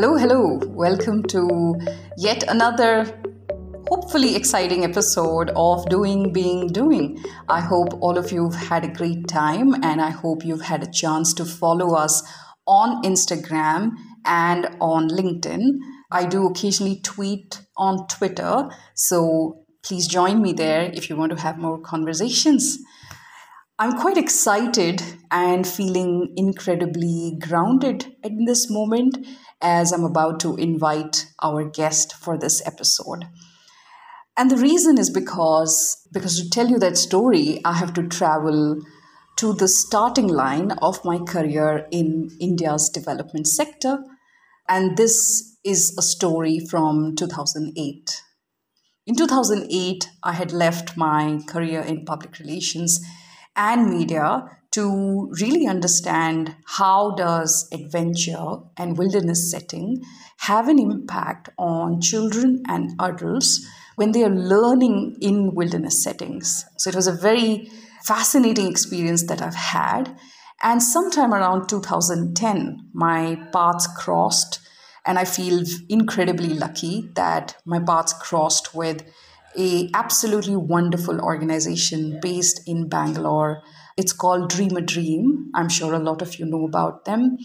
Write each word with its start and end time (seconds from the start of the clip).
Hello, 0.00 0.14
hello. 0.14 0.60
Welcome 0.64 1.24
to 1.24 1.76
yet 2.16 2.44
another 2.44 3.20
hopefully 3.88 4.36
exciting 4.36 4.84
episode 4.84 5.50
of 5.56 5.88
Doing, 5.88 6.32
Being, 6.32 6.68
Doing. 6.68 7.20
I 7.48 7.60
hope 7.60 8.00
all 8.00 8.16
of 8.16 8.30
you 8.30 8.48
have 8.48 8.68
had 8.68 8.84
a 8.84 8.94
great 8.94 9.26
time 9.26 9.74
and 9.82 10.00
I 10.00 10.10
hope 10.10 10.44
you've 10.44 10.60
had 10.60 10.84
a 10.84 10.92
chance 10.92 11.34
to 11.34 11.44
follow 11.44 11.96
us 11.96 12.22
on 12.64 13.02
Instagram 13.02 13.90
and 14.24 14.68
on 14.80 15.08
LinkedIn. 15.08 15.64
I 16.12 16.26
do 16.26 16.46
occasionally 16.46 17.00
tweet 17.00 17.60
on 17.76 18.06
Twitter, 18.06 18.70
so 18.94 19.64
please 19.82 20.06
join 20.06 20.40
me 20.40 20.52
there 20.52 20.92
if 20.94 21.10
you 21.10 21.16
want 21.16 21.32
to 21.32 21.42
have 21.42 21.58
more 21.58 21.80
conversations. 21.80 22.78
I'm 23.80 23.98
quite 23.98 24.16
excited 24.16 25.02
and 25.32 25.66
feeling 25.66 26.34
incredibly 26.36 27.36
grounded 27.40 28.14
in 28.22 28.44
this 28.44 28.70
moment 28.70 29.18
as 29.60 29.92
I'm 29.92 30.04
about 30.04 30.40
to 30.40 30.56
invite 30.56 31.26
our 31.42 31.64
guest 31.64 32.14
for 32.14 32.38
this 32.38 32.64
episode. 32.66 33.24
And 34.36 34.50
the 34.50 34.56
reason 34.56 34.98
is 34.98 35.10
because 35.10 36.06
because 36.12 36.40
to 36.40 36.48
tell 36.48 36.68
you 36.68 36.78
that 36.78 36.96
story, 36.96 37.60
I 37.64 37.72
have 37.74 37.92
to 37.94 38.06
travel 38.06 38.80
to 39.36 39.52
the 39.52 39.68
starting 39.68 40.28
line 40.28 40.72
of 40.82 41.04
my 41.04 41.18
career 41.18 41.86
in 41.90 42.30
India's 42.40 42.88
development 42.88 43.46
sector. 43.48 43.98
And 44.68 44.96
this 44.96 45.56
is 45.64 45.94
a 45.98 46.02
story 46.02 46.60
from 46.60 47.16
2008. 47.16 48.22
In 49.06 49.16
2008, 49.16 50.08
I 50.22 50.32
had 50.32 50.52
left 50.52 50.96
my 50.96 51.40
career 51.48 51.80
in 51.80 52.04
public 52.04 52.38
relations 52.38 53.00
and 53.56 53.90
media 53.90 54.57
to 54.70 55.30
really 55.40 55.66
understand 55.66 56.54
how 56.66 57.12
does 57.12 57.68
adventure 57.72 58.58
and 58.76 58.98
wilderness 58.98 59.50
setting 59.50 60.02
have 60.38 60.68
an 60.68 60.78
impact 60.78 61.48
on 61.58 62.00
children 62.00 62.62
and 62.68 62.90
adults 63.00 63.66
when 63.96 64.12
they 64.12 64.22
are 64.22 64.30
learning 64.30 65.16
in 65.20 65.54
wilderness 65.54 66.02
settings. 66.02 66.64
So 66.76 66.90
it 66.90 66.96
was 66.96 67.06
a 67.06 67.12
very 67.12 67.70
fascinating 68.04 68.68
experience 68.68 69.26
that 69.26 69.42
i've 69.42 69.54
had. 69.54 70.16
And 70.62 70.82
sometime 70.82 71.34
around 71.34 71.68
2010 71.68 72.90
my 72.92 73.36
paths 73.52 73.88
crossed 73.96 74.60
and 75.04 75.18
i 75.18 75.24
feel 75.24 75.64
incredibly 75.88 76.50
lucky 76.50 77.10
that 77.14 77.56
my 77.64 77.80
paths 77.80 78.12
crossed 78.12 78.74
with 78.74 79.02
a 79.56 79.90
absolutely 79.94 80.56
wonderful 80.56 81.20
organization 81.20 82.18
based 82.22 82.60
in 82.66 82.88
bangalore 82.88 83.62
it's 83.98 84.12
called 84.12 84.48
Dream 84.48 84.76
a 84.76 84.80
Dream. 84.80 85.50
I'm 85.54 85.68
sure 85.68 85.92
a 85.92 85.98
lot 85.98 86.22
of 86.22 86.38
you 86.38 86.46
know 86.46 86.64
about 86.64 87.04
them. 87.04 87.36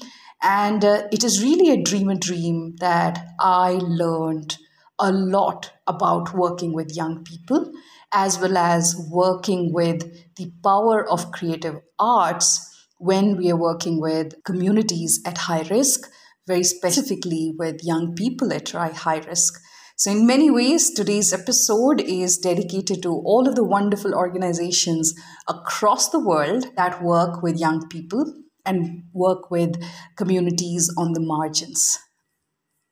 And 0.41 0.85
uh, 0.85 1.07
it 1.11 1.23
is 1.23 1.43
really 1.43 1.71
a 1.71 1.81
dream 1.81 2.09
a 2.09 2.15
dream 2.15 2.75
that 2.79 3.25
I 3.39 3.79
learned 3.81 4.57
a 4.99 5.11
lot 5.11 5.71
about 5.87 6.35
working 6.35 6.73
with 6.73 6.95
young 6.95 7.23
people, 7.23 7.71
as 8.13 8.37
well 8.37 8.55
as 8.55 8.95
working 9.09 9.73
with 9.73 10.03
the 10.35 10.51
power 10.63 11.09
of 11.09 11.31
creative 11.31 11.79
arts 11.97 12.69
when 12.99 13.35
we 13.35 13.51
are 13.51 13.57
working 13.57 13.99
with 13.99 14.35
communities 14.43 15.21
at 15.25 15.39
high 15.39 15.63
risk, 15.69 16.07
very 16.47 16.63
specifically 16.63 17.53
with 17.57 17.83
young 17.83 18.13
people 18.13 18.53
at 18.53 18.69
high 18.69 19.19
risk. 19.27 19.59
So, 19.95 20.09
in 20.09 20.25
many 20.25 20.49
ways, 20.49 20.91
today's 20.91 21.31
episode 21.31 22.01
is 22.01 22.39
dedicated 22.39 23.03
to 23.03 23.09
all 23.09 23.47
of 23.47 23.55
the 23.55 23.63
wonderful 23.63 24.15
organizations 24.15 25.13
across 25.47 26.09
the 26.09 26.19
world 26.19 26.65
that 26.75 27.03
work 27.03 27.43
with 27.43 27.59
young 27.59 27.87
people 27.89 28.25
and 28.65 29.03
work 29.13 29.51
with 29.51 29.75
communities 30.15 30.91
on 30.97 31.13
the 31.13 31.19
margins. 31.19 31.99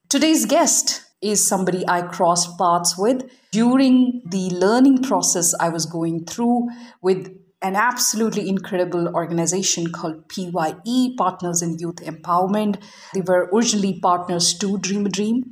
Today's 0.10 0.46
guest 0.46 1.04
is 1.24 1.48
somebody 1.48 1.84
I 1.88 2.04
crossed 2.04 2.58
paths 2.60 2.96
with 2.96 3.24
during 3.52 4.22
the 4.30 4.52
learning 4.52 5.02
process 5.02 5.56
I 5.60 5.70
was 5.70 5.88
going 5.88 6.26
through 6.26 6.68
with 7.02 7.36
an 7.64 7.76
absolutely 7.76 8.48
incredible 8.48 9.08
organization 9.16 9.92
called 9.92 10.28
PYE, 10.30 11.16
Partners 11.18 11.62
in 11.64 11.78
Youth 11.80 11.98
Empowerment. 11.98 12.82
They 13.14 13.22
were 13.22 13.50
originally 13.54 14.00
partners 14.00 14.56
to 14.60 14.78
Dream 14.78 15.08
a 15.08 15.10
Dream. 15.10 15.44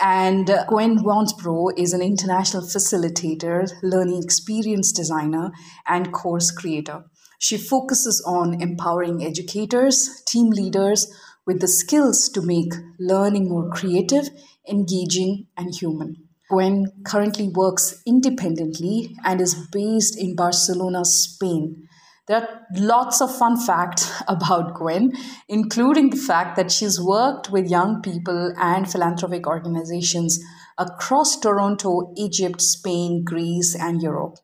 And 0.00 0.46
Gwen 0.68 0.98
Wansbrough 0.98 1.78
is 1.78 1.92
an 1.92 2.02
international 2.02 2.64
facilitator, 2.64 3.70
learning 3.82 4.22
experience 4.22 4.92
designer, 4.92 5.52
and 5.86 6.12
course 6.12 6.50
creator. 6.50 7.04
She 7.38 7.56
focuses 7.56 8.22
on 8.26 8.60
empowering 8.60 9.24
educators, 9.24 10.22
team 10.26 10.50
leaders 10.50 11.12
with 11.46 11.60
the 11.60 11.68
skills 11.68 12.28
to 12.30 12.42
make 12.42 12.72
learning 12.98 13.48
more 13.48 13.68
creative, 13.70 14.30
engaging, 14.68 15.46
and 15.56 15.74
human. 15.74 16.16
Gwen 16.50 16.86
currently 17.04 17.48
works 17.48 18.02
independently 18.06 19.16
and 19.24 19.40
is 19.40 19.54
based 19.72 20.18
in 20.18 20.36
Barcelona, 20.36 21.04
Spain. 21.04 21.83
There 22.26 22.40
are 22.40 22.66
lots 22.76 23.20
of 23.20 23.36
fun 23.36 23.58
facts 23.58 24.10
about 24.28 24.74
Gwen, 24.74 25.12
including 25.48 26.10
the 26.10 26.16
fact 26.16 26.56
that 26.56 26.72
she's 26.72 27.00
worked 27.00 27.50
with 27.50 27.70
young 27.70 28.00
people 28.00 28.54
and 28.58 28.90
philanthropic 28.90 29.46
organizations 29.46 30.40
across 30.78 31.38
Toronto, 31.38 32.12
Egypt, 32.16 32.62
Spain, 32.62 33.24
Greece, 33.24 33.76
and 33.78 34.00
Europe. 34.00 34.38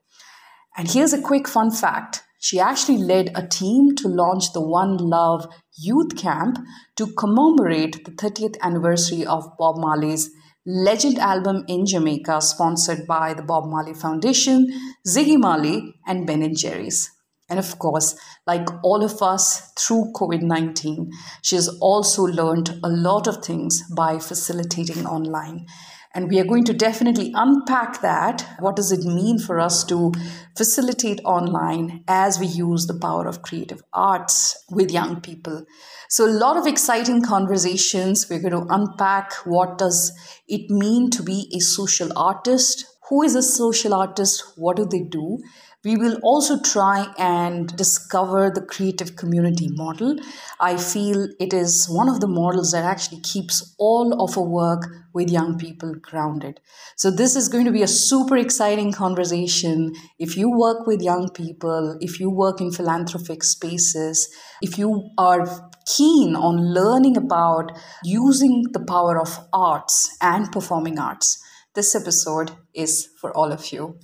And 0.76 0.90
here's 0.90 1.12
a 1.12 1.22
quick 1.22 1.48
fun 1.48 1.70
fact 1.70 2.22
she 2.42 2.58
actually 2.58 2.96
led 2.96 3.30
a 3.34 3.46
team 3.46 3.94
to 3.96 4.08
launch 4.08 4.52
the 4.52 4.62
One 4.62 4.96
Love 4.96 5.46
Youth 5.76 6.16
Camp 6.16 6.58
to 6.96 7.12
commemorate 7.14 8.04
the 8.04 8.12
30th 8.12 8.56
anniversary 8.62 9.26
of 9.26 9.56
Bob 9.58 9.76
Marley's 9.76 10.30
Legend 10.66 11.18
album 11.18 11.64
in 11.68 11.84
Jamaica, 11.84 12.40
sponsored 12.40 13.06
by 13.06 13.34
the 13.34 13.42
Bob 13.42 13.64
Marley 13.66 13.94
Foundation, 13.94 14.68
Ziggy 15.06 15.38
Marley, 15.38 15.94
and 16.06 16.26
Ben 16.26 16.42
and 16.42 16.56
Jerry's. 16.56 17.10
And 17.50 17.58
of 17.58 17.78
course, 17.80 18.16
like 18.46 18.66
all 18.84 19.04
of 19.04 19.20
us 19.20 19.72
through 19.76 20.12
COVID 20.14 20.40
19, 20.40 21.10
she 21.42 21.56
has 21.56 21.68
also 21.80 22.22
learned 22.22 22.80
a 22.84 22.88
lot 22.88 23.26
of 23.26 23.44
things 23.44 23.82
by 23.94 24.20
facilitating 24.20 25.04
online. 25.04 25.66
And 26.12 26.28
we 26.28 26.40
are 26.40 26.44
going 26.44 26.64
to 26.64 26.74
definitely 26.74 27.32
unpack 27.36 28.00
that. 28.02 28.44
What 28.58 28.74
does 28.74 28.90
it 28.90 29.04
mean 29.04 29.38
for 29.38 29.60
us 29.60 29.84
to 29.84 30.12
facilitate 30.56 31.20
online 31.24 32.02
as 32.08 32.40
we 32.40 32.46
use 32.46 32.86
the 32.86 32.98
power 32.98 33.28
of 33.28 33.42
creative 33.42 33.82
arts 33.92 34.56
with 34.70 34.90
young 34.90 35.20
people? 35.20 35.64
So, 36.08 36.26
a 36.26 36.38
lot 36.44 36.56
of 36.56 36.66
exciting 36.66 37.22
conversations. 37.22 38.28
We're 38.28 38.42
going 38.42 38.66
to 38.66 38.74
unpack 38.74 39.34
what 39.44 39.78
does 39.78 40.12
it 40.48 40.68
mean 40.68 41.10
to 41.10 41.22
be 41.22 41.48
a 41.54 41.60
social 41.60 42.16
artist? 42.16 42.86
Who 43.08 43.22
is 43.22 43.36
a 43.36 43.42
social 43.42 43.94
artist? 43.94 44.42
What 44.56 44.76
do 44.76 44.86
they 44.86 45.02
do? 45.02 45.38
We 45.82 45.96
will 45.96 46.18
also 46.22 46.60
try 46.60 47.06
and 47.16 47.74
discover 47.74 48.50
the 48.50 48.60
creative 48.60 49.16
community 49.16 49.68
model. 49.70 50.16
I 50.60 50.76
feel 50.76 51.26
it 51.40 51.54
is 51.54 51.88
one 51.88 52.10
of 52.10 52.20
the 52.20 52.28
models 52.28 52.72
that 52.72 52.84
actually 52.84 53.22
keeps 53.22 53.74
all 53.78 54.22
of 54.22 54.36
our 54.36 54.44
work 54.44 54.86
with 55.14 55.30
young 55.30 55.56
people 55.56 55.94
grounded. 55.94 56.60
So, 56.96 57.10
this 57.10 57.34
is 57.34 57.48
going 57.48 57.64
to 57.64 57.72
be 57.72 57.82
a 57.82 57.88
super 57.88 58.36
exciting 58.36 58.92
conversation. 58.92 59.94
If 60.18 60.36
you 60.36 60.50
work 60.50 60.86
with 60.86 61.00
young 61.00 61.30
people, 61.30 61.96
if 62.02 62.20
you 62.20 62.28
work 62.28 62.60
in 62.60 62.72
philanthropic 62.72 63.42
spaces, 63.42 64.28
if 64.60 64.76
you 64.76 65.08
are 65.16 65.70
keen 65.86 66.36
on 66.36 66.74
learning 66.74 67.16
about 67.16 67.72
using 68.04 68.64
the 68.72 68.84
power 68.84 69.18
of 69.18 69.38
arts 69.50 70.14
and 70.20 70.52
performing 70.52 70.98
arts, 70.98 71.42
this 71.74 71.94
episode 71.94 72.50
is 72.74 73.08
for 73.18 73.34
all 73.34 73.50
of 73.50 73.72
you. 73.72 73.98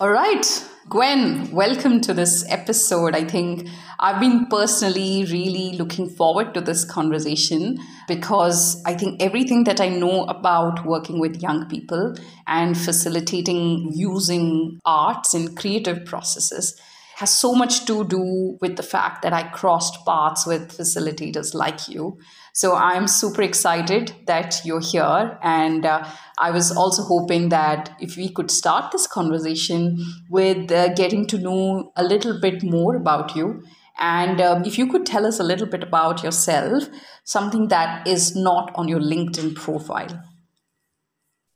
All 0.00 0.10
right, 0.10 0.64
Gwen, 0.88 1.50
welcome 1.50 2.00
to 2.00 2.14
this 2.14 2.42
episode. 2.48 3.14
I 3.14 3.22
think 3.22 3.68
I've 3.98 4.18
been 4.18 4.46
personally 4.46 5.26
really 5.26 5.76
looking 5.76 6.08
forward 6.08 6.54
to 6.54 6.62
this 6.62 6.86
conversation 6.86 7.78
because 8.08 8.82
I 8.86 8.94
think 8.94 9.22
everything 9.22 9.64
that 9.64 9.78
I 9.78 9.90
know 9.90 10.24
about 10.24 10.86
working 10.86 11.20
with 11.20 11.42
young 11.42 11.68
people 11.68 12.14
and 12.46 12.78
facilitating 12.78 13.90
using 13.92 14.80
arts 14.86 15.34
in 15.34 15.54
creative 15.54 16.06
processes 16.06 16.80
has 17.16 17.36
so 17.36 17.54
much 17.54 17.84
to 17.84 18.02
do 18.04 18.56
with 18.62 18.76
the 18.76 18.82
fact 18.82 19.20
that 19.20 19.34
I 19.34 19.42
crossed 19.50 20.06
paths 20.06 20.46
with 20.46 20.74
facilitators 20.74 21.52
like 21.52 21.88
you. 21.88 22.18
So 22.52 22.74
I'm 22.74 23.06
super 23.06 23.42
excited 23.42 24.12
that 24.26 24.60
you're 24.64 24.80
here. 24.80 25.38
And 25.42 25.86
uh, 25.86 26.06
I 26.38 26.50
was 26.50 26.70
also 26.76 27.02
hoping 27.02 27.48
that 27.50 27.94
if 28.00 28.16
we 28.16 28.28
could 28.28 28.50
start 28.50 28.92
this 28.92 29.06
conversation 29.06 29.98
with 30.28 30.70
uh, 30.70 30.94
getting 30.94 31.26
to 31.28 31.38
know 31.38 31.92
a 31.96 32.04
little 32.04 32.40
bit 32.40 32.62
more 32.62 32.96
about 32.96 33.36
you. 33.36 33.62
And 33.98 34.40
um, 34.40 34.64
if 34.64 34.78
you 34.78 34.86
could 34.86 35.04
tell 35.04 35.26
us 35.26 35.38
a 35.38 35.44
little 35.44 35.66
bit 35.66 35.82
about 35.82 36.22
yourself, 36.22 36.84
something 37.24 37.68
that 37.68 38.06
is 38.06 38.34
not 38.34 38.72
on 38.74 38.88
your 38.88 39.00
LinkedIn 39.00 39.54
profile. 39.54 40.22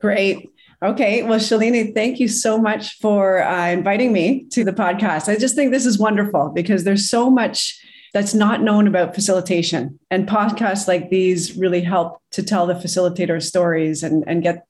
Great. 0.00 0.50
Okay. 0.82 1.22
Well, 1.22 1.38
Shalini, 1.38 1.94
thank 1.94 2.20
you 2.20 2.28
so 2.28 2.58
much 2.58 2.98
for 2.98 3.42
uh, 3.42 3.70
inviting 3.70 4.12
me 4.12 4.46
to 4.50 4.64
the 4.64 4.72
podcast. 4.72 5.30
I 5.30 5.36
just 5.36 5.54
think 5.54 5.72
this 5.72 5.86
is 5.86 5.98
wonderful 5.98 6.52
because 6.54 6.84
there's 6.84 7.08
so 7.08 7.30
much 7.30 7.80
that's 8.14 8.32
not 8.32 8.62
known 8.62 8.86
about 8.86 9.14
facilitation. 9.14 9.98
And 10.10 10.26
podcasts 10.26 10.88
like 10.88 11.10
these 11.10 11.56
really 11.56 11.82
help 11.82 12.22
to 12.30 12.42
tell 12.42 12.66
the 12.66 12.74
facilitator 12.74 13.42
stories 13.42 14.04
and, 14.04 14.24
and 14.26 14.42
get 14.42 14.64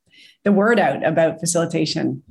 the 0.44 0.52
word 0.52 0.80
out 0.80 1.04
about 1.06 1.40
facilitation. 1.40 2.22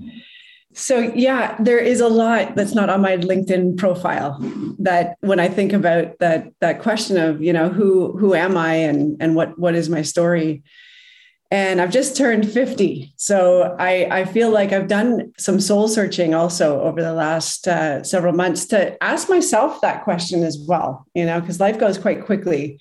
So 0.73 0.99
yeah, 0.99 1.55
there 1.59 1.77
is 1.77 2.01
a 2.01 2.07
lot 2.07 2.55
that's 2.55 2.73
not 2.73 2.89
on 2.89 3.01
my 3.01 3.17
LinkedIn 3.17 3.77
profile 3.77 4.39
that 4.79 5.17
when 5.19 5.39
I 5.39 5.47
think 5.47 5.71
about 5.71 6.17
that 6.17 6.51
that 6.61 6.81
question 6.81 7.17
of, 7.17 7.43
you 7.43 7.53
know, 7.53 7.69
who 7.69 8.17
who 8.17 8.33
am 8.33 8.57
I 8.57 8.73
and 8.73 9.15
and 9.21 9.35
what 9.35 9.57
what 9.59 9.75
is 9.75 9.89
my 9.89 10.01
story? 10.01 10.63
And 11.53 11.79
I've 11.79 11.91
just 11.91 12.17
turned 12.17 12.51
50. 12.51 13.13
So 13.15 13.75
I, 13.77 14.07
I 14.09 14.25
feel 14.25 14.49
like 14.49 14.71
I've 14.71 14.87
done 14.87 15.31
some 15.37 15.59
soul 15.59 15.87
searching 15.87 16.33
also 16.33 16.81
over 16.81 16.99
the 16.99 17.13
last 17.13 17.67
uh, 17.67 18.01
several 18.01 18.33
months 18.33 18.65
to 18.69 19.01
ask 19.03 19.29
myself 19.29 19.79
that 19.81 20.03
question 20.03 20.41
as 20.41 20.57
well, 20.67 21.05
you 21.13 21.27
know, 21.27 21.39
because 21.39 21.59
life 21.59 21.77
goes 21.77 21.99
quite 21.99 22.25
quickly. 22.25 22.79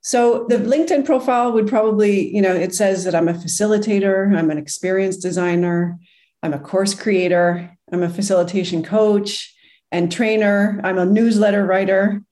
So 0.00 0.46
the 0.48 0.56
LinkedIn 0.56 1.04
profile 1.04 1.52
would 1.52 1.68
probably, 1.68 2.34
you 2.34 2.40
know, 2.40 2.54
it 2.54 2.74
says 2.74 3.04
that 3.04 3.14
I'm 3.14 3.28
a 3.28 3.34
facilitator, 3.34 4.34
I'm 4.34 4.50
an 4.50 4.56
experience 4.56 5.18
designer, 5.18 5.98
I'm 6.42 6.54
a 6.54 6.58
course 6.58 6.94
creator, 6.94 7.76
I'm 7.92 8.02
a 8.02 8.08
facilitation 8.08 8.84
coach 8.84 9.54
and 9.92 10.10
trainer, 10.10 10.80
I'm 10.82 10.96
a 10.96 11.04
newsletter 11.04 11.66
writer. 11.66 12.22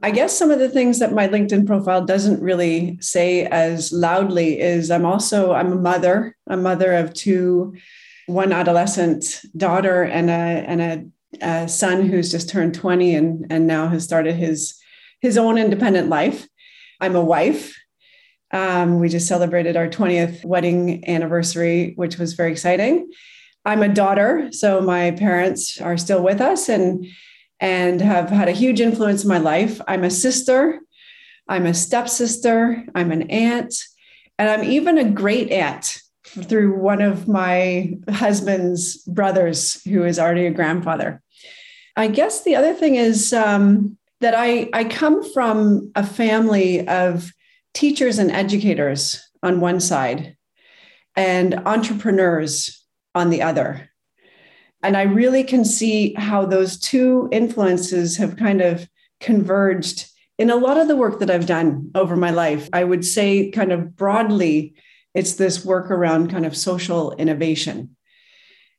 I 0.00 0.12
guess 0.12 0.36
some 0.36 0.52
of 0.52 0.60
the 0.60 0.68
things 0.68 1.00
that 1.00 1.12
my 1.12 1.26
LinkedIn 1.26 1.66
profile 1.66 2.04
doesn't 2.04 2.40
really 2.40 2.98
say 3.00 3.46
as 3.46 3.92
loudly 3.92 4.60
is 4.60 4.90
I'm 4.90 5.04
also 5.04 5.52
I'm 5.52 5.72
a 5.72 5.80
mother, 5.80 6.36
a 6.46 6.56
mother 6.56 6.92
of 6.92 7.14
two, 7.14 7.74
one 8.26 8.52
adolescent 8.52 9.24
daughter 9.56 10.04
and 10.04 10.30
a 10.30 10.32
and 10.32 10.80
a, 10.80 11.04
a 11.44 11.68
son 11.68 12.06
who's 12.06 12.30
just 12.30 12.48
turned 12.48 12.74
20 12.74 13.14
and 13.16 13.46
and 13.50 13.66
now 13.66 13.88
has 13.88 14.04
started 14.04 14.36
his 14.36 14.78
his 15.20 15.36
own 15.36 15.58
independent 15.58 16.08
life. 16.08 16.46
I'm 17.00 17.16
a 17.16 17.24
wife. 17.24 17.76
Um, 18.52 19.00
we 19.00 19.08
just 19.08 19.26
celebrated 19.26 19.76
our 19.76 19.88
20th 19.88 20.44
wedding 20.44 21.06
anniversary, 21.08 21.92
which 21.96 22.18
was 22.18 22.34
very 22.34 22.52
exciting. 22.52 23.10
I'm 23.64 23.82
a 23.82 23.92
daughter, 23.92 24.48
so 24.52 24.80
my 24.80 25.10
parents 25.10 25.80
are 25.80 25.98
still 25.98 26.22
with 26.22 26.40
us 26.40 26.68
and 26.68 27.04
and 27.60 28.00
have 28.00 28.30
had 28.30 28.48
a 28.48 28.52
huge 28.52 28.80
influence 28.80 29.22
in 29.22 29.28
my 29.28 29.38
life. 29.38 29.80
I'm 29.88 30.04
a 30.04 30.10
sister, 30.10 30.80
I'm 31.48 31.66
a 31.66 31.74
stepsister, 31.74 32.84
I'm 32.94 33.10
an 33.10 33.30
aunt, 33.30 33.74
and 34.38 34.48
I'm 34.48 34.64
even 34.64 34.98
a 34.98 35.10
great 35.10 35.50
aunt 35.50 36.00
through 36.24 36.78
one 36.78 37.00
of 37.00 37.26
my 37.26 37.94
husband's 38.08 38.98
brothers, 39.04 39.82
who 39.84 40.04
is 40.04 40.18
already 40.18 40.46
a 40.46 40.50
grandfather. 40.50 41.22
I 41.96 42.08
guess 42.08 42.44
the 42.44 42.54
other 42.54 42.74
thing 42.74 42.94
is 42.94 43.32
um, 43.32 43.96
that 44.20 44.34
I, 44.36 44.68
I 44.72 44.84
come 44.84 45.24
from 45.32 45.90
a 45.94 46.04
family 46.04 46.86
of 46.86 47.32
teachers 47.74 48.18
and 48.18 48.30
educators 48.30 49.22
on 49.42 49.60
one 49.60 49.80
side 49.80 50.36
and 51.16 51.54
entrepreneurs 51.66 52.84
on 53.14 53.30
the 53.30 53.42
other. 53.42 53.90
And 54.82 54.96
I 54.96 55.02
really 55.02 55.42
can 55.42 55.64
see 55.64 56.14
how 56.14 56.46
those 56.46 56.78
two 56.78 57.28
influences 57.32 58.16
have 58.16 58.36
kind 58.36 58.60
of 58.60 58.88
converged 59.20 60.06
in 60.38 60.50
a 60.50 60.56
lot 60.56 60.78
of 60.78 60.86
the 60.86 60.96
work 60.96 61.18
that 61.18 61.30
I've 61.30 61.46
done 61.46 61.90
over 61.94 62.16
my 62.16 62.30
life. 62.30 62.68
I 62.72 62.84
would 62.84 63.04
say, 63.04 63.50
kind 63.50 63.72
of 63.72 63.96
broadly, 63.96 64.74
it's 65.14 65.34
this 65.34 65.64
work 65.64 65.90
around 65.90 66.30
kind 66.30 66.46
of 66.46 66.56
social 66.56 67.12
innovation. 67.16 67.96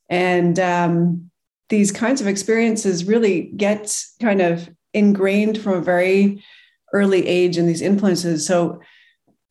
And 0.08 0.58
um, 0.58 1.32
these 1.68 1.92
kinds 1.92 2.22
of 2.22 2.28
experiences 2.28 3.06
really 3.06 3.52
get 3.58 3.94
kind 4.22 4.42
of 4.42 4.70
ingrained 4.94 5.58
from 5.58 5.74
a 5.74 5.82
very 5.82 6.44
early 6.94 7.28
age 7.28 7.58
in 7.58 7.68
these 7.68 7.82
influences. 7.82 8.48
So 8.48 8.82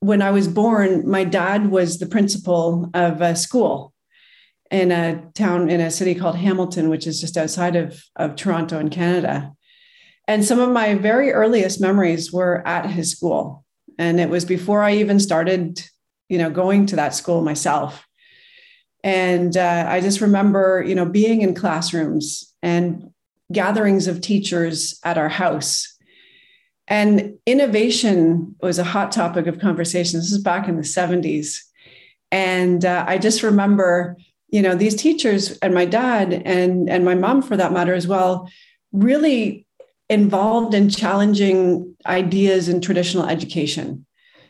when 0.01 0.23
I 0.23 0.31
was 0.31 0.49
born, 0.49 1.09
my 1.09 1.25
dad 1.25 1.71
was 1.71 1.99
the 1.99 2.07
principal 2.07 2.91
of 2.95 3.21
a 3.21 3.37
school 3.37 3.93
in 4.71 4.93
a 4.93 5.23
town 5.35 5.71
in 5.71 5.81
a 5.81 5.91
city 5.91 6.15
called 6.15 6.37
Hamilton, 6.37 6.89
which 6.89 7.07
is 7.07 7.21
just 7.21 7.37
outside 7.37 7.77
of, 7.77 8.03
of 8.17 8.37
Toronto 8.37 8.79
in 8.79 8.91
Canada. 8.91 9.53
And 10.27 10.45
some 10.45 10.61
of 10.61 10.71
my 10.71 10.95
very 10.95 11.33
earliest 11.33 11.81
memories 11.81 12.33
were 12.33 12.67
at 12.67 12.91
his 12.91 13.11
school. 13.11 13.65
And 13.99 14.21
it 14.21 14.29
was 14.29 14.45
before 14.45 14.83
I 14.83 14.97
even 14.97 15.19
started, 15.19 15.83
you 16.29 16.39
know, 16.39 16.51
going 16.51 16.87
to 16.87 16.97
that 16.97 17.15
school 17.15 17.43
myself. 17.43 18.07
And 19.03 19.57
uh, 19.57 19.87
I 19.89 20.01
just 20.01 20.21
remember, 20.21 20.85
you 20.87 20.95
know, 20.95 21.07
being 21.07 21.41
in 21.41 21.55
classrooms 21.55 22.55
and 22.63 23.11
gatherings 23.51 24.07
of 24.07 24.21
teachers 24.21 25.01
at 25.05 25.17
our 25.17 25.29
house. 25.29 25.97
And 26.87 27.39
innovation 27.47 28.57
was 28.61 28.79
a 28.79 28.85
hot 28.85 29.13
topic 29.13 29.47
of 29.47 29.61
conversation. 29.61 30.21
This 30.21 30.33
is 30.33 30.43
back 30.43 30.69
in 30.69 30.77
the 30.77 30.83
70s. 30.83 31.59
And 32.31 32.85
uh, 32.85 33.05
I 33.07 33.19
just 33.19 33.43
remember, 33.43 34.17
you 34.49 34.63
know, 34.63 34.75
these 34.75 34.95
teachers 34.95 35.59
and 35.59 35.75
my 35.75 35.85
dad 35.85 36.33
and, 36.33 36.89
and 36.89 37.05
my 37.05 37.15
mom, 37.15 37.43
for 37.43 37.57
that 37.57 37.73
matter, 37.73 37.95
as 37.95 38.07
well, 38.07 38.51
really 38.93 39.67
involved 40.09 40.75
in 40.75 40.89
challenging 40.89 41.95
ideas 42.07 42.69
in 42.69 42.81
traditional 42.81 43.27
education. 43.27 44.07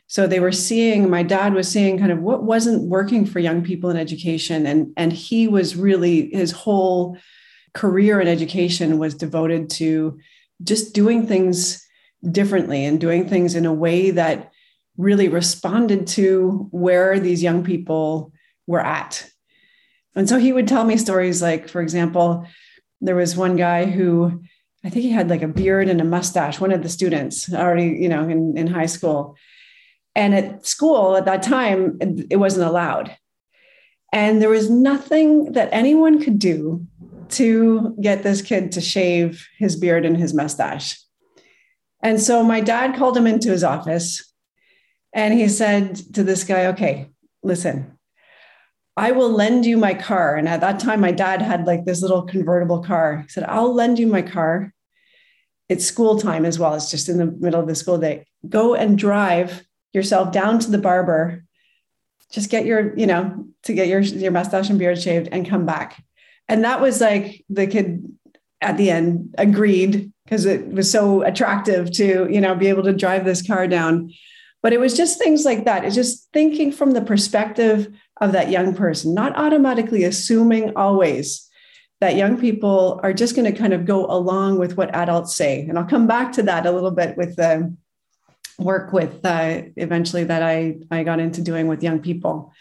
So 0.06 0.26
they 0.26 0.40
were 0.40 0.52
seeing, 0.52 1.10
my 1.10 1.22
dad 1.22 1.52
was 1.52 1.68
seeing 1.68 1.98
kind 1.98 2.12
of 2.12 2.20
what 2.20 2.42
wasn't 2.42 2.88
working 2.88 3.26
for 3.26 3.40
young 3.40 3.62
people 3.62 3.90
in 3.90 3.96
education. 3.96 4.66
And, 4.66 4.92
and 4.96 5.12
he 5.12 5.48
was 5.48 5.76
really, 5.76 6.30
his 6.30 6.52
whole 6.52 7.18
career 7.74 8.20
in 8.20 8.28
education 8.28 8.98
was 8.98 9.14
devoted 9.14 9.68
to 9.70 10.18
just 10.62 10.94
doing 10.94 11.26
things 11.26 11.84
differently 12.30 12.84
and 12.84 13.00
doing 13.00 13.28
things 13.28 13.54
in 13.54 13.66
a 13.66 13.72
way 13.72 14.12
that 14.12 14.50
really 14.96 15.28
responded 15.28 16.06
to 16.06 16.68
where 16.70 17.20
these 17.20 17.42
young 17.42 17.62
people 17.62 18.32
were 18.66 18.80
at. 18.80 19.28
And 20.18 20.28
so 20.28 20.36
he 20.36 20.52
would 20.52 20.66
tell 20.66 20.82
me 20.82 20.96
stories 20.96 21.40
like, 21.40 21.68
for 21.68 21.80
example, 21.80 22.44
there 23.00 23.14
was 23.14 23.36
one 23.36 23.54
guy 23.54 23.84
who 23.84 24.42
I 24.84 24.90
think 24.90 25.04
he 25.04 25.12
had 25.12 25.30
like 25.30 25.42
a 25.42 25.48
beard 25.48 25.88
and 25.88 26.00
a 26.00 26.04
mustache, 26.04 26.58
one 26.58 26.72
of 26.72 26.82
the 26.82 26.88
students 26.88 27.52
already, 27.52 27.96
you 28.00 28.08
know, 28.08 28.28
in, 28.28 28.58
in 28.58 28.66
high 28.66 28.86
school. 28.86 29.36
And 30.16 30.34
at 30.34 30.66
school 30.66 31.16
at 31.16 31.24
that 31.26 31.44
time, 31.44 31.98
it 32.30 32.36
wasn't 32.36 32.68
allowed. 32.68 33.16
And 34.12 34.42
there 34.42 34.48
was 34.48 34.68
nothing 34.68 35.52
that 35.52 35.68
anyone 35.70 36.20
could 36.20 36.40
do 36.40 36.84
to 37.30 37.96
get 38.00 38.24
this 38.24 38.42
kid 38.42 38.72
to 38.72 38.80
shave 38.80 39.46
his 39.56 39.76
beard 39.76 40.04
and 40.04 40.16
his 40.16 40.34
mustache. 40.34 41.00
And 42.02 42.20
so 42.20 42.42
my 42.42 42.60
dad 42.60 42.96
called 42.96 43.16
him 43.16 43.26
into 43.28 43.50
his 43.50 43.62
office 43.62 44.32
and 45.12 45.34
he 45.34 45.46
said 45.48 45.94
to 46.14 46.25
this 46.25 46.42
guy, 46.42 46.66
Okay, 46.66 47.10
listen, 47.44 47.98
I 48.99 49.12
will 49.12 49.31
lend 49.31 49.64
you 49.64 49.76
my 49.76 49.95
car. 49.95 50.37
And 50.37 50.49
at 50.49 50.61
that 50.61 50.81
time, 50.81 51.00
my 51.00 51.12
dad 51.12 51.40
had 51.40 51.67
like 51.67 51.85
this 51.85 52.02
little 52.02 52.23
convertible 52.23 52.83
car. 52.83 53.23
He 53.23 53.28
said, 53.28 53.45
I'll 53.45 53.75
lend 53.75 53.99
you 53.99 54.07
my 54.07 54.23
car. 54.23 54.73
It's 55.69 55.85
school 55.85 56.19
time 56.19 56.45
as 56.45 56.59
well. 56.59 56.75
It's 56.75 56.90
just 56.90 57.09
in 57.09 57.19
the 57.19 57.26
middle 57.26 57.61
of 57.61 57.69
the 57.69 57.75
school 57.75 57.99
day. 57.99 58.26
Go 58.49 58.75
and 58.75 58.99
drive 58.99 59.64
yourself 59.93 60.33
down 60.33 60.59
to 60.61 60.71
the 60.71 60.78
barber. 60.78 61.45
Just 62.33 62.50
get 62.50 62.67
your, 62.67 62.97
you 62.99 63.07
know, 63.07 63.47
to 63.64 63.73
get 63.73 63.88
your, 63.88 64.00
your 64.00 64.33
mustache 64.33 64.71
and 64.71 64.78
beard 64.78 65.00
shaved 65.00 65.28
and 65.31 65.49
come 65.49 65.64
back 65.67 66.02
and 66.49 66.64
that 66.64 66.81
was 66.81 67.00
like 67.00 67.45
the 67.49 67.67
kid 67.67 68.05
at 68.61 68.76
the 68.76 68.90
end 68.90 69.35
agreed 69.38 70.12
because 70.25 70.47
it 70.47 70.67
was 70.69 70.90
so 70.90 71.23
attractive 71.23 71.93
to 71.93 72.26
you 72.31 72.40
know 72.40 72.55
be 72.55 72.69
able 72.69 72.83
to 72.83 72.93
drive 72.93 73.25
this 73.25 73.47
car 73.47 73.69
down 73.69 74.12
but 74.62 74.73
it 74.73 74.81
was 74.81 74.97
just 74.97 75.19
things 75.19 75.45
like 75.45 75.64
that 75.64 75.85
it's 75.85 75.95
just 75.95 76.28
thinking 76.33 76.73
from 76.73 76.93
the 76.93 77.02
perspective 77.02 77.88
of 78.20 78.32
that 78.32 78.50
young 78.50 78.75
person 78.75 79.14
not 79.14 79.37
automatically 79.37 80.04
assuming 80.04 80.72
always 80.76 81.48
that 82.00 82.16
young 82.16 82.38
people 82.38 83.00
are 83.02 83.12
just 83.12 83.34
going 83.34 83.52
to 83.52 83.58
kind 83.58 83.72
of 83.72 83.84
go 83.84 84.06
along 84.06 84.58
with 84.58 84.76
what 84.76 84.94
adults 84.94 85.34
say 85.34 85.66
and 85.68 85.78
i'll 85.78 85.84
come 85.84 86.06
back 86.06 86.32
to 86.32 86.42
that 86.42 86.66
a 86.66 86.72
little 86.72 86.90
bit 86.90 87.16
with 87.16 87.37
the 87.37 87.75
work 88.58 88.92
with 88.92 89.25
uh, 89.25 89.62
eventually 89.76 90.25
that 90.25 90.42
i 90.42 90.76
i 90.90 91.02
got 91.02 91.20
into 91.20 91.40
doing 91.40 91.66
with 91.68 91.82
young 91.82 92.00
people 92.00 92.52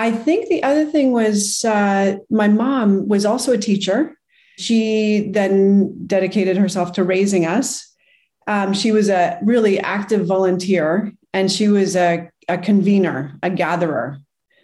I 0.00 0.10
think 0.10 0.48
the 0.48 0.62
other 0.62 0.86
thing 0.86 1.12
was 1.12 1.62
uh, 1.62 2.16
my 2.30 2.48
mom 2.48 3.06
was 3.06 3.26
also 3.26 3.52
a 3.52 3.58
teacher. 3.58 4.16
She 4.58 5.30
then 5.30 6.06
dedicated 6.06 6.56
herself 6.56 6.92
to 6.92 7.04
raising 7.04 7.44
us. 7.44 7.86
Um, 8.46 8.72
she 8.72 8.92
was 8.92 9.10
a 9.10 9.38
really 9.42 9.78
active 9.78 10.26
volunteer 10.26 11.12
and 11.34 11.52
she 11.52 11.68
was 11.68 11.96
a, 11.96 12.30
a 12.48 12.56
convener, 12.56 13.38
a 13.42 13.50
gatherer. 13.50 14.18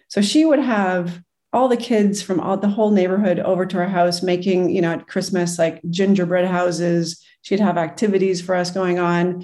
So 0.07 0.21
she 0.21 0.45
would 0.45 0.59
have 0.59 1.21
all 1.53 1.67
the 1.67 1.77
kids 1.77 2.21
from 2.21 2.39
all 2.39 2.57
the 2.57 2.67
whole 2.67 2.91
neighborhood 2.91 3.39
over 3.39 3.65
to 3.65 3.77
our 3.77 3.87
house 3.87 4.21
making, 4.21 4.69
you 4.69 4.81
know, 4.81 4.93
at 4.93 5.07
Christmas, 5.07 5.57
like 5.57 5.81
gingerbread 5.89 6.47
houses. 6.47 7.23
She'd 7.41 7.59
have 7.59 7.77
activities 7.77 8.41
for 8.41 8.55
us 8.55 8.71
going 8.71 8.99
on 8.99 9.43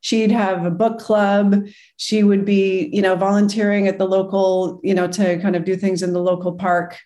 she'd 0.00 0.30
have 0.30 0.64
a 0.64 0.70
book 0.70 1.00
club 1.00 1.66
she 1.96 2.22
would 2.22 2.44
be 2.44 2.88
you 2.92 3.02
know 3.02 3.16
volunteering 3.16 3.88
at 3.88 3.98
the 3.98 4.06
local 4.06 4.80
you 4.84 4.94
know 4.94 5.08
to 5.08 5.40
kind 5.40 5.56
of 5.56 5.64
do 5.64 5.74
things 5.74 6.04
in 6.04 6.12
the 6.12 6.20
local 6.20 6.52
park 6.52 6.96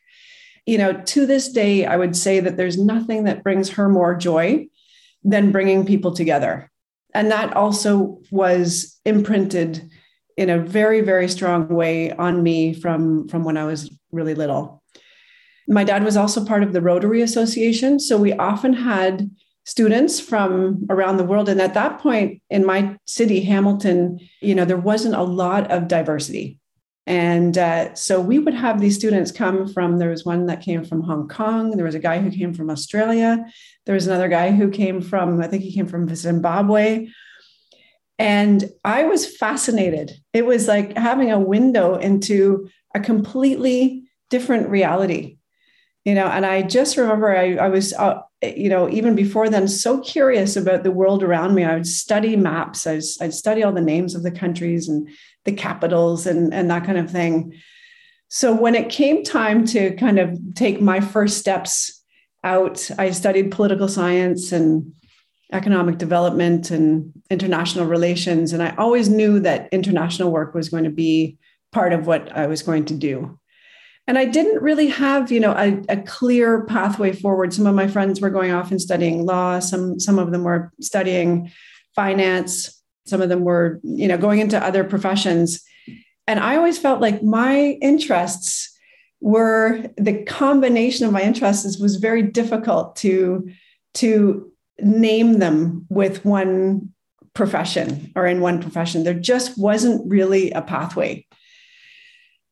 you 0.67 0.77
know 0.77 0.93
to 1.05 1.25
this 1.25 1.51
day 1.51 1.87
i 1.87 1.97
would 1.97 2.15
say 2.15 2.39
that 2.39 2.59
there's 2.59 2.77
nothing 2.77 3.25
that 3.25 3.43
brings 3.43 3.71
her 3.71 3.89
more 3.89 4.15
joy 4.15 4.69
than 5.25 5.53
bringing 5.53 5.87
people 5.87 6.13
together. 6.13 6.71
And 7.15 7.31
that 7.31 7.55
also 7.55 8.21
was 8.31 8.99
imprinted 9.05 9.91
in 10.37 10.51
a 10.51 10.59
very, 10.59 11.01
very 11.01 11.29
strong 11.29 11.69
way 11.69 12.13
on 12.13 12.43
me 12.43 12.75
from, 12.75 13.29
from 13.29 13.45
when 13.45 13.57
I 13.57 13.65
was 13.65 13.91
really 14.11 14.35
little. 14.35 14.83
My 15.69 15.85
dad 15.85 16.05
was 16.05 16.17
also 16.17 16.45
part 16.45 16.63
of 16.63 16.73
the 16.73 16.81
Rotary 16.81 17.23
Association. 17.23 18.01
So 18.01 18.17
we 18.17 18.33
often 18.33 18.73
had 18.73 19.31
students 19.65 20.19
from 20.19 20.87
around 20.91 21.17
the 21.17 21.25
world. 21.25 21.49
And 21.49 21.61
at 21.61 21.75
that 21.75 22.01
point 22.01 22.43
in 22.51 22.67
my 22.67 22.97
city, 23.07 23.43
Hamilton, 23.43 24.19
you 24.41 24.55
know, 24.55 24.65
there 24.65 24.77
wasn't 24.77 25.15
a 25.15 25.23
lot 25.23 25.71
of 25.71 25.87
diversity. 25.87 26.59
And 27.07 27.59
uh, 27.59 27.95
so 27.95 28.21
we 28.21 28.39
would 28.39 28.55
have 28.55 28.81
these 28.81 28.97
students 28.97 29.33
come 29.33 29.67
from, 29.67 29.99
there 29.99 30.11
was 30.11 30.25
one 30.25 30.47
that 30.47 30.61
came 30.61 30.85
from 30.85 31.03
Hong 31.03 31.29
Kong. 31.29 31.73
There 31.73 31.85
was 31.85 31.97
a 31.97 32.01
guy 32.01 32.21
who 32.21 32.31
came 32.31 32.55
from 32.55 32.71
Australia. 32.71 33.45
There 33.87 33.95
was 33.95 34.07
another 34.07 34.29
guy 34.29 34.53
who 34.53 34.71
came 34.71 35.01
from, 35.01 35.41
I 35.41 35.49
think 35.49 35.65
he 35.65 35.73
came 35.73 35.87
from 35.87 36.13
Zimbabwe. 36.15 37.09
And 38.19 38.71
I 38.85 39.05
was 39.05 39.37
fascinated. 39.37 40.13
It 40.33 40.47
was 40.47 40.69
like 40.69 40.97
having 40.97 41.31
a 41.31 41.41
window 41.41 41.97
into 41.97 42.69
a 42.95 43.01
completely 43.01 44.05
different 44.31 44.69
reality, 44.69 45.39
you 46.05 46.15
know. 46.15 46.27
And 46.27 46.47
I 46.47 46.63
just 46.63 46.97
remember 46.97 47.37
I, 47.37 47.57
I 47.57 47.69
was, 47.69 47.93
uh, 47.95 48.21
you 48.43 48.69
know, 48.69 48.89
even 48.91 49.15
before 49.15 49.49
then, 49.49 49.67
so 49.67 50.01
curious 50.01 50.57
about 50.57 50.83
the 50.83 50.91
world 50.91 51.23
around 51.23 51.55
me. 51.55 51.65
I 51.65 51.75
would 51.75 51.87
study 51.87 52.37
maps, 52.37 52.87
I 52.87 52.97
was, 52.97 53.19
I'd 53.21 53.35
study 53.35 53.63
all 53.63 53.73
the 53.73 53.81
names 53.81 54.15
of 54.15 54.23
the 54.23 54.31
countries 54.31 54.89
and 54.89 55.09
the 55.45 55.53
capitals 55.53 56.27
and, 56.27 56.53
and 56.55 56.71
that 56.71 56.85
kind 56.85 56.99
of 56.99 57.11
thing. 57.11 57.55
So 58.29 58.55
when 58.55 58.75
it 58.75 58.89
came 58.89 59.25
time 59.25 59.67
to 59.67 59.95
kind 59.97 60.19
of 60.19 60.39
take 60.55 60.81
my 60.81 61.01
first 61.01 61.39
steps 61.39 62.03
out, 62.45 62.91
I 62.99 63.11
studied 63.11 63.51
political 63.51 63.89
science 63.89 64.53
and 64.53 64.95
economic 65.53 65.99
development 65.99 66.71
and 66.71 67.13
international 67.31 67.87
relations. 67.87 68.53
And 68.53 68.63
I 68.63 68.75
always 68.77 69.09
knew 69.09 69.39
that 69.41 69.69
international 69.73 70.31
work 70.31 70.55
was 70.55 70.69
going 70.69 70.85
to 70.85 70.91
be 70.91 71.39
part 71.73 71.93
of 71.93 72.07
what 72.07 72.35
I 72.37 72.47
was 72.47 72.63
going 72.63 72.87
to 72.87 72.95
do. 72.95 73.39
And 74.07 74.19
I 74.19 74.25
didn't 74.25 74.63
really 74.63 74.89
have, 74.89 75.31
you 75.31 75.41
know, 75.41 75.53
a, 75.53 75.81
a, 75.89 76.03
clear 76.03 76.65
pathway 76.65 77.13
forward. 77.13 77.55
Some 77.55 77.67
of 77.67 77.75
my 77.75 77.87
friends 77.87 78.21
were 78.21 78.31
going 78.31 78.51
off 78.51 78.73
and 78.73 78.81
studying 78.81 79.25
law. 79.25 79.61
Some 79.61 80.01
some 80.01 80.19
of 80.19 80.33
them 80.33 80.43
were 80.43 80.73
studying 80.81 81.53
finance. 81.95 82.83
Some 83.07 83.23
of 83.23 83.29
them 83.29 83.45
were, 83.45 83.81
you 83.85 84.09
know, 84.09 84.19
going 84.19 84.41
into 84.41 84.63
other 84.63 84.83
professions. 84.83 85.63
And 86.27 86.41
I 86.41 86.57
always 86.57 86.79
felt 86.79 87.01
like 87.01 87.23
my 87.23 87.79
interests 87.81 88.77
were 89.21 89.85
the 89.97 90.25
combination 90.25 91.07
of 91.07 91.13
my 91.13 91.23
interests 91.23 91.79
was 91.79 91.97
very 91.97 92.23
difficult 92.23 92.97
to 92.97 93.49
to 93.95 94.52
name 94.83 95.39
them 95.39 95.87
with 95.89 96.25
one 96.25 96.93
profession 97.35 98.13
or 98.15 98.27
in 98.27 98.41
one 98.41 98.61
profession. 98.61 99.05
There 99.05 99.15
just 99.15 99.59
wasn't 99.59 100.09
really 100.11 100.51
a 100.51 100.63
pathway. 100.63 101.27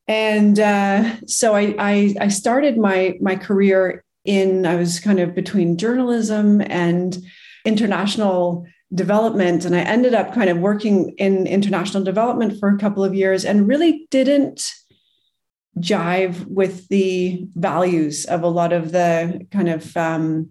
And 0.08 0.58
uh, 0.58 1.16
so 1.26 1.54
I, 1.54 1.75
I, 1.78 2.14
I 2.20 2.28
started 2.28 2.78
my 2.78 3.16
my 3.20 3.37
career 3.37 4.04
in 4.25 4.66
I 4.66 4.76
was 4.76 5.00
kind 5.00 5.20
of 5.20 5.34
between 5.34 5.76
journalism 5.76 6.60
and 6.62 7.16
international 7.64 8.66
development 8.92 9.64
and 9.64 9.76
i 9.76 9.80
ended 9.80 10.14
up 10.14 10.34
kind 10.34 10.50
of 10.50 10.58
working 10.58 11.10
in 11.10 11.46
international 11.46 12.02
development 12.02 12.58
for 12.58 12.68
a 12.68 12.78
couple 12.78 13.04
of 13.04 13.14
years 13.14 13.44
and 13.44 13.68
really 13.68 14.08
didn't 14.10 14.72
jive 15.78 16.44
with 16.46 16.88
the 16.88 17.46
values 17.54 18.25
of 18.25 18.42
a 18.42 18.49
lot 18.49 18.72
of 18.72 18.90
the 18.90 19.46
kind 19.52 19.68
of 19.68 19.96
um, 19.96 20.50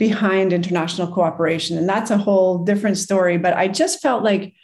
behind 0.00 0.52
international 0.52 1.12
cooperation. 1.12 1.78
And 1.78 1.88
that's 1.88 2.10
a 2.10 2.18
whole 2.18 2.64
different 2.64 2.98
story 2.98 3.38
but 3.38 3.54
i 3.54 3.68
just 3.68 4.00
felt 4.00 4.24
like 4.24 4.54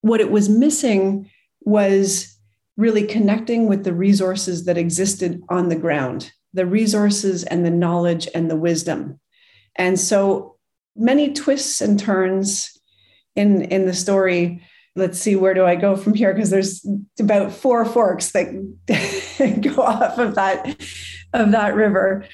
what 0.00 0.20
it 0.20 0.30
was 0.30 0.48
missing 0.48 1.30
was 1.60 2.34
really 2.76 3.06
connecting 3.06 3.68
with 3.68 3.84
the 3.84 3.92
resources 3.92 4.64
that 4.64 4.78
existed 4.78 5.42
on 5.48 5.68
the 5.68 5.76
ground 5.76 6.32
the 6.54 6.64
resources 6.64 7.42
and 7.44 7.66
the 7.66 7.70
knowledge 7.70 8.28
and 8.34 8.50
the 8.50 8.56
wisdom. 8.56 9.20
And 9.76 9.98
so 9.98 10.56
many 10.96 11.34
twists 11.34 11.80
and 11.80 11.98
turns 11.98 12.70
in 13.34 13.62
in 13.62 13.84
the 13.86 13.92
story. 13.92 14.62
Let's 14.96 15.18
see 15.18 15.34
where 15.34 15.54
do 15.54 15.64
i 15.64 15.74
go 15.74 15.96
from 15.96 16.14
here? 16.14 16.32
Because 16.32 16.50
there's 16.50 16.86
about 17.18 17.52
four 17.52 17.84
forks 17.84 18.30
that 18.30 18.46
go 19.74 19.82
off 19.82 20.18
of 20.18 20.36
that 20.36 20.80
of 21.32 21.50
that 21.50 21.74
river. 21.74 22.24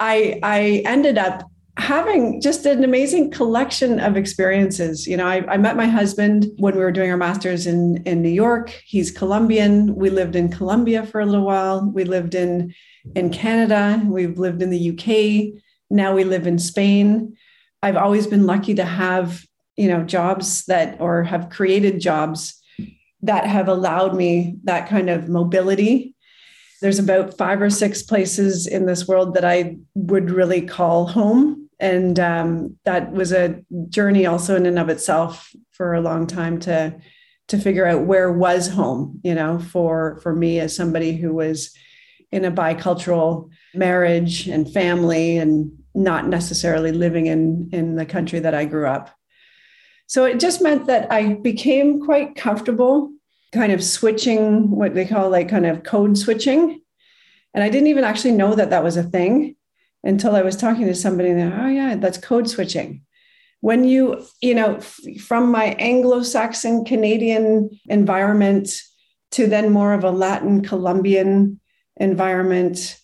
I 0.00 0.40
i 0.42 0.82
ended 0.86 1.18
up 1.18 1.50
having 1.78 2.40
just 2.40 2.64
an 2.64 2.82
amazing 2.84 3.30
collection 3.30 4.00
of 4.00 4.16
experiences. 4.16 5.06
You 5.06 5.16
know 5.16 5.26
I, 5.26 5.44
I 5.46 5.56
met 5.56 5.76
my 5.76 5.86
husband 5.86 6.46
when 6.58 6.74
we 6.74 6.80
were 6.80 6.92
doing 6.92 7.10
our 7.10 7.16
masters 7.16 7.66
in 7.66 8.02
in 8.04 8.22
new 8.22 8.28
york. 8.28 8.70
He's 8.86 9.10
colombian. 9.10 9.94
We 9.94 10.10
lived 10.10 10.36
in 10.36 10.50
colombia 10.50 11.04
for 11.04 11.20
a 11.20 11.26
little 11.26 11.44
while. 11.44 11.90
We 11.92 12.04
lived 12.04 12.34
in 12.34 12.74
in 13.14 13.30
canada. 13.30 14.02
We've 14.04 14.38
lived 14.38 14.62
in 14.62 14.70
the 14.70 14.90
uk 14.90 15.62
now 15.90 16.14
we 16.14 16.24
live 16.24 16.46
in 16.46 16.58
spain. 16.58 17.36
I've 17.82 17.96
always 17.96 18.26
been 18.26 18.46
lucky 18.46 18.74
to 18.74 18.84
have, 18.84 19.44
you 19.76 19.88
know, 19.88 20.02
jobs 20.02 20.64
that 20.66 21.00
or 21.00 21.22
have 21.24 21.50
created 21.50 22.00
jobs 22.00 22.60
that 23.22 23.46
have 23.46 23.68
allowed 23.68 24.14
me 24.14 24.56
that 24.64 24.88
kind 24.88 25.08
of 25.08 25.28
mobility. 25.28 26.14
There's 26.82 26.98
about 26.98 27.38
five 27.38 27.62
or 27.62 27.70
six 27.70 28.02
places 28.02 28.66
in 28.66 28.86
this 28.86 29.08
world 29.08 29.34
that 29.34 29.44
I 29.44 29.76
would 29.94 30.30
really 30.30 30.62
call 30.62 31.06
home. 31.06 31.65
And 31.78 32.18
um, 32.18 32.78
that 32.84 33.12
was 33.12 33.32
a 33.32 33.62
journey 33.88 34.26
also 34.26 34.56
in 34.56 34.66
and 34.66 34.78
of 34.78 34.88
itself 34.88 35.52
for 35.72 35.94
a 35.94 36.00
long 36.00 36.26
time 36.26 36.58
to 36.60 36.98
to 37.48 37.58
figure 37.58 37.86
out 37.86 38.06
where 38.06 38.32
was 38.32 38.66
home, 38.68 39.20
you 39.22 39.34
know, 39.34 39.58
for 39.58 40.18
for 40.22 40.34
me 40.34 40.58
as 40.58 40.74
somebody 40.74 41.16
who 41.16 41.32
was 41.32 41.72
in 42.32 42.44
a 42.44 42.50
bicultural 42.50 43.50
marriage 43.74 44.48
and 44.48 44.72
family 44.72 45.38
and 45.38 45.70
not 45.94 46.26
necessarily 46.28 46.92
living 46.92 47.26
in 47.26 47.68
in 47.72 47.96
the 47.96 48.06
country 48.06 48.40
that 48.40 48.54
I 48.54 48.64
grew 48.64 48.86
up. 48.86 49.14
So 50.06 50.24
it 50.24 50.40
just 50.40 50.62
meant 50.62 50.86
that 50.86 51.10
I 51.12 51.34
became 51.34 52.04
quite 52.04 52.36
comfortable 52.36 53.10
kind 53.52 53.72
of 53.72 53.82
switching 53.82 54.70
what 54.70 54.94
they 54.94 55.04
call 55.04 55.30
like 55.30 55.48
kind 55.48 55.66
of 55.66 55.82
code 55.82 56.16
switching. 56.16 56.80
And 57.54 57.64
I 57.64 57.68
didn't 57.68 57.88
even 57.88 58.04
actually 58.04 58.32
know 58.32 58.54
that 58.54 58.70
that 58.70 58.84
was 58.84 58.96
a 58.96 59.02
thing 59.02 59.55
until 60.06 60.36
I 60.36 60.42
was 60.42 60.56
talking 60.56 60.86
to 60.86 60.94
somebody 60.94 61.30
and 61.30 61.52
oh 61.52 61.68
yeah, 61.68 61.96
that's 61.96 62.18
code 62.18 62.48
switching. 62.48 63.02
When 63.60 63.84
you, 63.84 64.24
you 64.40 64.54
know, 64.54 64.80
from 65.20 65.50
my 65.50 65.76
Anglo-Saxon 65.78 66.84
Canadian 66.84 67.70
environment 67.88 68.68
to 69.32 69.46
then 69.46 69.72
more 69.72 69.92
of 69.92 70.04
a 70.04 70.10
Latin 70.10 70.62
Colombian 70.62 71.60
environment 71.96 72.98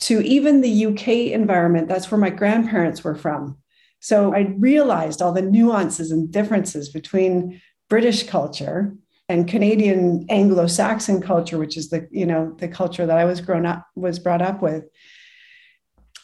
to 0.00 0.20
even 0.20 0.60
the 0.60 0.86
UK 0.86 1.08
environment. 1.32 1.88
That's 1.88 2.10
where 2.10 2.18
my 2.18 2.30
grandparents 2.30 3.02
were 3.02 3.16
from. 3.16 3.58
So 4.00 4.34
I 4.34 4.54
realized 4.58 5.20
all 5.20 5.32
the 5.32 5.42
nuances 5.42 6.10
and 6.10 6.30
differences 6.30 6.88
between 6.88 7.60
British 7.88 8.24
culture 8.24 8.94
and 9.28 9.48
Canadian 9.48 10.24
Anglo-Saxon 10.30 11.20
culture, 11.20 11.58
which 11.58 11.76
is 11.76 11.90
the, 11.90 12.08
you 12.10 12.24
know, 12.24 12.54
the 12.58 12.68
culture 12.68 13.06
that 13.06 13.18
I 13.18 13.24
was 13.24 13.40
grown 13.40 13.66
up, 13.66 13.86
was 13.94 14.18
brought 14.18 14.40
up 14.40 14.62
with. 14.62 14.84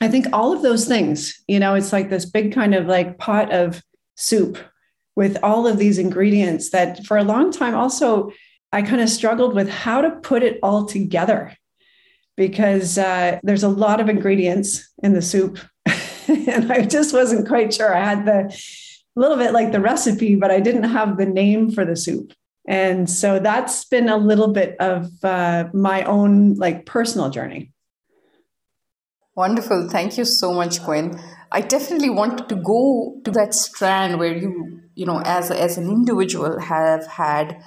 I 0.04 0.08
think 0.08 0.26
all 0.34 0.52
of 0.52 0.62
those 0.62 0.86
things, 0.86 1.42
you 1.48 1.58
know, 1.58 1.74
it's 1.74 1.92
like 1.92 2.10
this 2.10 2.26
big 2.26 2.52
kind 2.52 2.74
of 2.74 2.86
like 2.86 3.16
pot 3.16 3.52
of 3.52 3.82
soup 4.16 4.58
with 5.16 5.38
all 5.42 5.66
of 5.66 5.78
these 5.78 5.98
ingredients 5.98 6.70
that 6.70 7.06
for 7.06 7.16
a 7.16 7.24
long 7.24 7.50
time 7.50 7.74
also 7.74 8.30
I 8.70 8.82
kind 8.82 9.00
of 9.00 9.08
struggled 9.08 9.54
with 9.54 9.68
how 9.68 10.00
to 10.00 10.10
put 10.10 10.42
it 10.42 10.58
all 10.62 10.84
together 10.84 11.56
because 12.36 12.98
uh, 12.98 13.38
there's 13.42 13.62
a 13.62 13.68
lot 13.68 14.00
of 14.00 14.08
ingredients 14.08 14.92
in 15.02 15.14
the 15.14 15.22
soup. 15.22 15.58
and 16.28 16.70
I 16.70 16.84
just 16.84 17.14
wasn't 17.14 17.48
quite 17.48 17.72
sure. 17.72 17.94
I 17.94 18.04
had 18.04 18.26
the 18.26 18.54
little 19.16 19.36
bit 19.36 19.52
like 19.52 19.72
the 19.72 19.80
recipe, 19.80 20.34
but 20.34 20.50
I 20.50 20.60
didn't 20.60 20.84
have 20.84 21.16
the 21.16 21.26
name 21.26 21.70
for 21.70 21.84
the 21.84 21.96
soup. 21.96 22.32
And 22.66 23.08
so 23.08 23.38
that's 23.38 23.84
been 23.84 24.08
a 24.08 24.16
little 24.16 24.48
bit 24.48 24.76
of 24.80 25.12
uh, 25.22 25.68
my 25.72 26.02
own 26.02 26.54
like 26.54 26.84
personal 26.84 27.30
journey. 27.30 27.70
Wonderful. 29.36 29.88
Thank 29.88 30.16
you 30.16 30.24
so 30.24 30.52
much, 30.52 30.82
Gwen. 30.84 31.20
I 31.50 31.60
definitely 31.60 32.10
wanted 32.10 32.48
to 32.48 32.56
go 32.56 33.20
to 33.24 33.30
that 33.32 33.52
strand 33.54 34.18
where 34.18 34.36
you, 34.36 34.80
you 34.94 35.06
know, 35.06 35.20
as, 35.24 35.50
as 35.50 35.76
an 35.76 35.88
individual 35.90 36.60
have 36.60 37.06
had 37.06 37.60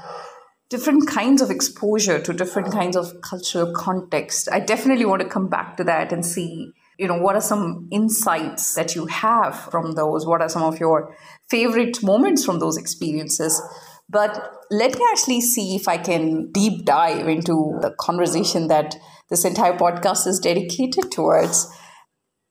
different 0.69 1.09
kinds 1.09 1.41
of 1.41 1.49
exposure 1.49 2.19
to 2.21 2.33
different 2.33 2.71
kinds 2.71 2.95
of 2.95 3.13
cultural 3.21 3.73
context. 3.73 4.47
I 4.51 4.59
definitely 4.59 5.05
want 5.05 5.21
to 5.21 5.27
come 5.27 5.49
back 5.49 5.77
to 5.77 5.83
that 5.85 6.13
and 6.13 6.25
see, 6.25 6.71
you 6.97 7.07
know, 7.07 7.17
what 7.17 7.35
are 7.35 7.41
some 7.41 7.87
insights 7.91 8.73
that 8.75 8.95
you 8.95 9.05
have 9.07 9.57
from 9.71 9.93
those? 9.95 10.25
What 10.25 10.41
are 10.41 10.49
some 10.49 10.63
of 10.63 10.79
your 10.79 11.15
favorite 11.49 12.01
moments 12.01 12.45
from 12.45 12.59
those 12.59 12.77
experiences? 12.77 13.61
But 14.09 14.53
let 14.71 14.97
me 14.97 15.05
actually 15.11 15.41
see 15.41 15.75
if 15.75 15.87
I 15.87 15.97
can 15.97 16.49
deep 16.53 16.85
dive 16.85 17.27
into 17.27 17.77
the 17.81 17.93
conversation 17.99 18.67
that 18.67 18.95
this 19.29 19.45
entire 19.45 19.77
podcast 19.77 20.27
is 20.27 20.39
dedicated 20.39 21.11
towards. 21.11 21.71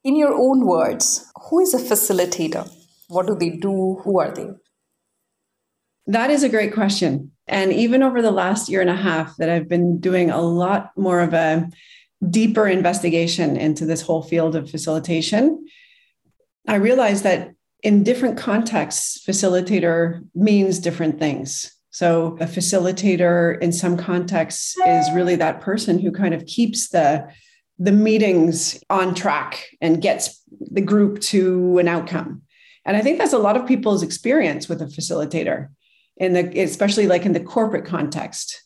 In 0.04 0.16
your 0.16 0.35
own 0.35 0.66
words, 0.66 1.30
who 1.49 1.61
is 1.61 1.75
a 1.75 1.78
facilitator? 1.78 2.71
What 3.09 3.26
do 3.26 3.35
they 3.35 3.50
do? 3.50 4.00
Who 4.02 4.21
are 4.21 4.33
they? 4.33 4.49
That 6.06 6.30
is 6.30 6.42
a 6.42 6.49
great 6.49 6.73
question. 6.73 7.33
And 7.49 7.73
even 7.73 8.02
over 8.02 8.23
the 8.23 8.30
last 8.30 8.68
year 8.68 8.80
and 8.80 8.90
a 8.90 8.97
half, 8.97 9.37
that 9.37 9.49
I've 9.49 9.68
been 9.68 9.99
doing 9.99 10.30
a 10.30 10.40
lot 10.40 10.90
more 10.97 11.21
of 11.21 11.35
a 11.35 11.68
deeper 12.30 12.66
investigation 12.66 13.56
into 13.56 13.85
this 13.85 14.02
whole 14.02 14.23
field 14.23 14.56
of 14.56 14.71
facilitation, 14.71 15.66
I 16.68 16.76
realized 16.76 17.25
that 17.25 17.52
in 17.83 18.02
different 18.02 18.38
contexts, 18.38 19.25
facilitator 19.25 20.23
means 20.35 20.78
different 20.78 21.18
things. 21.18 21.75
So, 21.97 22.37
a 22.41 22.45
facilitator 22.45 23.59
in 23.62 23.73
some 23.73 23.97
contexts 23.97 24.76
is 24.87 25.11
really 25.15 25.35
that 25.37 25.62
person 25.62 25.99
who 25.99 26.12
kind 26.12 26.35
of 26.35 26.45
keeps 26.45 26.91
the 26.91 27.26
the 27.79 27.91
meetings 27.91 28.79
on 28.91 29.15
track 29.15 29.65
and 29.81 30.03
gets 30.03 30.43
the 30.61 30.83
group 30.83 31.21
to 31.33 31.79
an 31.79 31.88
outcome. 31.88 32.43
And 32.85 32.99
I 32.99 33.00
think 33.00 33.17
that's 33.17 33.33
a 33.33 33.38
lot 33.38 33.57
of 33.57 33.67
people's 33.67 34.03
experience 34.03 34.69
with 34.69 34.83
a 34.83 34.85
facilitator 34.85 35.69
in 36.19 36.35
the 36.35 36.61
especially 36.61 37.07
like 37.07 37.25
in 37.25 37.33
the 37.33 37.41
corporate 37.41 37.87
context. 37.87 38.62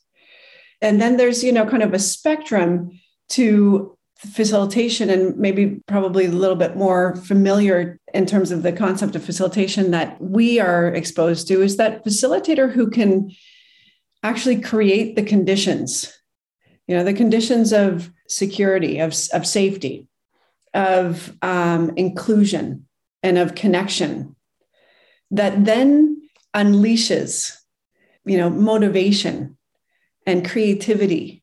And 0.82 1.00
then 1.00 1.16
there's, 1.16 1.44
you 1.44 1.52
know, 1.52 1.66
kind 1.66 1.84
of 1.84 1.94
a 1.94 2.00
spectrum 2.00 2.98
to 3.28 3.96
facilitation 4.20 5.08
and 5.08 5.36
maybe 5.36 5.80
probably 5.86 6.26
a 6.26 6.30
little 6.30 6.56
bit 6.56 6.76
more 6.76 7.16
familiar 7.16 7.98
in 8.12 8.26
terms 8.26 8.50
of 8.50 8.62
the 8.62 8.72
concept 8.72 9.16
of 9.16 9.24
facilitation 9.24 9.90
that 9.90 10.20
we 10.20 10.60
are 10.60 10.88
exposed 10.88 11.48
to 11.48 11.62
is 11.62 11.76
that 11.76 12.04
facilitator 12.04 12.70
who 12.70 12.90
can 12.90 13.30
actually 14.22 14.60
create 14.60 15.16
the 15.16 15.22
conditions 15.22 16.12
you 16.86 16.94
know 16.94 17.02
the 17.02 17.14
conditions 17.14 17.72
of 17.72 18.10
security 18.28 18.98
of, 18.98 19.14
of 19.32 19.46
safety 19.46 20.06
of 20.74 21.34
um, 21.40 21.90
inclusion 21.96 22.86
and 23.22 23.38
of 23.38 23.54
connection 23.54 24.36
that 25.30 25.64
then 25.64 26.20
unleashes 26.54 27.56
you 28.26 28.36
know 28.36 28.50
motivation 28.50 29.56
and 30.26 30.48
creativity. 30.48 31.42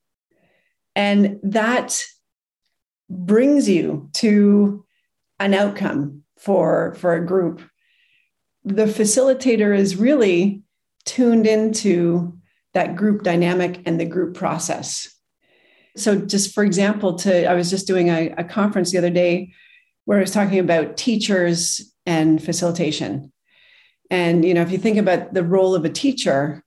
And 0.96 1.40
that 1.44 2.02
brings 3.10 3.70
you 3.70 4.10
to 4.14 4.86
an 5.40 5.54
outcome 5.54 6.24
for 6.38 6.96
for 6.96 7.14
a 7.14 7.26
group. 7.26 7.62
The 8.64 8.86
facilitator 8.86 9.78
is 9.78 9.96
really 9.96 10.64
tuned 11.06 11.48
into 11.48 12.38
that 12.74 12.96
group 12.96 13.24
dynamic 13.24 13.82
and 13.86 14.00
the 14.00 14.06
group 14.06 14.36
process. 14.36 15.08
So 15.96 16.18
just 16.18 16.54
for 16.54 16.64
example 16.64 17.16
to 17.20 17.50
i 17.50 17.54
was 17.54 17.70
just 17.70 17.88
doing 17.88 18.10
a, 18.10 18.30
a 18.38 18.44
conference 18.44 18.92
the 18.92 18.98
other 18.98 19.10
day 19.10 19.54
where 20.06 20.18
i 20.18 20.22
was 20.22 20.32
talking 20.32 20.60
about 20.60 20.98
teachers 20.98 21.94
and 22.06 22.44
facilitation. 22.44 23.32
And 24.12 24.46
you 24.46 24.54
know 24.54 24.62
if 24.62 24.72
you 24.72 24.78
think 24.78 24.98
about 24.98 25.34
the 25.34 25.44
role 25.44 25.76
of 25.76 25.86
a 25.86 25.90
teacher 25.90 26.64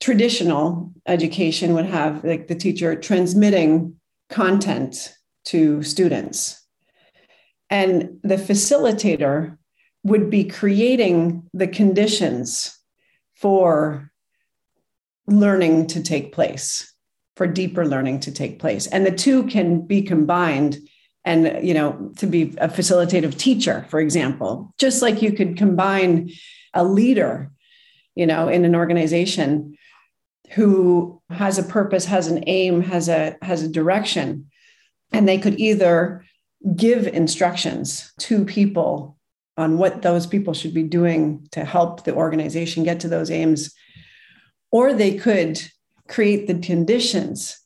traditional 0.00 0.92
education 1.06 1.72
would 1.74 1.86
have 1.86 2.22
like 2.22 2.48
the 2.48 2.54
teacher 2.54 2.94
transmitting 2.96 3.94
content 4.28 5.15
to 5.46 5.82
students. 5.82 6.62
And 7.70 8.20
the 8.22 8.36
facilitator 8.36 9.58
would 10.04 10.30
be 10.30 10.44
creating 10.44 11.48
the 11.52 11.66
conditions 11.66 12.78
for 13.34 14.10
learning 15.26 15.88
to 15.88 16.02
take 16.02 16.32
place, 16.32 16.94
for 17.34 17.46
deeper 17.46 17.84
learning 17.84 18.20
to 18.20 18.32
take 18.32 18.60
place. 18.60 18.86
And 18.86 19.04
the 19.04 19.10
two 19.10 19.44
can 19.44 19.84
be 19.86 20.02
combined 20.02 20.78
and 21.26 21.66
you 21.66 21.74
know 21.74 22.12
to 22.16 22.26
be 22.26 22.54
a 22.58 22.68
facilitative 22.68 23.36
teacher 23.36 23.84
for 23.90 24.00
example 24.00 24.72
just 24.78 25.02
like 25.02 25.20
you 25.20 25.32
could 25.32 25.56
combine 25.56 26.30
a 26.72 26.84
leader 26.84 27.50
you 28.14 28.26
know 28.26 28.48
in 28.48 28.64
an 28.64 28.74
organization 28.74 29.76
who 30.52 31.20
has 31.28 31.58
a 31.58 31.64
purpose 31.64 32.04
has 32.04 32.28
an 32.28 32.44
aim 32.46 32.80
has 32.80 33.08
a 33.08 33.36
has 33.42 33.62
a 33.62 33.68
direction 33.68 34.48
and 35.12 35.28
they 35.28 35.38
could 35.38 35.58
either 35.58 36.24
give 36.74 37.06
instructions 37.06 38.12
to 38.18 38.44
people 38.44 39.16
on 39.56 39.78
what 39.78 40.02
those 40.02 40.26
people 40.26 40.52
should 40.52 40.74
be 40.74 40.82
doing 40.82 41.46
to 41.52 41.64
help 41.64 42.04
the 42.04 42.14
organization 42.14 42.84
get 42.84 43.00
to 43.00 43.08
those 43.08 43.30
aims, 43.30 43.74
or 44.70 44.92
they 44.92 45.16
could 45.16 45.60
create 46.08 46.46
the 46.46 46.58
conditions 46.58 47.58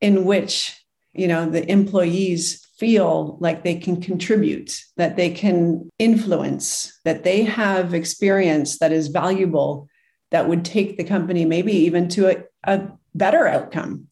in 0.00 0.24
which 0.24 0.76
you 1.12 1.26
know 1.26 1.48
the 1.48 1.68
employees 1.70 2.64
feel 2.78 3.38
like 3.40 3.64
they 3.64 3.74
can 3.74 4.00
contribute 4.00 4.80
that 4.96 5.16
they 5.16 5.30
can 5.30 5.88
influence 5.98 6.96
that 7.04 7.24
they 7.24 7.42
have 7.42 7.92
experience 7.92 8.78
that 8.78 8.92
is 8.92 9.08
valuable 9.08 9.88
that 10.30 10.48
would 10.48 10.64
take 10.64 10.96
the 10.96 11.02
company 11.04 11.44
maybe 11.44 11.72
even 11.72 12.08
to 12.08 12.28
a, 12.28 12.44
a 12.64 12.88
better 13.14 13.48
outcome. 13.48 14.06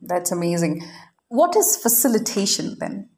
That's 0.00 0.32
amazing 0.32 0.82
what 1.30 1.56
is 1.56 1.76
facilitation 1.76 2.76
then? 2.80 3.08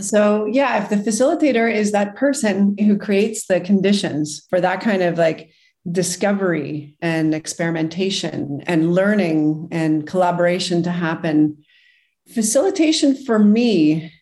So, 0.00 0.46
yeah, 0.46 0.82
if 0.82 0.88
the 0.88 0.96
facilitator 0.96 1.72
is 1.72 1.92
that 1.92 2.16
person 2.16 2.76
who 2.78 2.98
creates 2.98 3.46
the 3.46 3.60
conditions 3.60 4.46
for 4.50 4.60
that 4.60 4.80
kind 4.80 5.02
of 5.02 5.16
like 5.16 5.50
discovery 5.90 6.96
and 7.00 7.34
experimentation 7.34 8.62
and 8.66 8.92
learning 8.92 9.68
and 9.70 10.06
collaboration 10.06 10.82
to 10.82 10.90
happen, 10.90 11.64
facilitation 12.34 13.14
for 13.24 13.38
me 13.38 14.12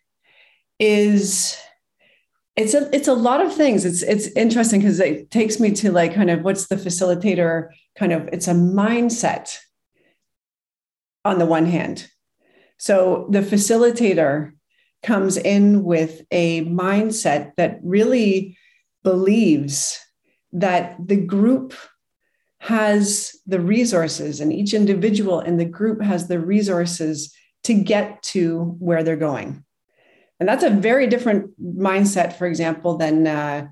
is 0.80 1.56
it's 2.56 2.74
a 2.74 2.94
it's 2.94 3.08
a 3.08 3.14
lot 3.14 3.40
of 3.40 3.54
things 3.54 3.84
it's 3.84 4.02
it's 4.02 4.26
interesting 4.36 4.80
because 4.80 5.00
it 5.00 5.30
takes 5.30 5.58
me 5.58 5.70
to 5.70 5.90
like 5.90 6.14
kind 6.14 6.30
of 6.30 6.42
what's 6.42 6.66
the 6.66 6.76
facilitator 6.76 7.68
kind 7.96 8.12
of 8.12 8.28
it's 8.32 8.48
a 8.48 8.52
mindset 8.52 9.56
on 11.24 11.38
the 11.38 11.46
one 11.46 11.66
hand. 11.66 12.08
So 12.78 13.26
the 13.30 13.40
facilitator 13.40 14.52
comes 15.02 15.36
in 15.36 15.84
with 15.84 16.22
a 16.30 16.64
mindset 16.64 17.52
that 17.56 17.78
really 17.82 18.56
believes 19.02 19.98
that 20.52 20.96
the 21.04 21.16
group 21.16 21.74
has 22.58 23.36
the 23.46 23.60
resources 23.60 24.40
and 24.40 24.52
each 24.52 24.72
individual 24.72 25.40
in 25.40 25.58
the 25.58 25.64
group 25.64 26.00
has 26.00 26.28
the 26.28 26.40
resources 26.40 27.34
to 27.64 27.74
get 27.74 28.22
to 28.22 28.76
where 28.78 29.02
they're 29.02 29.16
going. 29.16 29.64
And 30.40 30.48
that's 30.48 30.64
a 30.64 30.70
very 30.70 31.06
different 31.06 31.50
mindset, 31.62 32.34
for 32.34 32.46
example, 32.46 32.96
than, 32.96 33.26
uh, 33.26 33.66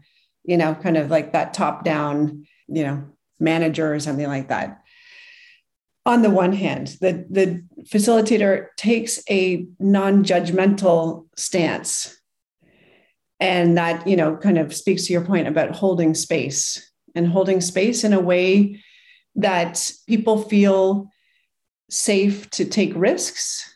you 0.44 0.56
know, 0.56 0.74
kind 0.74 0.96
of 0.96 1.10
like 1.10 1.32
that 1.32 1.54
top 1.54 1.84
down, 1.84 2.46
you 2.68 2.84
know, 2.84 3.04
manager 3.40 3.92
or 3.92 4.00
something 4.00 4.26
like 4.26 4.48
that 4.48 4.81
on 6.04 6.22
the 6.22 6.30
one 6.30 6.52
hand, 6.52 6.96
the, 7.00 7.24
the 7.30 7.64
facilitator 7.84 8.66
takes 8.76 9.22
a 9.30 9.66
non-judgmental 9.78 11.26
stance. 11.36 12.18
And 13.38 13.76
that, 13.76 14.06
you 14.06 14.16
know, 14.16 14.36
kind 14.36 14.58
of 14.58 14.74
speaks 14.74 15.06
to 15.06 15.12
your 15.12 15.24
point 15.24 15.48
about 15.48 15.74
holding 15.74 16.14
space 16.14 16.92
and 17.14 17.26
holding 17.26 17.60
space 17.60 18.04
in 18.04 18.12
a 18.12 18.20
way 18.20 18.82
that 19.36 19.92
people 20.06 20.42
feel 20.42 21.08
safe 21.90 22.48
to 22.50 22.64
take 22.64 22.92
risks 22.94 23.68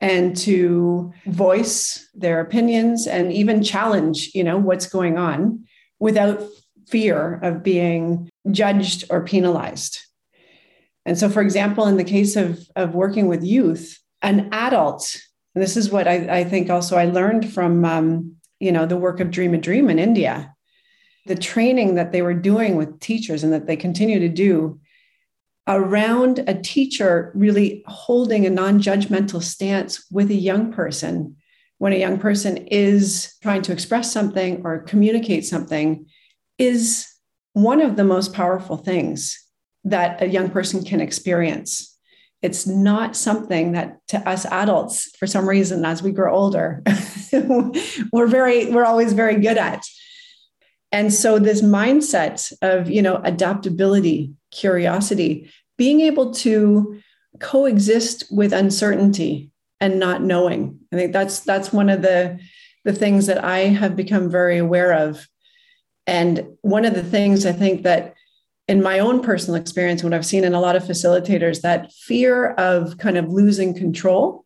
and 0.00 0.36
to 0.36 1.12
voice 1.26 2.08
their 2.14 2.40
opinions 2.40 3.06
and 3.06 3.32
even 3.32 3.62
challenge, 3.62 4.30
you 4.34 4.44
know, 4.44 4.58
what's 4.58 4.86
going 4.86 5.16
on 5.16 5.64
without 5.98 6.42
fear 6.88 7.38
of 7.42 7.62
being 7.62 8.28
judged 8.50 9.04
or 9.10 9.24
penalized. 9.24 10.05
And 11.06 11.16
so, 11.16 11.30
for 11.30 11.40
example, 11.40 11.86
in 11.86 11.96
the 11.96 12.04
case 12.04 12.34
of, 12.34 12.68
of 12.74 12.94
working 12.94 13.28
with 13.28 13.44
youth, 13.44 13.98
an 14.22 14.48
adult, 14.52 15.16
and 15.54 15.62
this 15.62 15.76
is 15.76 15.90
what 15.90 16.08
I, 16.08 16.40
I 16.40 16.44
think 16.44 16.68
also 16.68 16.96
I 16.96 17.04
learned 17.04 17.50
from, 17.50 17.84
um, 17.84 18.36
you 18.58 18.72
know, 18.72 18.86
the 18.86 18.96
work 18.96 19.20
of 19.20 19.30
Dream 19.30 19.54
a 19.54 19.58
Dream 19.58 19.88
in 19.88 20.00
India, 20.00 20.52
the 21.26 21.36
training 21.36 21.94
that 21.94 22.10
they 22.10 22.22
were 22.22 22.34
doing 22.34 22.74
with 22.74 22.98
teachers 22.98 23.44
and 23.44 23.52
that 23.52 23.66
they 23.66 23.76
continue 23.76 24.18
to 24.18 24.28
do 24.28 24.80
around 25.68 26.40
a 26.46 26.60
teacher 26.60 27.32
really 27.34 27.84
holding 27.86 28.44
a 28.44 28.50
non-judgmental 28.50 29.42
stance 29.42 30.04
with 30.10 30.30
a 30.30 30.34
young 30.34 30.72
person 30.72 31.36
when 31.78 31.92
a 31.92 31.98
young 31.98 32.18
person 32.18 32.56
is 32.68 33.34
trying 33.42 33.62
to 33.62 33.72
express 33.72 34.12
something 34.12 34.62
or 34.64 34.78
communicate 34.78 35.44
something 35.44 36.06
is 36.58 37.06
one 37.52 37.80
of 37.80 37.96
the 37.96 38.04
most 38.04 38.32
powerful 38.32 38.76
things 38.76 39.45
that 39.86 40.20
a 40.20 40.28
young 40.28 40.50
person 40.50 40.84
can 40.84 41.00
experience. 41.00 41.96
It's 42.42 42.66
not 42.66 43.16
something 43.16 43.72
that 43.72 43.98
to 44.08 44.18
us 44.28 44.44
adults, 44.46 45.10
for 45.18 45.26
some 45.26 45.48
reason, 45.48 45.84
as 45.84 46.02
we 46.02 46.12
grow 46.12 46.34
older, 46.34 46.82
we're 48.12 48.26
very, 48.26 48.70
we're 48.70 48.84
always 48.84 49.12
very 49.12 49.36
good 49.36 49.56
at. 49.56 49.82
And 50.92 51.12
so 51.12 51.38
this 51.38 51.62
mindset 51.62 52.52
of, 52.62 52.90
you 52.90 53.00
know, 53.00 53.16
adaptability, 53.24 54.32
curiosity, 54.50 55.50
being 55.78 56.00
able 56.00 56.32
to 56.34 57.00
coexist 57.40 58.24
with 58.30 58.52
uncertainty 58.52 59.50
and 59.80 59.98
not 59.98 60.22
knowing. 60.22 60.80
I 60.92 60.96
think 60.96 61.12
that's 61.12 61.40
that's 61.40 61.72
one 61.72 61.90
of 61.90 62.02
the 62.02 62.38
the 62.84 62.92
things 62.92 63.26
that 63.26 63.44
I 63.44 63.58
have 63.60 63.96
become 63.96 64.30
very 64.30 64.58
aware 64.58 64.92
of. 64.92 65.28
And 66.06 66.46
one 66.62 66.84
of 66.84 66.94
the 66.94 67.02
things 67.02 67.44
I 67.44 67.52
think 67.52 67.82
that 67.82 68.14
in 68.68 68.82
my 68.82 68.98
own 68.98 69.22
personal 69.22 69.60
experience, 69.60 70.02
what 70.02 70.12
I've 70.12 70.26
seen 70.26 70.44
in 70.44 70.54
a 70.54 70.60
lot 70.60 70.76
of 70.76 70.82
facilitators, 70.82 71.60
that 71.62 71.92
fear 71.92 72.52
of 72.52 72.98
kind 72.98 73.16
of 73.16 73.28
losing 73.28 73.74
control. 73.74 74.44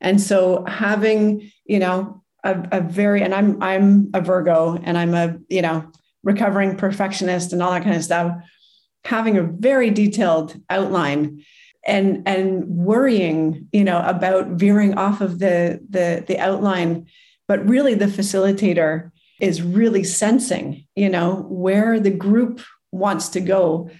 And 0.00 0.20
so 0.20 0.64
having, 0.66 1.50
you 1.64 1.78
know, 1.78 2.22
a, 2.44 2.68
a 2.72 2.80
very, 2.80 3.22
and 3.22 3.34
I'm 3.34 3.62
I'm 3.62 4.10
a 4.12 4.20
Virgo 4.20 4.78
and 4.82 4.98
I'm 4.98 5.14
a, 5.14 5.38
you 5.48 5.62
know, 5.62 5.90
recovering 6.22 6.76
perfectionist 6.76 7.52
and 7.52 7.62
all 7.62 7.72
that 7.72 7.84
kind 7.84 7.96
of 7.96 8.04
stuff, 8.04 8.36
having 9.04 9.38
a 9.38 9.42
very 9.42 9.90
detailed 9.90 10.60
outline 10.68 11.42
and 11.86 12.26
and 12.26 12.64
worrying 12.66 13.68
you 13.72 13.84
know 13.84 14.02
about 14.06 14.48
veering 14.48 14.96
off 14.96 15.20
of 15.20 15.38
the 15.38 15.80
the 15.90 16.24
the 16.26 16.38
outline 16.38 17.06
but 17.46 17.66
really 17.68 17.94
the 17.94 18.06
facilitator 18.06 19.10
is 19.40 19.62
really 19.62 20.02
sensing 20.02 20.86
you 20.96 21.08
know 21.08 21.46
where 21.48 22.00
the 22.00 22.10
group 22.10 22.62
wants 22.94 23.28
to 23.30 23.40
go 23.40 23.90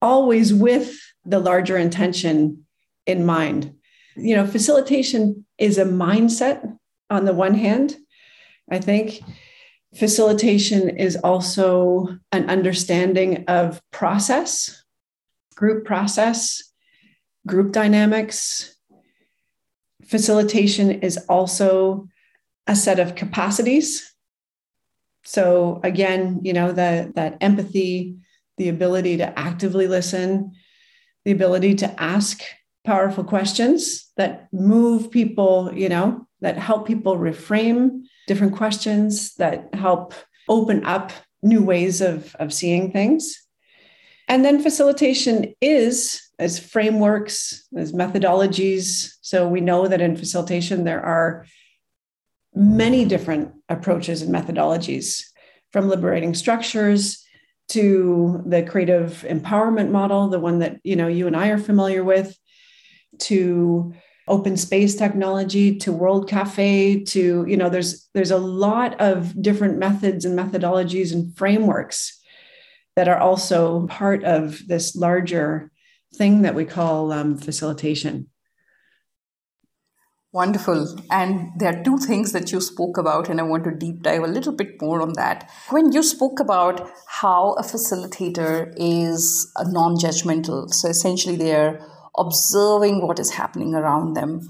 always 0.00 0.52
with 0.52 0.96
the 1.24 1.38
larger 1.38 1.76
intention 1.76 2.64
in 3.06 3.26
mind. 3.26 3.74
You 4.16 4.36
know 4.36 4.46
facilitation 4.46 5.44
is 5.58 5.78
a 5.78 5.84
mindset 5.84 6.76
on 7.10 7.24
the 7.24 7.34
one 7.34 7.54
hand. 7.54 7.96
I 8.70 8.78
think 8.78 9.20
facilitation 9.94 10.96
is 10.96 11.16
also 11.16 12.18
an 12.32 12.48
understanding 12.48 13.44
of 13.48 13.80
process 13.90 14.84
group 15.54 15.84
process 15.84 16.62
group 17.46 17.72
dynamics. 17.72 18.74
Facilitation 20.04 20.90
is 20.90 21.18
also 21.28 22.08
a 22.66 22.76
set 22.76 22.98
of 22.98 23.14
capacities. 23.14 24.14
So 25.24 25.80
again, 25.82 26.40
you 26.42 26.52
know, 26.52 26.72
that 26.72 27.14
that 27.14 27.38
empathy, 27.40 28.16
the 28.56 28.68
ability 28.68 29.16
to 29.18 29.38
actively 29.38 29.86
listen, 29.88 30.52
the 31.24 31.32
ability 31.32 31.74
to 31.76 32.02
ask 32.02 32.42
powerful 32.84 33.24
questions 33.24 34.12
that 34.16 34.48
move 34.52 35.10
people, 35.10 35.70
you 35.74 35.88
know, 35.88 36.26
that 36.40 36.56
help 36.56 36.86
people 36.86 37.16
reframe 37.16 38.02
different 38.26 38.54
questions, 38.54 39.34
that 39.36 39.74
help 39.74 40.14
open 40.48 40.84
up 40.84 41.12
new 41.42 41.62
ways 41.62 42.00
of, 42.00 42.34
of 42.36 42.52
seeing 42.52 42.92
things. 42.92 43.40
And 44.28 44.44
then 44.44 44.62
facilitation 44.62 45.54
is 45.60 46.20
as 46.38 46.58
frameworks, 46.58 47.66
as 47.76 47.92
methodologies. 47.92 49.14
So 49.20 49.48
we 49.48 49.60
know 49.60 49.86
that 49.86 50.00
in 50.00 50.16
facilitation, 50.16 50.84
there 50.84 51.02
are 51.02 51.46
many 52.54 53.04
different 53.04 53.52
approaches 53.68 54.22
and 54.22 54.34
methodologies 54.34 55.24
from 55.72 55.88
liberating 55.88 56.34
structures 56.34 57.23
to 57.68 58.42
the 58.46 58.62
creative 58.62 59.24
empowerment 59.28 59.90
model 59.90 60.28
the 60.28 60.40
one 60.40 60.58
that 60.58 60.78
you 60.84 60.96
know 60.96 61.08
you 61.08 61.26
and 61.26 61.36
i 61.36 61.48
are 61.48 61.58
familiar 61.58 62.04
with 62.04 62.36
to 63.18 63.92
open 64.26 64.56
space 64.56 64.96
technology 64.96 65.76
to 65.76 65.92
world 65.92 66.28
cafe 66.28 67.02
to 67.04 67.44
you 67.48 67.56
know 67.56 67.68
there's 67.68 68.08
there's 68.14 68.30
a 68.30 68.38
lot 68.38 69.00
of 69.00 69.40
different 69.40 69.78
methods 69.78 70.24
and 70.24 70.38
methodologies 70.38 71.12
and 71.12 71.36
frameworks 71.36 72.20
that 72.96 73.08
are 73.08 73.18
also 73.18 73.86
part 73.86 74.24
of 74.24 74.66
this 74.66 74.94
larger 74.94 75.70
thing 76.14 76.42
that 76.42 76.54
we 76.54 76.64
call 76.64 77.12
um, 77.12 77.36
facilitation 77.36 78.28
Wonderful. 80.34 80.98
And 81.12 81.52
there 81.56 81.72
are 81.72 81.84
two 81.84 81.96
things 81.96 82.32
that 82.32 82.50
you 82.50 82.60
spoke 82.60 82.98
about, 82.98 83.28
and 83.28 83.38
I 83.38 83.44
want 83.44 83.62
to 83.64 83.70
deep 83.70 84.02
dive 84.02 84.24
a 84.24 84.26
little 84.26 84.52
bit 84.52 84.82
more 84.82 85.00
on 85.00 85.12
that. 85.12 85.48
When 85.70 85.92
you 85.92 86.02
spoke 86.02 86.40
about 86.40 86.90
how 87.06 87.52
a 87.52 87.62
facilitator 87.62 88.74
is 88.76 89.52
non 89.66 89.94
judgmental, 89.94 90.74
so 90.74 90.88
essentially 90.88 91.36
they're 91.36 91.80
observing 92.18 93.06
what 93.06 93.20
is 93.20 93.30
happening 93.30 93.76
around 93.76 94.14
them. 94.14 94.40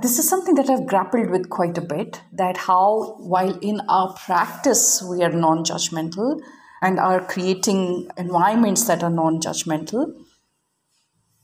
This 0.00 0.18
is 0.18 0.26
something 0.26 0.54
that 0.54 0.70
I've 0.70 0.86
grappled 0.86 1.28
with 1.28 1.50
quite 1.50 1.76
a 1.76 1.82
bit 1.82 2.22
that 2.32 2.56
how, 2.56 3.16
while 3.18 3.58
in 3.58 3.82
our 3.90 4.14
practice 4.14 5.04
we 5.06 5.22
are 5.22 5.30
non 5.30 5.62
judgmental 5.62 6.40
and 6.80 6.98
are 6.98 7.20
creating 7.22 8.08
environments 8.16 8.86
that 8.86 9.02
are 9.02 9.10
non 9.10 9.42
judgmental, 9.42 10.14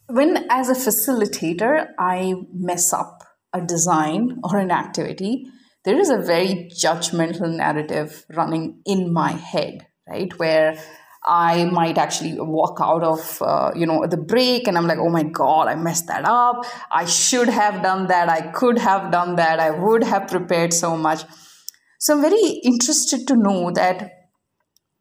when 0.07 0.47
as 0.49 0.71
a 0.71 0.75
facilitator 0.75 1.89
I 1.99 2.33
mess 2.55 2.95
up 2.95 3.28
a 3.53 3.61
design 3.61 4.41
or 4.45 4.59
an 4.59 4.71
activity, 4.71 5.47
there 5.85 5.99
is 5.99 6.11
a 6.11 6.19
very 6.19 6.71
judgmental 6.73 7.55
narrative 7.55 8.25
running 8.35 8.81
in 8.85 9.13
my 9.13 9.33
head, 9.33 9.87
right? 10.07 10.37
Where 10.39 10.79
I 11.25 11.65
might 11.67 11.99
actually 11.99 12.37
walk 12.39 12.79
out 12.81 13.03
of, 13.03 13.43
uh, 13.43 13.73
you 13.75 13.87
know, 13.87 14.07
the 14.07 14.17
break 14.17 14.69
and 14.69 14.77
I'm 14.77 14.87
like, 14.87 14.99
oh 14.99 15.09
my 15.09 15.25
God, 15.25 15.69
I 15.69 15.75
messed 15.75 16.07
that 16.09 16.25
up. 16.25 16.65
I 16.91 17.05
should 17.05 17.49
have 17.49 17.83
done 17.83 18.07
that. 18.09 18.29
I 18.29 18.51
could 18.53 18.79
have 18.79 19.11
done 19.11 19.37
that. 19.37 19.61
I 19.61 19.71
would 19.71 20.05
have 20.05 20.29
prepared 20.29 20.73
so 20.73 20.97
much. 20.97 21.25
So 21.99 22.15
I'm 22.15 22.23
very 22.23 22.61
interested 22.65 23.27
to 23.29 23.37
know 23.37 23.71
that 23.73 24.13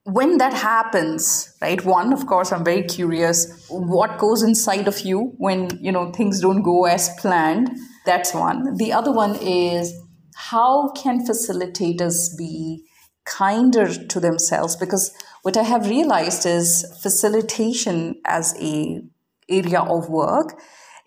when 0.10 0.38
that 0.38 0.54
happens 0.54 1.54
right 1.62 1.84
one 1.84 2.14
of 2.14 2.26
course 2.28 2.54
i'm 2.54 2.64
very 2.64 2.84
curious 2.84 3.68
what 3.70 4.18
goes 4.18 4.42
inside 4.42 4.88
of 4.88 5.02
you 5.02 5.34
when 5.38 5.70
you 5.82 5.92
know 5.92 6.14
things 6.14 6.40
don't 6.40 6.62
go 6.62 6.86
as 6.86 7.10
planned 7.20 7.70
that's 8.08 8.34
one. 8.34 8.78
The 8.78 8.93
other 8.93 9.12
one 9.12 9.36
is 9.36 9.93
how 10.36 10.91
can 10.91 11.26
facilitators 11.26 12.38
be 12.38 12.84
kinder 13.26 13.93
to 13.93 14.20
themselves? 14.20 14.76
Because 14.76 15.12
what 15.43 15.58
I 15.58 15.63
have 15.63 15.89
realized 15.89 16.46
is 16.46 16.86
facilitation 17.02 18.15
as 18.26 18.56
a 18.62 19.02
area 19.50 19.82
of 19.82 20.10
work 20.10 20.60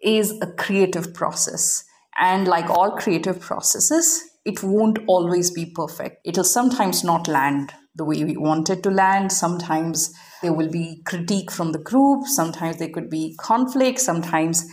is 0.02 0.38
a 0.40 0.46
creative 0.46 1.12
process. 1.14 1.84
And 2.18 2.46
like 2.46 2.68
all 2.68 2.96
creative 2.96 3.40
processes, 3.40 4.22
it 4.44 4.62
won't 4.62 4.98
always 5.06 5.50
be 5.50 5.72
perfect. 5.74 6.18
It'll 6.24 6.44
sometimes 6.44 7.04
not 7.04 7.28
land 7.28 7.72
the 7.94 8.04
way 8.04 8.24
we 8.24 8.36
want 8.36 8.70
it 8.70 8.82
to 8.82 8.90
land. 8.90 9.32
Sometimes 9.32 10.12
there 10.42 10.52
will 10.52 10.70
be 10.70 11.02
critique 11.04 11.50
from 11.50 11.72
the 11.72 11.78
group. 11.78 12.26
Sometimes 12.26 12.78
there 12.78 12.88
could 12.88 13.10
be 13.10 13.36
conflict. 13.38 14.00
Sometimes 14.00 14.66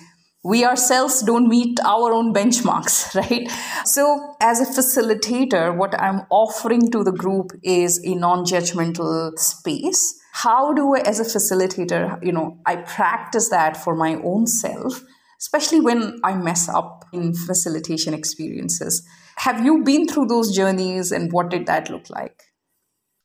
we 0.48 0.64
ourselves 0.64 1.22
don't 1.24 1.50
meet 1.50 1.78
our 1.82 2.14
own 2.14 2.34
benchmarks, 2.34 3.14
right? 3.22 3.52
So, 3.86 4.36
as 4.40 4.62
a 4.62 4.66
facilitator, 4.66 5.76
what 5.76 6.00
I'm 6.00 6.22
offering 6.30 6.90
to 6.92 7.04
the 7.04 7.12
group 7.12 7.52
is 7.64 8.00
a 8.06 8.16
non 8.16 8.46
judgmental 8.46 9.38
space. 9.38 10.18
How 10.32 10.74
do 10.74 10.96
I, 10.96 11.00
as 11.00 11.20
a 11.20 11.26
facilitator, 11.26 12.24
you 12.24 12.32
know, 12.32 12.60
I 12.66 12.78
practice 12.78 13.50
that 13.50 13.76
for 13.76 13.96
my 13.96 14.16
own 14.24 14.48
self, 14.48 15.04
especially 15.40 15.82
when 15.82 16.20
I 16.24 16.36
mess 16.36 16.70
up 16.70 17.04
in 17.12 17.34
facilitation 17.34 18.14
experiences? 18.14 19.06
Have 19.38 19.66
you 19.66 19.84
been 19.84 20.08
through 20.08 20.28
those 20.28 20.56
journeys 20.56 21.12
and 21.12 21.32
what 21.34 21.50
did 21.50 21.66
that 21.66 21.90
look 21.90 22.10
like? 22.10 22.44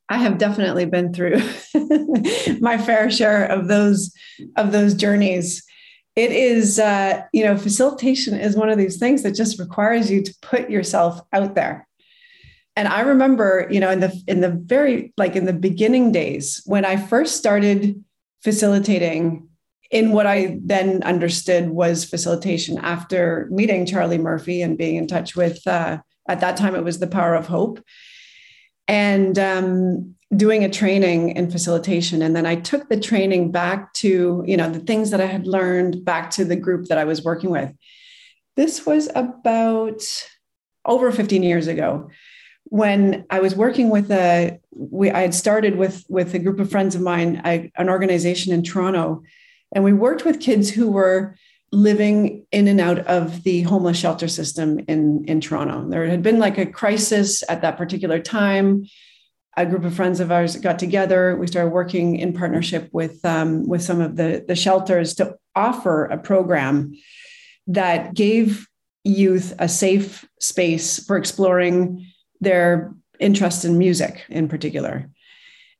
I 0.09 0.17
have 0.17 0.37
definitely 0.37 0.85
been 0.85 1.13
through 1.13 1.41
my 2.59 2.77
fair 2.77 3.09
share 3.09 3.45
of 3.45 3.67
those 3.69 4.11
of 4.57 4.71
those 4.73 4.93
journeys 4.93 5.63
it 6.15 6.31
is 6.31 6.79
uh, 6.79 7.23
you 7.33 7.43
know 7.43 7.57
facilitation 7.57 8.39
is 8.39 8.55
one 8.55 8.69
of 8.69 8.77
these 8.77 8.97
things 8.97 9.23
that 9.23 9.35
just 9.35 9.59
requires 9.59 10.11
you 10.11 10.21
to 10.23 10.35
put 10.41 10.69
yourself 10.69 11.21
out 11.31 11.55
there. 11.55 11.87
And 12.75 12.87
i 12.87 13.01
remember 13.01 13.67
you 13.69 13.79
know 13.79 13.91
in 13.91 13.99
the 13.99 14.23
in 14.27 14.41
the 14.41 14.49
very 14.49 15.13
like 15.17 15.35
in 15.35 15.45
the 15.45 15.53
beginning 15.53 16.11
days 16.11 16.61
when 16.65 16.85
i 16.85 16.97
first 16.97 17.37
started 17.37 18.03
facilitating 18.43 19.47
in 19.91 20.11
what 20.11 20.25
i 20.25 20.57
then 20.59 21.03
understood 21.03 21.69
was 21.69 22.03
facilitation 22.03 22.79
after 22.79 23.47
meeting 23.51 23.85
charlie 23.85 24.17
murphy 24.17 24.63
and 24.63 24.75
being 24.75 24.95
in 24.95 25.05
touch 25.05 25.35
with 25.35 25.65
uh, 25.67 25.99
at 26.27 26.39
that 26.39 26.57
time 26.57 26.75
it 26.75 26.83
was 26.83 26.99
the 26.99 27.07
power 27.07 27.35
of 27.35 27.47
hope. 27.47 27.83
And 28.87 29.37
um, 29.39 30.15
doing 30.35 30.63
a 30.63 30.69
training 30.69 31.29
in 31.29 31.49
facilitation. 31.49 32.21
And 32.21 32.35
then 32.35 32.45
i 32.45 32.55
took 32.55 32.89
the 32.89 32.99
training 32.99 33.51
back 33.51 33.93
to 33.93 34.43
you 34.45 34.57
know 34.57 34.69
the 34.69 34.79
things 34.79 35.11
that 35.11 35.21
i 35.21 35.25
had 35.25 35.47
learned 35.47 36.03
back 36.03 36.31
to 36.31 36.45
the 36.45 36.55
group 36.55 36.87
that 36.87 36.97
i 36.97 37.05
was 37.05 37.23
working 37.23 37.49
with. 37.49 37.71
This 38.55 38.85
was 38.85 39.09
about 39.15 40.01
over 40.85 41.11
15 41.11 41.43
years 41.43 41.67
ago 41.67 42.09
when 42.65 43.25
i 43.29 43.39
was 43.39 43.55
working 43.55 43.89
with 43.89 44.11
a 44.11 44.59
we 44.71 45.11
i 45.11 45.21
had 45.21 45.33
started 45.33 45.77
with 45.77 46.03
with 46.09 46.33
a 46.33 46.39
group 46.39 46.59
of 46.59 46.69
friends 46.69 46.95
of 46.95 47.01
mine 47.01 47.41
I, 47.43 47.71
an 47.77 47.89
organization 47.89 48.53
in 48.53 48.63
toronto 48.63 49.23
and 49.73 49.83
we 49.83 49.93
worked 49.93 50.25
with 50.25 50.39
kids 50.39 50.69
who 50.69 50.91
were 50.91 51.35
living 51.73 52.45
in 52.51 52.67
and 52.67 52.79
out 52.79 52.99
of 52.99 53.43
the 53.43 53.63
homeless 53.63 53.97
shelter 53.97 54.27
system 54.27 54.79
in 54.87 55.25
in 55.25 55.41
toronto. 55.41 55.89
There 55.89 56.05
had 56.05 56.21
been 56.21 56.39
like 56.39 56.57
a 56.57 56.65
crisis 56.65 57.43
at 57.49 57.61
that 57.63 57.77
particular 57.77 58.19
time 58.19 58.85
a 59.55 59.65
group 59.65 59.83
of 59.83 59.93
friends 59.93 60.19
of 60.19 60.31
ours 60.31 60.55
got 60.55 60.79
together. 60.79 61.35
We 61.35 61.47
started 61.47 61.69
working 61.69 62.17
in 62.17 62.33
partnership 62.33 62.89
with 62.91 63.23
um, 63.25 63.67
with 63.67 63.81
some 63.83 64.01
of 64.01 64.15
the 64.15 64.43
the 64.47 64.55
shelters 64.55 65.15
to 65.15 65.35
offer 65.55 66.05
a 66.05 66.17
program 66.17 66.93
that 67.67 68.13
gave 68.13 68.67
youth 69.03 69.53
a 69.59 69.69
safe 69.69 70.25
space 70.39 71.05
for 71.05 71.17
exploring 71.17 72.07
their 72.41 72.93
interest 73.19 73.65
in 73.65 73.77
music 73.77 74.23
in 74.29 74.47
particular. 74.47 75.09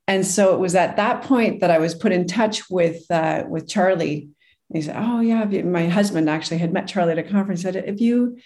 And 0.08 0.26
so 0.26 0.54
it 0.54 0.60
was 0.60 0.76
at 0.76 0.98
that 0.98 1.24
point 1.24 1.62
that 1.62 1.72
I 1.72 1.80
was 1.80 1.96
put 1.96 2.12
in 2.12 2.28
touch 2.28 2.70
with 2.70 3.10
uh, 3.10 3.46
with 3.48 3.68
Charlie. 3.68 4.30
He 4.72 4.82
said, 4.82 4.96
"Oh 4.98 5.20
yeah, 5.20 5.46
my 5.64 5.88
husband 5.88 6.30
actually 6.30 6.58
had 6.58 6.74
met 6.74 6.88
Charlie 6.88 7.14
at 7.14 7.20
a 7.20 7.24
conference. 7.24 7.62
He 7.62 7.64
said 7.64 7.76
if 7.76 8.02
you 8.02 8.38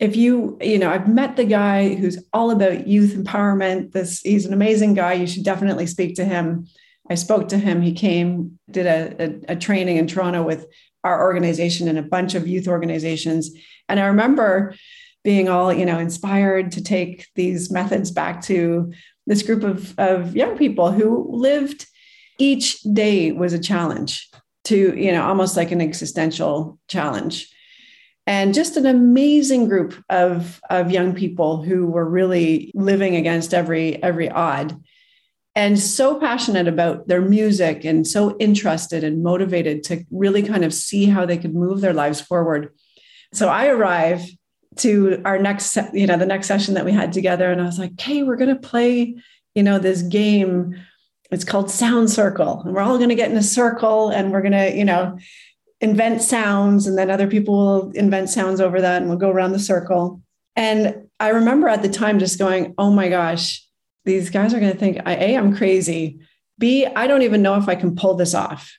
if 0.00 0.16
you 0.16 0.58
you 0.60 0.78
know 0.78 0.90
i've 0.90 1.08
met 1.08 1.36
the 1.36 1.44
guy 1.44 1.94
who's 1.94 2.18
all 2.32 2.50
about 2.50 2.86
youth 2.86 3.14
empowerment. 3.14 3.92
This 3.92 4.20
he's 4.20 4.46
an 4.46 4.52
amazing 4.52 4.94
guy. 4.94 5.14
You 5.14 5.26
should 5.26 5.44
definitely 5.44 5.86
speak 5.86 6.16
to 6.16 6.24
him. 6.24 6.66
I 7.10 7.14
spoke 7.14 7.48
to 7.48 7.58
him. 7.58 7.82
He 7.82 7.92
came 7.92 8.58
did 8.70 8.86
a, 8.86 9.22
a, 9.22 9.52
a, 9.52 9.56
training 9.56 9.98
in 9.98 10.06
toronto 10.06 10.42
with 10.42 10.66
our 11.04 11.22
organization 11.22 11.86
and 11.86 11.98
a 11.98 12.02
bunch 12.02 12.34
of 12.34 12.48
youth 12.48 12.66
organizations. 12.66 13.50
And 13.88 14.00
i 14.00 14.06
remember 14.06 14.74
being 15.22 15.48
all 15.48 15.72
you 15.72 15.86
know 15.86 15.98
inspired 15.98 16.72
to 16.72 16.82
take 16.82 17.28
these 17.34 17.70
methods 17.70 18.10
back 18.10 18.42
to 18.42 18.92
this 19.26 19.42
group 19.42 19.62
of, 19.62 19.98
of 19.98 20.36
young 20.36 20.56
people 20.56 20.92
who 20.92 21.26
lived 21.30 21.86
each 22.38 22.80
day 22.82 23.32
was 23.32 23.52
a 23.52 23.58
challenge 23.58 24.28
to 24.64 24.94
you 24.96 25.12
know 25.12 25.22
almost 25.22 25.56
like 25.56 25.70
an 25.70 25.80
existential 25.80 26.78
challenge 26.88 27.53
and 28.26 28.54
just 28.54 28.76
an 28.76 28.86
amazing 28.86 29.68
group 29.68 30.02
of, 30.08 30.60
of 30.70 30.90
young 30.90 31.14
people 31.14 31.62
who 31.62 31.86
were 31.86 32.08
really 32.08 32.72
living 32.74 33.16
against 33.16 33.52
every 33.52 34.02
every 34.02 34.30
odd 34.30 34.80
and 35.56 35.78
so 35.78 36.18
passionate 36.18 36.66
about 36.66 37.06
their 37.06 37.20
music 37.20 37.84
and 37.84 38.06
so 38.06 38.36
interested 38.38 39.04
and 39.04 39.22
motivated 39.22 39.84
to 39.84 40.04
really 40.10 40.42
kind 40.42 40.64
of 40.64 40.74
see 40.74 41.06
how 41.06 41.24
they 41.24 41.38
could 41.38 41.54
move 41.54 41.80
their 41.80 41.92
lives 41.92 42.20
forward. 42.20 42.72
So 43.32 43.48
i 43.48 43.66
arrive 43.66 44.24
to 44.76 45.22
our 45.24 45.38
next 45.38 45.76
you 45.92 46.06
know 46.06 46.16
the 46.16 46.26
next 46.26 46.48
session 46.48 46.74
that 46.74 46.84
we 46.84 46.90
had 46.90 47.12
together 47.12 47.48
and 47.52 47.60
i 47.60 47.64
was 47.64 47.78
like 47.78 48.00
hey 48.00 48.24
we're 48.24 48.34
going 48.34 48.52
to 48.52 48.68
play 48.68 49.14
you 49.54 49.62
know 49.62 49.78
this 49.78 50.02
game. 50.02 50.76
It's 51.30 51.44
called 51.44 51.70
sound 51.70 52.10
circle 52.10 52.62
and 52.64 52.74
we're 52.74 52.82
all 52.82 52.98
going 52.98 53.08
to 53.08 53.14
get 53.14 53.30
in 53.30 53.36
a 53.36 53.42
circle 53.42 54.10
and 54.10 54.30
we're 54.30 54.42
going 54.42 54.52
to 54.52 54.76
you 54.76 54.84
know 54.84 55.18
invent 55.80 56.22
sounds 56.22 56.86
and 56.86 56.96
then 56.96 57.10
other 57.10 57.26
people 57.26 57.54
will 57.54 57.90
invent 57.92 58.30
sounds 58.30 58.60
over 58.60 58.80
that 58.80 59.02
and 59.02 59.08
we'll 59.08 59.18
go 59.18 59.30
around 59.30 59.52
the 59.52 59.58
circle. 59.58 60.20
And 60.56 61.08
I 61.20 61.30
remember 61.30 61.68
at 61.68 61.82
the 61.82 61.88
time 61.88 62.18
just 62.18 62.38
going, 62.38 62.74
oh 62.78 62.90
my 62.90 63.08
gosh, 63.08 63.66
these 64.04 64.30
guys 64.30 64.54
are 64.54 64.60
going 64.60 64.72
to 64.72 64.78
think, 64.78 64.98
A, 65.06 65.36
I'm 65.36 65.56
crazy. 65.56 66.20
B, 66.58 66.86
I 66.86 67.06
don't 67.06 67.22
even 67.22 67.42
know 67.42 67.56
if 67.56 67.68
I 67.68 67.74
can 67.74 67.96
pull 67.96 68.14
this 68.14 68.34
off. 68.34 68.78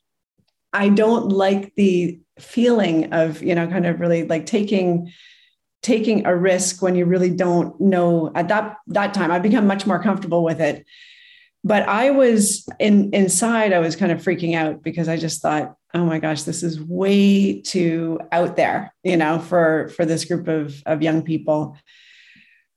I 0.71 0.89
don't 0.89 1.29
like 1.29 1.73
the 1.75 2.19
feeling 2.39 3.13
of, 3.13 3.41
you 3.41 3.55
know, 3.55 3.67
kind 3.67 3.85
of 3.85 3.99
really 3.99 4.25
like 4.25 4.45
taking 4.45 5.11
taking 5.81 6.25
a 6.25 6.35
risk 6.35 6.81
when 6.81 6.95
you 6.95 7.05
really 7.05 7.29
don't 7.29 7.79
know 7.79 8.31
at 8.33 8.47
that 8.47 8.77
that 8.87 9.13
time 9.13 9.29
I've 9.29 9.43
become 9.43 9.67
much 9.67 9.85
more 9.85 10.01
comfortable 10.01 10.43
with 10.43 10.59
it 10.59 10.83
but 11.65 11.83
i 11.89 12.11
was 12.11 12.65
in 12.79 13.13
inside 13.13 13.73
i 13.73 13.79
was 13.79 13.97
kind 13.97 14.11
of 14.11 14.21
freaking 14.21 14.55
out 14.55 14.81
because 14.81 15.09
i 15.09 15.17
just 15.17 15.41
thought 15.41 15.75
oh 15.95 16.05
my 16.05 16.19
gosh 16.19 16.43
this 16.43 16.61
is 16.61 16.79
way 16.81 17.61
too 17.61 18.19
out 18.31 18.55
there 18.55 18.93
you 19.03 19.17
know 19.17 19.39
for 19.39 19.89
for 19.95 20.05
this 20.05 20.25
group 20.25 20.47
of 20.47 20.83
of 20.85 21.01
young 21.01 21.21
people. 21.21 21.77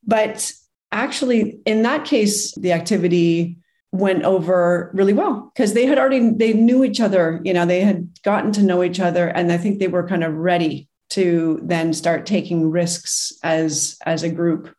But 0.05 0.51
actually 0.91 1.59
in 1.65 1.83
that 1.83 2.05
case 2.05 2.55
the 2.55 2.71
activity 2.71 3.57
went 3.91 4.23
over 4.23 4.91
really 4.93 5.13
well 5.13 5.51
because 5.53 5.73
they 5.73 5.85
had 5.85 5.99
already 5.99 6.31
they 6.31 6.53
knew 6.53 6.83
each 6.83 6.99
other 6.99 7.41
you 7.43 7.53
know 7.53 7.65
they 7.65 7.81
had 7.81 8.07
gotten 8.23 8.51
to 8.51 8.61
know 8.61 8.83
each 8.83 8.99
other 8.99 9.27
and 9.27 9.51
i 9.51 9.57
think 9.57 9.79
they 9.79 9.87
were 9.87 10.07
kind 10.07 10.23
of 10.23 10.33
ready 10.33 10.89
to 11.09 11.59
then 11.63 11.93
start 11.93 12.25
taking 12.25 12.69
risks 12.69 13.33
as 13.43 13.97
as 14.05 14.23
a 14.23 14.29
group. 14.29 14.73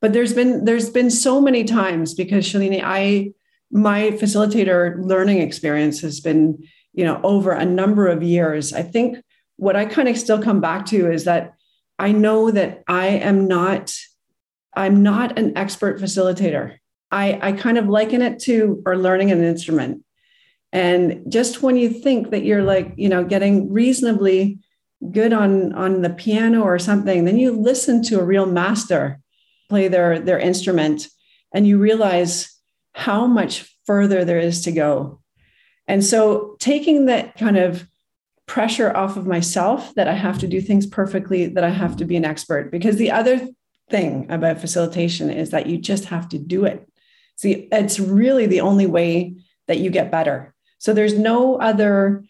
But 0.00 0.12
there's 0.12 0.32
been 0.32 0.64
there's 0.64 0.90
been 0.90 1.10
so 1.10 1.40
many 1.40 1.64
times 1.64 2.14
because 2.14 2.44
shalini 2.46 2.82
i 2.84 3.32
my 3.70 4.10
facilitator 4.12 4.96
learning 5.04 5.38
experience 5.38 6.00
has 6.00 6.20
been 6.20 6.62
you 6.96 7.04
know 7.04 7.20
over 7.22 7.52
a 7.52 7.64
number 7.64 8.08
of 8.08 8.24
years. 8.24 8.72
I 8.72 8.82
think 8.82 9.18
what 9.56 9.76
i 9.76 9.84
kind 9.84 10.08
of 10.08 10.18
still 10.18 10.42
come 10.42 10.60
back 10.60 10.86
to 10.86 11.10
is 11.10 11.24
that 11.24 11.54
i 11.98 12.12
know 12.12 12.50
that 12.50 12.82
i 12.86 13.06
am 13.06 13.48
not 13.48 13.94
i'm 14.74 15.02
not 15.02 15.38
an 15.38 15.56
expert 15.56 16.00
facilitator. 16.00 16.76
I 17.10 17.38
i 17.42 17.52
kind 17.52 17.78
of 17.78 17.88
liken 17.88 18.22
it 18.22 18.38
to 18.40 18.82
or 18.86 18.96
learning 18.96 19.30
an 19.30 19.42
instrument. 19.42 20.02
And 20.72 21.22
just 21.28 21.62
when 21.62 21.76
you 21.76 21.88
think 21.88 22.30
that 22.30 22.44
you're 22.44 22.62
like 22.62 22.92
you 22.96 23.08
know 23.08 23.24
getting 23.24 23.72
reasonably 23.72 24.58
good 25.10 25.32
on 25.32 25.72
on 25.72 26.02
the 26.02 26.10
piano 26.10 26.62
or 26.62 26.78
something 26.78 27.24
then 27.24 27.36
you 27.36 27.52
listen 27.52 28.02
to 28.02 28.18
a 28.18 28.24
real 28.24 28.46
master 28.46 29.20
play 29.68 29.88
their 29.88 30.18
their 30.18 30.38
instrument 30.38 31.08
and 31.54 31.66
you 31.66 31.78
realize 31.78 32.58
how 32.94 33.26
much 33.26 33.76
further 33.84 34.24
there 34.24 34.38
is 34.38 34.62
to 34.62 34.72
go 34.72 35.20
and 35.88 36.04
so 36.04 36.56
taking 36.58 37.06
that 37.06 37.36
kind 37.36 37.56
of 37.56 37.88
pressure 38.46 38.96
off 38.96 39.16
of 39.16 39.26
myself 39.26 39.94
that 39.94 40.08
I 40.08 40.14
have 40.14 40.38
to 40.38 40.46
do 40.46 40.60
things 40.60 40.86
perfectly, 40.86 41.46
that 41.46 41.64
I 41.64 41.70
have 41.70 41.96
to 41.96 42.04
be 42.04 42.16
an 42.16 42.24
expert. 42.24 42.70
Because 42.70 42.96
the 42.96 43.10
other 43.10 43.48
thing 43.90 44.30
about 44.30 44.60
facilitation 44.60 45.30
is 45.30 45.50
that 45.50 45.66
you 45.66 45.78
just 45.78 46.06
have 46.06 46.28
to 46.30 46.38
do 46.38 46.64
it. 46.64 46.88
See, 47.36 47.68
it's 47.70 48.00
really 48.00 48.46
the 48.46 48.60
only 48.60 48.86
way 48.86 49.36
that 49.66 49.78
you 49.78 49.90
get 49.90 50.10
better. 50.10 50.54
So 50.78 50.92
there's 50.92 51.18
no 51.18 51.56
other 51.56 52.24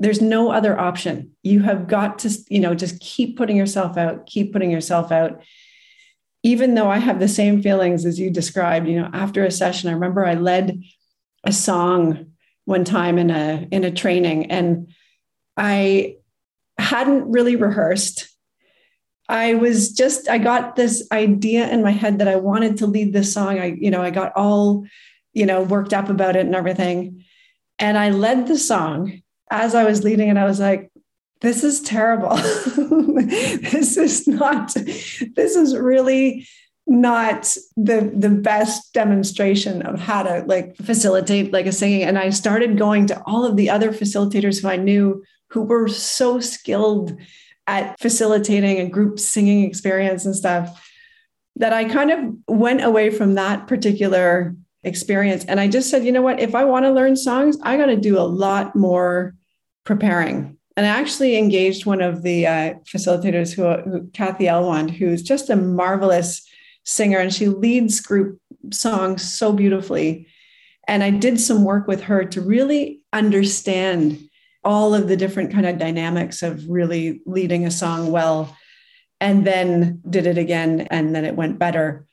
there's 0.00 0.22
no 0.22 0.50
other 0.50 0.80
option. 0.80 1.32
You 1.42 1.60
have 1.60 1.86
got 1.86 2.20
to, 2.20 2.30
you 2.48 2.58
know, 2.58 2.74
just 2.74 3.00
keep 3.00 3.36
putting 3.36 3.58
yourself 3.58 3.98
out, 3.98 4.24
keep 4.24 4.50
putting 4.50 4.70
yourself 4.70 5.12
out. 5.12 5.42
Even 6.42 6.74
though 6.74 6.88
I 6.88 6.96
have 6.96 7.20
the 7.20 7.28
same 7.28 7.62
feelings 7.62 8.06
as 8.06 8.18
you 8.18 8.30
described, 8.30 8.88
you 8.88 8.98
know, 8.98 9.10
after 9.12 9.44
a 9.44 9.50
session, 9.50 9.90
I 9.90 9.92
remember 9.92 10.24
I 10.24 10.34
led 10.34 10.82
a 11.44 11.52
song 11.52 12.29
one 12.70 12.84
time 12.84 13.18
in 13.18 13.30
a 13.30 13.68
in 13.70 13.84
a 13.84 13.90
training 13.90 14.50
and 14.50 14.92
I 15.56 16.16
hadn't 16.78 17.30
really 17.30 17.56
rehearsed. 17.56 18.28
I 19.28 19.54
was 19.54 19.92
just 19.92 20.28
I 20.28 20.38
got 20.38 20.76
this 20.76 21.06
idea 21.12 21.68
in 21.70 21.82
my 21.82 21.90
head 21.90 22.20
that 22.20 22.28
I 22.28 22.36
wanted 22.36 22.78
to 22.78 22.86
lead 22.86 23.12
this 23.12 23.32
song. 23.34 23.58
I 23.58 23.76
you 23.78 23.90
know, 23.90 24.02
I 24.02 24.10
got 24.10 24.32
all 24.34 24.86
you 25.32 25.46
know, 25.46 25.62
worked 25.62 25.92
up 25.92 26.08
about 26.08 26.36
it 26.36 26.46
and 26.46 26.54
everything. 26.54 27.24
And 27.78 27.96
I 27.96 28.10
led 28.10 28.46
the 28.46 28.58
song 28.58 29.22
as 29.50 29.74
I 29.74 29.84
was 29.84 30.04
leading 30.04 30.28
it. 30.28 30.36
I 30.36 30.44
was 30.44 30.60
like, 30.60 30.90
this 31.40 31.64
is 31.64 31.80
terrible. 31.80 32.36
this 32.36 33.96
is 33.96 34.28
not, 34.28 34.74
this 34.74 35.56
is 35.56 35.76
really 35.76 36.46
not 36.90 37.56
the 37.76 38.12
the 38.12 38.28
best 38.28 38.92
demonstration 38.92 39.80
of 39.82 40.00
how 40.00 40.24
to 40.24 40.44
like 40.46 40.76
facilitate 40.78 41.52
like 41.52 41.66
a 41.66 41.72
singing. 41.72 42.02
And 42.02 42.18
i 42.18 42.30
started 42.30 42.76
going 42.76 43.06
to 43.06 43.22
all 43.26 43.44
of 43.44 43.56
the 43.56 43.70
other 43.70 43.92
facilitators 43.92 44.60
who 44.60 44.68
i 44.68 44.76
knew 44.76 45.22
who 45.50 45.62
were 45.62 45.86
so 45.86 46.40
skilled 46.40 47.16
at 47.68 47.98
facilitating 48.00 48.80
a 48.80 48.88
group 48.88 49.20
singing 49.20 49.64
experience 49.64 50.26
and 50.26 50.34
stuff 50.34 50.84
that 51.54 51.72
i 51.72 51.84
kind 51.84 52.10
of 52.10 52.34
went 52.48 52.82
away 52.82 53.10
from 53.10 53.34
that 53.34 53.68
particular 53.68 54.56
experience. 54.82 55.44
And 55.44 55.60
i 55.60 55.68
just 55.68 55.90
said 55.90 56.04
you 56.04 56.10
know 56.10 56.22
what? 56.22 56.40
If 56.40 56.56
i 56.56 56.64
want 56.64 56.86
to 56.86 56.92
learn 56.92 57.14
songs 57.14 57.56
i 57.62 57.76
got 57.76 57.86
to 57.86 57.96
do 57.96 58.18
a 58.18 58.26
lot 58.26 58.74
more 58.74 59.36
preparing. 59.84 60.58
And 60.76 60.86
I 60.86 60.88
actually 60.88 61.36
engaged 61.36 61.84
one 61.84 62.00
of 62.00 62.22
the 62.22 62.46
uh, 62.46 62.74
facilitators, 62.90 63.52
who, 63.52 63.90
who 63.90 64.06
Kathy 64.12 64.44
Elwand, 64.44 64.90
who's 64.90 65.22
just 65.22 65.50
a 65.50 65.56
marvelous 65.56 66.48
singer 66.84 67.18
and 67.18 67.32
she 67.32 67.48
leads 67.48 68.00
group 68.00 68.38
songs 68.72 69.22
so 69.22 69.52
beautifully. 69.52 70.26
And 70.88 71.02
I 71.02 71.10
did 71.10 71.40
some 71.40 71.64
work 71.64 71.86
with 71.86 72.02
her 72.02 72.24
to 72.24 72.40
really 72.40 73.04
understand 73.12 74.18
all 74.64 74.94
of 74.94 75.08
the 75.08 75.16
different 75.16 75.52
kind 75.52 75.66
of 75.66 75.78
dynamics 75.78 76.42
of 76.42 76.68
really 76.68 77.22
leading 77.26 77.66
a 77.66 77.70
song 77.70 78.10
well 78.10 78.56
and 79.20 79.46
then 79.46 80.00
did 80.08 80.26
it 80.26 80.38
again 80.38 80.86
and 80.90 81.14
then 81.14 81.24
it 81.24 81.36
went 81.36 81.58
better 81.58 82.06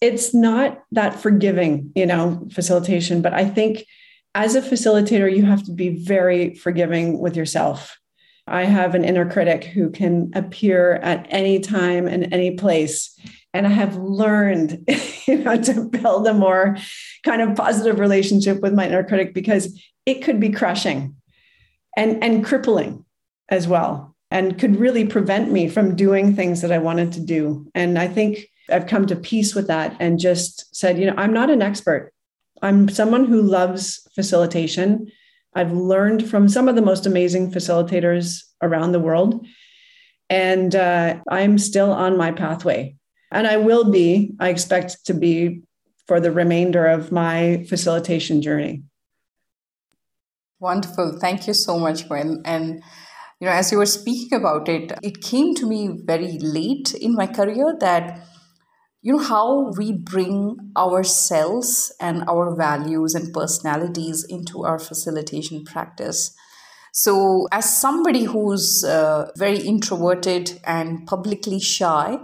it's 0.00 0.34
not 0.34 0.82
that 0.92 1.18
forgiving 1.18 1.90
you 1.94 2.06
know 2.06 2.46
facilitation 2.52 3.22
but 3.22 3.32
i 3.32 3.44
think 3.44 3.84
as 4.34 4.54
a 4.54 4.62
facilitator 4.62 5.34
you 5.34 5.44
have 5.44 5.62
to 5.64 5.72
be 5.72 6.02
very 6.02 6.54
forgiving 6.54 7.18
with 7.18 7.36
yourself 7.36 7.98
i 8.46 8.64
have 8.64 8.94
an 8.94 9.04
inner 9.04 9.30
critic 9.30 9.64
who 9.64 9.90
can 9.90 10.30
appear 10.34 10.94
at 10.96 11.26
any 11.30 11.60
time 11.60 12.06
and 12.06 12.32
any 12.32 12.52
place 12.52 13.18
and 13.54 13.66
I 13.66 13.70
have 13.70 13.96
learned, 13.96 14.84
you 15.26 15.38
know, 15.38 15.60
to 15.62 15.84
build 15.84 16.26
a 16.26 16.34
more 16.34 16.76
kind 17.24 17.42
of 17.42 17.56
positive 17.56 17.98
relationship 17.98 18.60
with 18.60 18.74
my 18.74 18.86
inner 18.86 19.04
critic 19.04 19.34
because 19.34 19.80
it 20.04 20.22
could 20.22 20.40
be 20.40 20.50
crushing 20.50 21.16
and 21.96 22.22
and 22.22 22.44
crippling 22.44 23.04
as 23.48 23.66
well 23.66 24.14
and 24.30 24.58
could 24.58 24.76
really 24.76 25.06
prevent 25.06 25.50
me 25.50 25.68
from 25.68 25.96
doing 25.96 26.34
things 26.34 26.60
that 26.60 26.72
I 26.72 26.78
wanted 26.78 27.12
to 27.12 27.20
do. 27.20 27.70
And 27.74 27.98
I 27.98 28.08
think 28.08 28.46
I've 28.70 28.86
come 28.86 29.06
to 29.06 29.16
peace 29.16 29.54
with 29.54 29.68
that 29.68 29.96
and 30.00 30.18
just 30.18 30.74
said, 30.74 30.98
you 30.98 31.06
know, 31.06 31.14
I'm 31.16 31.32
not 31.32 31.50
an 31.50 31.62
expert. 31.62 32.12
I'm 32.62 32.88
someone 32.88 33.26
who 33.26 33.40
loves 33.42 34.06
facilitation. 34.14 35.10
I've 35.54 35.72
learned 35.72 36.28
from 36.28 36.48
some 36.48 36.68
of 36.68 36.74
the 36.74 36.82
most 36.82 37.06
amazing 37.06 37.52
facilitators 37.52 38.42
around 38.60 38.92
the 38.92 39.00
world. 39.00 39.46
And 40.28 40.74
uh, 40.74 41.20
I'm 41.30 41.56
still 41.58 41.92
on 41.92 42.16
my 42.16 42.32
pathway 42.32 42.96
And 43.30 43.46
I 43.46 43.56
will 43.56 43.90
be, 43.90 44.34
I 44.38 44.48
expect 44.48 45.04
to 45.06 45.14
be 45.14 45.62
for 46.06 46.20
the 46.20 46.30
remainder 46.30 46.86
of 46.86 47.10
my 47.10 47.64
facilitation 47.68 48.40
journey. 48.40 48.84
Wonderful. 50.60 51.18
Thank 51.20 51.46
you 51.46 51.54
so 51.54 51.78
much, 51.78 52.08
Gwen. 52.08 52.42
And 52.44 52.82
you 53.40 53.46
know, 53.46 53.52
as 53.52 53.70
you 53.70 53.78
were 53.78 53.86
speaking 53.86 54.38
about 54.38 54.68
it, 54.68 54.92
it 55.02 55.20
came 55.20 55.54
to 55.56 55.66
me 55.66 55.90
very 56.04 56.38
late 56.40 56.94
in 56.94 57.14
my 57.14 57.26
career 57.26 57.76
that 57.80 58.20
you 59.02 59.12
know 59.12 59.22
how 59.22 59.72
we 59.76 59.92
bring 59.92 60.56
ourselves 60.76 61.92
and 62.00 62.24
our 62.28 62.56
values 62.56 63.14
and 63.14 63.32
personalities 63.32 64.24
into 64.28 64.64
our 64.64 64.78
facilitation 64.78 65.64
practice. 65.64 66.34
So, 66.92 67.46
as 67.52 67.78
somebody 67.78 68.24
who's 68.24 68.82
uh, 68.82 69.30
very 69.36 69.58
introverted 69.58 70.58
and 70.64 71.06
publicly 71.06 71.60
shy, 71.60 72.16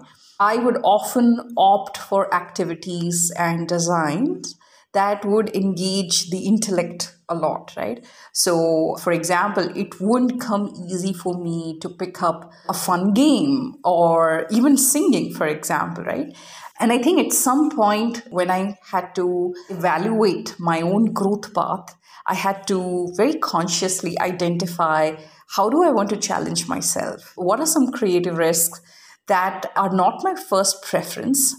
I 0.43 0.57
would 0.57 0.79
often 0.83 1.55
opt 1.57 1.97
for 1.97 2.35
activities 2.35 3.33
and 3.39 3.69
designs 3.69 4.57
that 4.93 5.25
would 5.25 5.55
engage 5.55 6.31
the 6.31 6.41
intellect 6.47 7.15
a 7.29 7.37
lot, 7.37 7.73
right? 7.77 8.05
So, 8.33 8.97
for 8.97 9.13
example, 9.13 9.71
it 9.77 10.01
wouldn't 10.01 10.41
come 10.41 10.75
easy 10.91 11.13
for 11.13 11.39
me 11.39 11.79
to 11.81 11.89
pick 11.89 12.25
up 12.25 12.53
a 12.69 12.75
fun 12.75 13.13
game 13.13 13.77
or 13.85 14.49
even 14.51 14.77
singing, 14.77 15.33
for 15.33 15.47
example, 15.47 16.03
right? 16.03 16.37
And 16.81 16.93
I 16.93 16.99
think 16.99 17.21
at 17.21 17.33
some 17.33 17.71
point 17.71 18.25
when 18.31 18.51
I 18.51 18.77
had 18.91 19.15
to 19.15 19.55
evaluate 19.71 20.57
my 20.59 20.81
own 20.81 21.13
growth 21.13 21.55
path, 21.55 21.95
I 22.27 22.35
had 22.35 22.67
to 22.67 23.13
very 23.17 23.35
consciously 23.35 24.19
identify 24.19 25.15
how 25.55 25.71
do 25.71 25.85
I 25.85 25.91
want 25.91 26.11
to 26.11 26.17
challenge 26.17 26.67
myself? 26.67 27.33
What 27.37 27.61
are 27.61 27.67
some 27.67 27.93
creative 27.93 28.39
risks 28.39 28.81
that 29.29 29.71
are 29.77 29.95
not 29.95 30.21
my 30.23 30.35
first 30.35 30.83
preference? 30.83 31.55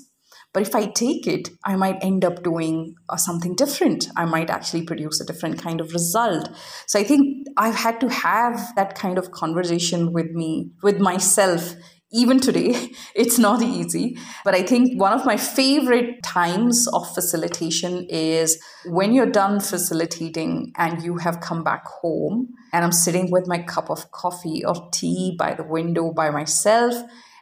But 0.53 0.61
if 0.61 0.75
I 0.75 0.85
take 0.85 1.25
it, 1.25 1.49
I 1.65 1.75
might 1.75 2.03
end 2.03 2.23
up 2.23 2.43
doing 2.43 2.93
uh, 3.09 3.17
something 3.17 3.55
different. 3.55 4.07
I 4.15 4.25
might 4.25 4.51
actually 4.51 4.83
produce 4.83 5.19
a 5.19 5.25
different 5.25 5.59
kind 5.59 5.81
of 5.81 5.91
result. 5.93 6.47
So 6.85 6.99
I 6.99 7.03
think 7.03 7.47
I've 7.57 7.75
had 7.75 7.99
to 8.01 8.09
have 8.09 8.75
that 8.75 8.93
kind 8.93 9.17
of 9.17 9.31
conversation 9.31 10.13
with 10.13 10.29
me, 10.31 10.71
with 10.83 10.99
myself 10.99 11.75
even 12.13 12.39
today, 12.39 12.91
it's 13.15 13.39
not 13.39 13.61
easy. 13.61 14.17
But 14.45 14.53
I 14.53 14.61
think 14.61 14.99
one 14.99 15.13
of 15.13 15.25
my 15.25 15.35
favorite 15.35 16.23
times 16.23 16.87
of 16.93 17.11
facilitation 17.13 18.05
is 18.07 18.61
when 18.85 19.13
you're 19.13 19.25
done 19.25 19.59
facilitating 19.59 20.71
and 20.77 21.03
you 21.03 21.17
have 21.17 21.41
come 21.41 21.63
back 21.63 21.85
home, 21.87 22.49
and 22.71 22.85
I'm 22.85 22.91
sitting 22.91 23.31
with 23.31 23.47
my 23.47 23.63
cup 23.63 23.89
of 23.89 24.11
coffee 24.11 24.63
or 24.63 24.89
tea 24.91 25.35
by 25.37 25.55
the 25.55 25.63
window 25.63 26.13
by 26.13 26.29
myself, 26.29 26.93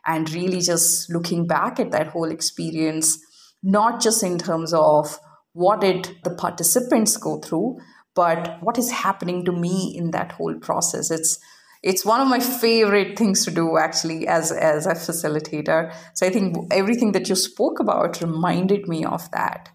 and 0.05 0.31
really 0.31 0.61
just 0.61 1.09
looking 1.09 1.47
back 1.47 1.79
at 1.79 1.91
that 1.91 2.07
whole 2.07 2.31
experience, 2.31 3.19
not 3.61 4.01
just 4.01 4.23
in 4.23 4.37
terms 4.37 4.73
of 4.73 5.19
what 5.53 5.81
did 5.81 6.17
the 6.23 6.33
participants 6.35 7.17
go 7.17 7.39
through, 7.39 7.77
but 8.15 8.57
what 8.61 8.77
is 8.77 8.91
happening 8.91 9.45
to 9.45 9.51
me 9.51 9.93
in 9.95 10.11
that 10.11 10.33
whole 10.33 10.55
process. 10.55 11.11
It's 11.11 11.39
it's 11.83 12.05
one 12.05 12.21
of 12.21 12.27
my 12.27 12.39
favorite 12.39 13.17
things 13.17 13.43
to 13.45 13.51
do 13.51 13.77
actually 13.77 14.27
as 14.27 14.51
as 14.51 14.85
a 14.85 14.93
facilitator 14.93 15.91
so 16.13 16.25
i 16.25 16.29
think 16.29 16.55
everything 16.71 17.11
that 17.11 17.27
you 17.27 17.35
spoke 17.35 17.79
about 17.79 18.21
reminded 18.21 18.87
me 18.87 19.03
of 19.03 19.29
that 19.31 19.69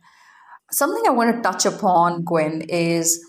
something 0.70 1.02
i 1.06 1.10
want 1.10 1.34
to 1.34 1.42
touch 1.42 1.66
upon 1.66 2.22
gwen 2.22 2.62
is 2.68 3.24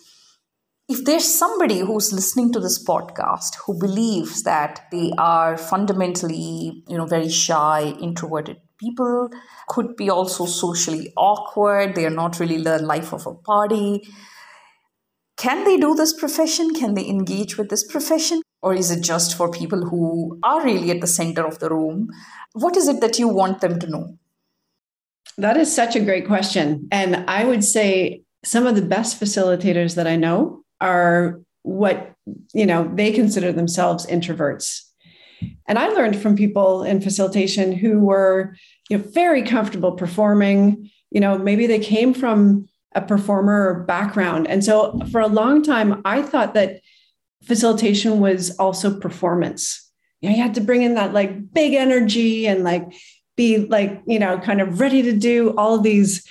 if 0.89 1.03
there's 1.03 1.25
somebody 1.25 1.79
who's 1.79 2.13
listening 2.13 2.53
to 2.53 2.59
this 2.59 2.81
podcast 2.83 3.57
who 3.65 3.77
believes 3.77 4.43
that 4.43 4.87
they 4.91 5.11
are 5.17 5.57
fundamentally 5.57 6.83
you 6.87 6.97
know 6.97 7.05
very 7.05 7.29
shy 7.29 7.93
introverted 8.01 8.57
people 8.79 9.29
could 9.67 9.95
be 9.95 10.09
also 10.09 10.45
socially 10.45 11.11
awkward 11.17 11.95
they 11.95 12.05
are 12.05 12.17
not 12.21 12.39
really 12.39 12.61
the 12.61 12.79
life 12.79 13.13
of 13.13 13.27
a 13.27 13.33
party 13.33 14.07
can 15.37 15.63
they 15.65 15.77
do 15.77 15.93
this 15.93 16.13
profession 16.13 16.73
can 16.73 16.93
they 16.93 17.07
engage 17.07 17.57
with 17.57 17.69
this 17.69 17.85
profession 17.85 18.41
or 18.61 18.73
is 18.73 18.91
it 18.91 19.03
just 19.03 19.37
for 19.37 19.51
people 19.51 19.87
who 19.87 20.39
are 20.43 20.63
really 20.63 20.91
at 20.91 21.01
the 21.01 21.07
center 21.07 21.45
of 21.45 21.59
the 21.59 21.69
room? 21.69 22.09
What 22.53 22.75
is 22.75 22.87
it 22.87 23.01
that 23.01 23.19
you 23.19 23.27
want 23.27 23.61
them 23.61 23.79
to 23.79 23.87
know? 23.87 24.17
That 25.37 25.57
is 25.57 25.73
such 25.73 25.95
a 25.95 25.99
great 25.99 26.25
question. 26.25 26.87
And 26.91 27.23
I 27.29 27.45
would 27.45 27.63
say 27.63 28.23
some 28.43 28.65
of 28.65 28.75
the 28.75 28.81
best 28.81 29.21
facilitators 29.21 29.95
that 29.95 30.07
I 30.07 30.15
know 30.15 30.63
are 30.79 31.41
what, 31.63 32.13
you 32.53 32.65
know, 32.65 32.89
they 32.93 33.11
consider 33.11 33.51
themselves 33.51 34.05
introverts. 34.05 34.81
And 35.67 35.77
I 35.77 35.89
learned 35.89 36.19
from 36.19 36.35
people 36.35 36.83
in 36.83 37.01
facilitation 37.01 37.71
who 37.71 37.99
were, 37.99 38.55
you 38.89 38.97
know, 38.97 39.03
very 39.07 39.43
comfortable 39.43 39.91
performing, 39.91 40.89
you 41.11 41.19
know, 41.19 41.37
maybe 41.37 41.67
they 41.67 41.79
came 41.79 42.13
from 42.13 42.67
a 42.95 43.01
performer 43.01 43.83
background. 43.85 44.47
And 44.47 44.63
so 44.63 44.99
for 45.11 45.21
a 45.21 45.27
long 45.27 45.61
time 45.61 46.01
I 46.05 46.21
thought 46.21 46.53
that 46.53 46.81
facilitation 47.43 48.19
was 48.19 48.55
also 48.57 48.99
performance. 48.99 49.91
You, 50.21 50.29
know, 50.29 50.35
you 50.35 50.41
had 50.41 50.55
to 50.55 50.61
bring 50.61 50.81
in 50.81 50.95
that 50.95 51.13
like 51.13 51.53
big 51.53 51.73
energy 51.73 52.47
and 52.47 52.63
like 52.63 52.91
be 53.35 53.59
like, 53.59 54.01
you 54.07 54.17
know, 54.19 54.39
kind 54.39 54.61
of 54.61 54.79
ready 54.79 55.03
to 55.03 55.13
do 55.13 55.53
all 55.57 55.75
of 55.75 55.83
these 55.83 56.27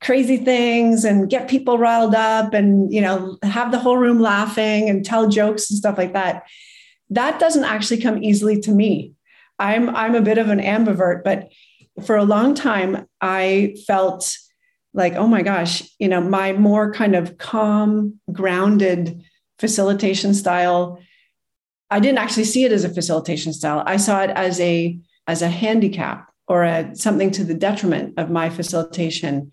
crazy 0.00 0.36
things 0.36 1.04
and 1.04 1.28
get 1.28 1.48
people 1.48 1.78
riled 1.78 2.14
up 2.14 2.54
and, 2.54 2.92
you 2.92 3.00
know, 3.00 3.36
have 3.42 3.72
the 3.72 3.78
whole 3.78 3.96
room 3.96 4.20
laughing 4.20 4.88
and 4.88 5.04
tell 5.04 5.28
jokes 5.28 5.70
and 5.70 5.78
stuff 5.78 5.98
like 5.98 6.12
that. 6.12 6.44
That 7.10 7.40
doesn't 7.40 7.64
actually 7.64 8.00
come 8.00 8.22
easily 8.22 8.60
to 8.60 8.70
me. 8.70 9.14
I'm 9.58 9.94
I'm 9.94 10.14
a 10.14 10.20
bit 10.20 10.38
of 10.38 10.50
an 10.50 10.60
ambivert, 10.60 11.24
but 11.24 11.48
for 12.04 12.16
a 12.16 12.24
long 12.24 12.54
time 12.54 13.06
I 13.20 13.74
felt 13.86 14.36
like, 14.94 15.14
oh 15.14 15.26
my 15.26 15.42
gosh, 15.42 15.82
you 15.98 16.08
know, 16.08 16.20
my 16.20 16.52
more 16.52 16.92
kind 16.92 17.16
of 17.16 17.38
calm, 17.38 18.20
grounded 18.32 19.24
facilitation 19.58 20.34
style 20.34 21.00
i 21.90 22.00
didn't 22.00 22.18
actually 22.18 22.44
see 22.44 22.64
it 22.64 22.72
as 22.72 22.84
a 22.84 22.88
facilitation 22.88 23.52
style 23.52 23.82
i 23.86 23.96
saw 23.96 24.22
it 24.22 24.30
as 24.30 24.60
a 24.60 24.98
as 25.26 25.42
a 25.42 25.48
handicap 25.48 26.28
or 26.46 26.64
a, 26.64 26.94
something 26.94 27.30
to 27.30 27.44
the 27.44 27.54
detriment 27.54 28.14
of 28.18 28.30
my 28.30 28.48
facilitation 28.48 29.50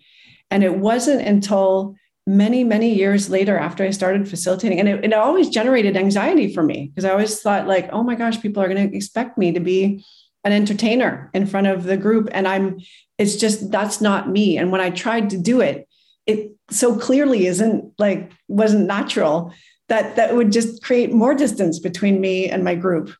and 0.50 0.62
it 0.62 0.76
wasn't 0.76 1.20
until 1.20 1.94
many 2.26 2.64
many 2.64 2.92
years 2.92 3.30
later 3.30 3.56
after 3.56 3.84
i 3.84 3.90
started 3.90 4.28
facilitating 4.28 4.80
and 4.80 4.88
it, 4.88 5.04
it 5.04 5.12
always 5.12 5.48
generated 5.48 5.96
anxiety 5.96 6.52
for 6.52 6.62
me 6.62 6.88
because 6.88 7.04
i 7.04 7.10
always 7.10 7.40
thought 7.40 7.68
like 7.68 7.88
oh 7.92 8.02
my 8.02 8.16
gosh 8.16 8.40
people 8.40 8.62
are 8.62 8.68
going 8.68 8.90
to 8.90 8.96
expect 8.96 9.38
me 9.38 9.52
to 9.52 9.60
be 9.60 10.04
an 10.46 10.52
entertainer 10.52 11.28
in 11.34 11.44
front 11.44 11.66
of 11.66 11.82
the 11.82 11.96
group. 11.96 12.28
And 12.32 12.46
i'm 12.46 12.78
it's 13.18 13.36
just 13.36 13.70
that's 13.70 14.00
not 14.00 14.30
me. 14.30 14.56
And 14.56 14.70
when 14.70 14.80
i 14.80 14.90
tried 14.90 15.30
to 15.30 15.38
do 15.38 15.60
it 15.60 15.88
it 16.26 16.52
so 16.70 16.96
clearly 16.96 17.46
isn't 17.46 17.92
like 17.98 18.32
wasn't 18.48 18.86
natural 18.86 19.52
that 19.88 20.16
that 20.16 20.34
would 20.34 20.52
just 20.52 20.82
create 20.82 21.12
more 21.12 21.34
distance 21.34 21.78
between 21.78 22.20
me 22.20 22.48
and 22.48 22.64
my 22.64 22.74
group. 22.74 23.14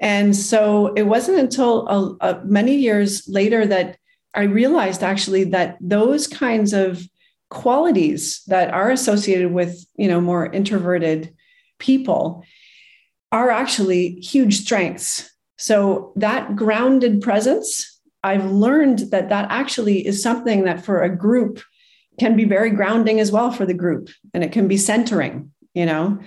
And 0.00 0.36
so 0.36 0.92
it 0.94 1.04
wasn't 1.04 1.38
until 1.38 1.88
a, 1.88 2.28
a, 2.28 2.44
many 2.44 2.76
years 2.76 3.28
later 3.28 3.66
that 3.66 3.96
i 4.34 4.42
realized 4.42 5.02
actually 5.02 5.44
that 5.44 5.76
those 5.80 6.26
kinds 6.26 6.72
of 6.72 7.02
qualities 7.50 8.42
that 8.46 8.72
are 8.72 8.90
associated 8.90 9.52
with 9.52 9.84
you 9.96 10.08
know 10.08 10.20
more 10.20 10.52
introverted 10.52 11.34
people 11.78 12.44
are 13.32 13.50
actually 13.50 14.14
huge 14.20 14.60
strengths 14.60 15.30
so 15.56 16.12
that 16.16 16.56
grounded 16.56 17.20
presence 17.20 18.00
i've 18.22 18.50
learned 18.50 19.00
that 19.10 19.28
that 19.28 19.46
actually 19.50 20.06
is 20.06 20.22
something 20.22 20.64
that 20.64 20.84
for 20.84 21.02
a 21.02 21.14
group 21.14 21.60
can 22.18 22.36
be 22.36 22.44
very 22.44 22.70
grounding 22.70 23.18
as 23.20 23.32
well 23.32 23.50
for 23.50 23.66
the 23.66 23.74
group 23.74 24.08
and 24.32 24.44
it 24.44 24.52
can 24.52 24.68
be 24.68 24.76
centering 24.76 25.50
you 25.74 25.84
know? 25.84 26.18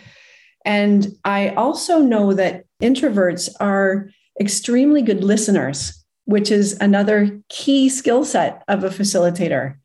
And 0.66 1.08
I 1.24 1.50
also 1.50 2.00
know 2.00 2.34
that 2.34 2.66
introverts 2.82 3.50
are 3.60 4.10
extremely 4.40 5.02
good 5.02 5.24
listeners, 5.24 6.04
which 6.28 6.52
is 6.52 6.78
another 6.80 7.42
key 7.50 7.90
skill 7.90 8.24
set 8.24 8.64
of 8.68 8.84
a 8.84 8.90
facilitator. 8.90 9.78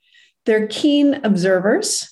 They're 0.45 0.67
keen 0.67 1.21
observers. 1.25 2.09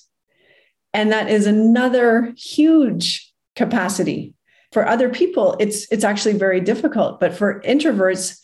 And 0.93 1.11
that 1.11 1.29
is 1.29 1.45
another 1.45 2.33
huge 2.37 3.31
capacity. 3.55 4.33
For 4.71 4.87
other 4.87 5.09
people, 5.09 5.57
it's 5.59 5.85
it's 5.91 6.05
actually 6.05 6.37
very 6.37 6.61
difficult. 6.61 7.19
But 7.19 7.33
for 7.33 7.61
introverts, 7.61 8.37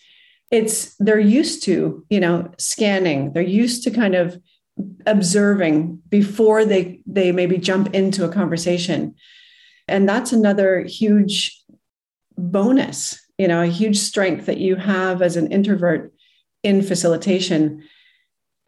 it's 0.52 0.96
they're 1.00 1.20
used 1.20 1.64
to, 1.64 2.06
you 2.10 2.20
know, 2.20 2.52
scanning. 2.58 3.32
They're 3.34 3.44
used 3.44 3.84
to 3.84 3.92
kind 3.92 4.16
of 4.16 4.38
observing 5.06 6.02
before 6.10 6.66
they 6.66 7.02
they 7.06 7.32
maybe 7.32 7.58
jump 7.58 7.94
into 7.94 8.26
a 8.26 8.32
conversation 8.32 9.16
and 9.88 10.08
that's 10.08 10.34
another 10.34 10.82
huge 10.82 11.64
bonus 12.38 13.20
you 13.38 13.48
know 13.48 13.62
a 13.62 13.68
huge 13.68 13.98
strength 13.98 14.46
that 14.46 14.58
you 14.58 14.76
have 14.76 15.22
as 15.22 15.36
an 15.36 15.52
introvert 15.52 16.14
in 16.64 16.82
facilitation 16.82 17.84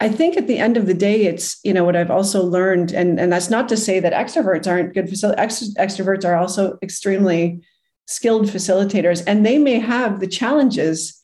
i 0.00 0.08
think 0.08 0.36
at 0.36 0.46
the 0.46 0.58
end 0.58 0.76
of 0.76 0.86
the 0.86 0.94
day 0.94 1.24
it's 1.24 1.58
you 1.64 1.72
know 1.72 1.84
what 1.84 1.96
i've 1.96 2.10
also 2.10 2.42
learned 2.42 2.92
and 2.92 3.18
and 3.18 3.32
that's 3.32 3.50
not 3.50 3.68
to 3.68 3.76
say 3.76 4.00
that 4.00 4.12
extroverts 4.12 4.70
aren't 4.70 4.94
good 4.94 5.06
facil- 5.06 5.36
ext- 5.36 5.76
extroverts 5.76 6.24
are 6.24 6.36
also 6.36 6.78
extremely 6.82 7.60
skilled 8.06 8.46
facilitators 8.46 9.22
and 9.26 9.44
they 9.44 9.58
may 9.58 9.78
have 9.78 10.20
the 10.20 10.26
challenges 10.26 11.20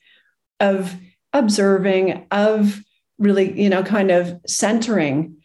of 0.60 0.96
observing, 1.36 2.26
of 2.30 2.82
really, 3.18 3.60
you 3.60 3.68
know, 3.68 3.82
kind 3.82 4.10
of 4.10 4.40
centering 4.46 5.36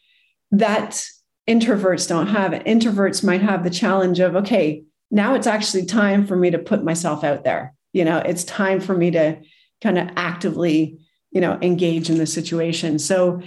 that 0.51 1.05
introverts 1.47 2.07
don't 2.07 2.27
have. 2.27 2.51
Introverts 2.51 3.23
might 3.23 3.41
have 3.41 3.63
the 3.63 3.69
challenge 3.69 4.19
of, 4.19 4.35
okay, 4.35 4.83
now 5.09 5.35
it's 5.35 5.47
actually 5.47 5.85
time 5.85 6.25
for 6.25 6.35
me 6.35 6.51
to 6.51 6.59
put 6.59 6.83
myself 6.83 7.23
out 7.23 7.43
there. 7.43 7.73
You 7.93 8.05
know, 8.05 8.17
it's 8.17 8.43
time 8.43 8.79
for 8.79 8.95
me 8.95 9.11
to 9.11 9.39
kind 9.81 9.97
of 9.97 10.09
actively, 10.15 10.99
you 11.31 11.41
know, 11.41 11.57
engage 11.61 12.09
in 12.09 12.17
the 12.17 12.27
situation. 12.27 12.99
So 12.99 13.41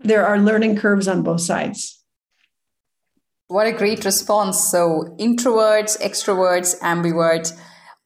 there 0.00 0.26
are 0.26 0.38
learning 0.38 0.76
curves 0.76 1.08
on 1.08 1.22
both 1.22 1.40
sides. 1.40 2.02
What 3.48 3.68
a 3.68 3.72
great 3.72 4.04
response. 4.04 4.70
So, 4.72 5.14
introverts, 5.20 6.00
extroverts, 6.02 6.80
ambiverts, 6.80 7.56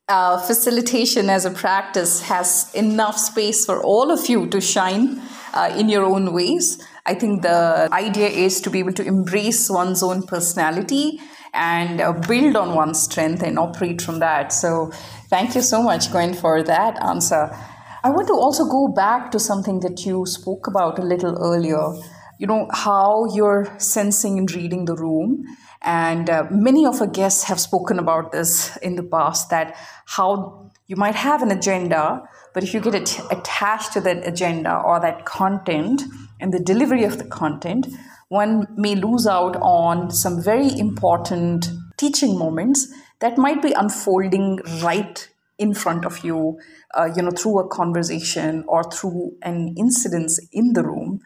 uh, 0.07 0.39
facilitation 0.39 1.31
as 1.31 1.47
a 1.47 1.51
practice 1.51 2.21
has 2.23 2.71
enough 2.75 3.16
space 3.16 3.64
for 3.64 3.83
all 3.83 4.11
of 4.11 4.29
you 4.29 4.49
to 4.49 4.61
shine 4.61 5.23
uh, 5.55 5.75
in 5.79 5.89
your 5.89 6.05
own 6.05 6.35
ways. 6.35 6.83
I 7.07 7.14
think 7.14 7.41
the 7.41 7.89
idea 7.91 8.29
is 8.29 8.61
to 8.62 8.71
be 8.71 8.81
able 8.81 8.93
to 8.95 9.03
embrace 9.03 9.71
one's 9.71 10.03
own 10.03 10.25
personality 10.25 11.21
and 11.55 12.01
uh, 12.01 12.12
build 12.12 12.57
on 12.57 12.75
one's 12.75 13.03
strength 13.03 13.43
and 13.43 13.59
operate 13.59 14.03
from 14.03 14.18
that. 14.18 14.53
So, 14.53 14.93
thank 15.31 15.55
you 15.55 15.62
so 15.62 15.83
much, 15.83 16.11
Gwen, 16.11 16.35
for 16.35 16.62
that 16.62 17.03
answer. 17.03 17.57
I 18.03 18.11
want 18.11 18.26
to 18.28 18.35
also 18.35 18.64
go 18.64 18.89
back 18.89 19.31
to 19.31 19.39
something 19.39 19.81
that 19.81 20.05
you 20.05 20.26
spoke 20.26 20.66
about 20.66 20.99
a 20.99 21.03
little 21.03 21.39
earlier. 21.39 21.95
You 22.39 22.47
know, 22.47 22.68
how 22.72 23.26
you're 23.35 23.72
sensing 23.78 24.39
and 24.39 24.51
reading 24.53 24.87
the 24.87 24.97
room. 24.97 25.45
And 25.83 26.28
uh, 26.28 26.45
many 26.51 26.85
of 26.85 27.01
our 27.01 27.07
guests 27.07 27.45
have 27.45 27.61
spoken 27.61 27.99
about 27.99 28.33
this 28.33 28.76
in 28.78 28.97
the 28.97 29.03
past 29.03 29.51
that 29.51 29.76
how 30.07 30.70
you 30.87 30.97
might 30.97 31.14
have 31.14 31.43
an 31.43 31.51
agenda, 31.51 32.22
but 32.53 32.64
if 32.64 32.74
you 32.74 32.81
get 32.81 32.95
it 32.95 33.20
attached 33.31 33.93
to 33.93 34.01
that 34.01 34.26
agenda 34.26 34.76
or 34.85 34.99
that 35.01 35.24
content 35.24 36.03
and 36.41 36.53
the 36.53 36.59
delivery 36.59 37.05
of 37.05 37.18
the 37.18 37.24
content, 37.24 37.87
one 38.28 38.66
may 38.76 38.95
lose 38.95 39.26
out 39.26 39.57
on 39.57 40.11
some 40.11 40.43
very 40.43 40.76
important 40.78 41.68
teaching 41.97 42.39
moments 42.39 42.89
that 43.21 43.39
might 43.39 43.62
be 43.62 43.73
unfolding 43.73 44.61
right 44.83 45.29
in 45.59 45.75
front 45.75 46.07
of 46.07 46.25
you, 46.25 46.59
uh, 46.95 47.09
you 47.14 47.23
know, 47.23 47.31
through 47.31 47.61
a 47.61 47.68
conversation 47.68 48.64
or 48.66 48.83
through 48.85 49.37
an 49.43 49.75
incident 49.79 50.33
in 50.53 50.73
the 50.73 50.83
room. 50.83 51.21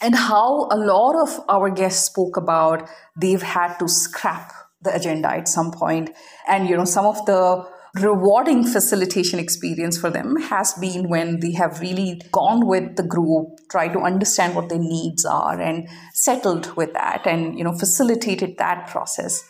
And 0.00 0.14
how 0.14 0.68
a 0.70 0.76
lot 0.76 1.20
of 1.20 1.40
our 1.48 1.70
guests 1.70 2.06
spoke 2.06 2.36
about 2.36 2.88
they've 3.20 3.42
had 3.42 3.76
to 3.78 3.88
scrap 3.88 4.52
the 4.80 4.94
agenda 4.94 5.30
at 5.30 5.48
some 5.48 5.70
point. 5.70 6.10
And, 6.48 6.68
you 6.68 6.76
know, 6.76 6.84
some 6.84 7.06
of 7.06 7.24
the 7.26 7.64
rewarding 7.94 8.64
facilitation 8.64 9.38
experience 9.38 9.98
for 9.98 10.10
them 10.10 10.36
has 10.36 10.72
been 10.74 11.08
when 11.08 11.40
they 11.40 11.52
have 11.52 11.80
really 11.80 12.20
gone 12.32 12.66
with 12.66 12.96
the 12.96 13.02
group 13.02 13.48
try 13.70 13.86
to 13.86 14.00
understand 14.00 14.54
what 14.54 14.70
their 14.70 14.78
needs 14.78 15.26
are 15.26 15.60
and 15.60 15.86
settled 16.14 16.74
with 16.74 16.90
that 16.94 17.26
and 17.26 17.58
you 17.58 17.62
know 17.62 17.76
facilitated 17.78 18.56
that 18.56 18.86
process 18.86 19.46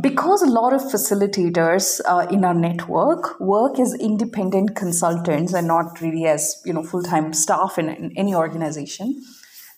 because 0.00 0.42
a 0.42 0.46
lot 0.46 0.74
of 0.74 0.82
facilitators 0.82 2.00
uh, 2.04 2.26
in 2.30 2.44
our 2.44 2.54
network 2.54 3.40
work 3.40 3.78
as 3.78 3.94
independent 3.94 4.76
consultants 4.76 5.54
and 5.54 5.66
not 5.66 6.00
really 6.02 6.26
as 6.26 6.60
you 6.66 6.72
know 6.74 6.82
full-time 6.82 7.32
staff 7.32 7.78
in, 7.78 7.88
in 7.88 8.12
any 8.16 8.34
organization 8.34 9.22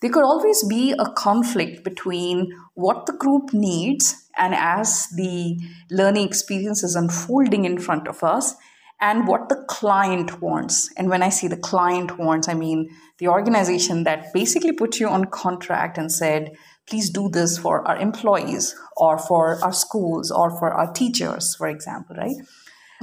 there 0.01 0.11
could 0.11 0.23
always 0.23 0.63
be 0.67 0.93
a 0.97 1.09
conflict 1.11 1.83
between 1.83 2.51
what 2.73 3.05
the 3.05 3.13
group 3.13 3.53
needs 3.53 4.27
and 4.35 4.55
as 4.55 5.07
the 5.15 5.59
learning 5.91 6.27
experience 6.27 6.83
is 6.83 6.95
unfolding 6.95 7.65
in 7.65 7.77
front 7.77 8.07
of 8.07 8.23
us 8.23 8.55
and 8.99 9.27
what 9.27 9.47
the 9.49 9.63
client 9.67 10.41
wants. 10.41 10.91
And 10.97 11.09
when 11.09 11.23
i 11.23 11.29
say 11.29 11.47
the 11.47 11.57
client 11.57 12.17
wants 12.17 12.49
i 12.49 12.53
mean 12.53 12.89
the 13.19 13.27
organization 13.27 14.03
that 14.03 14.33
basically 14.33 14.71
put 14.71 14.99
you 14.99 15.07
on 15.07 15.25
contract 15.25 15.97
and 15.97 16.11
said 16.11 16.51
please 16.91 17.09
do 17.09 17.29
this 17.29 17.57
for 17.57 17.87
our 17.87 17.97
employees 17.97 18.75
or 18.97 19.17
for 19.17 19.63
our 19.63 19.71
schools 19.71 20.29
or 20.29 20.51
for 20.59 20.73
our 20.73 20.91
teachers 20.91 21.55
for 21.55 21.67
example 21.67 22.15
right? 22.17 22.35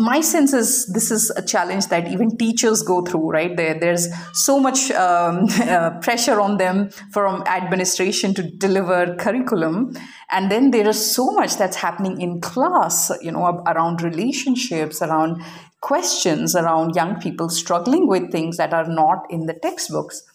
My 0.01 0.21
sense 0.21 0.53
is 0.53 0.87
this 0.93 1.11
is 1.11 1.31
a 1.31 1.45
challenge 1.45 1.89
that 1.89 2.07
even 2.07 2.37
teachers 2.37 2.83
go 2.83 3.03
through 3.03 3.31
right? 3.31 3.57
There 3.57 3.81
there's 3.81 4.07
so 4.33 4.61
much 4.61 4.91
um, 4.93 5.47
uh, 5.63 5.99
pressure 6.01 6.39
on 6.39 6.59
them 6.59 6.91
from 7.13 7.43
administration 7.47 8.35
to 8.35 8.43
deliver 8.43 9.17
curriculum. 9.17 9.97
And 10.31 10.53
then 10.53 10.71
there 10.71 10.89
is 10.89 11.01
so 11.15 11.33
much 11.33 11.57
that's 11.57 11.77
happening 11.77 12.21
in 12.21 12.41
class 12.41 13.11
you 13.23 13.33
know 13.33 13.65
around 13.67 14.03
relationships 14.03 15.03
around 15.03 15.43
questions 15.81 16.55
around 16.55 16.95
young 16.95 17.19
people 17.21 17.49
struggling 17.49 18.07
with 18.07 18.31
things 18.31 18.59
that 18.59 18.75
are 18.75 18.89
not 18.89 19.25
in 19.31 19.47
the 19.47 19.55
textbooks 19.55 20.28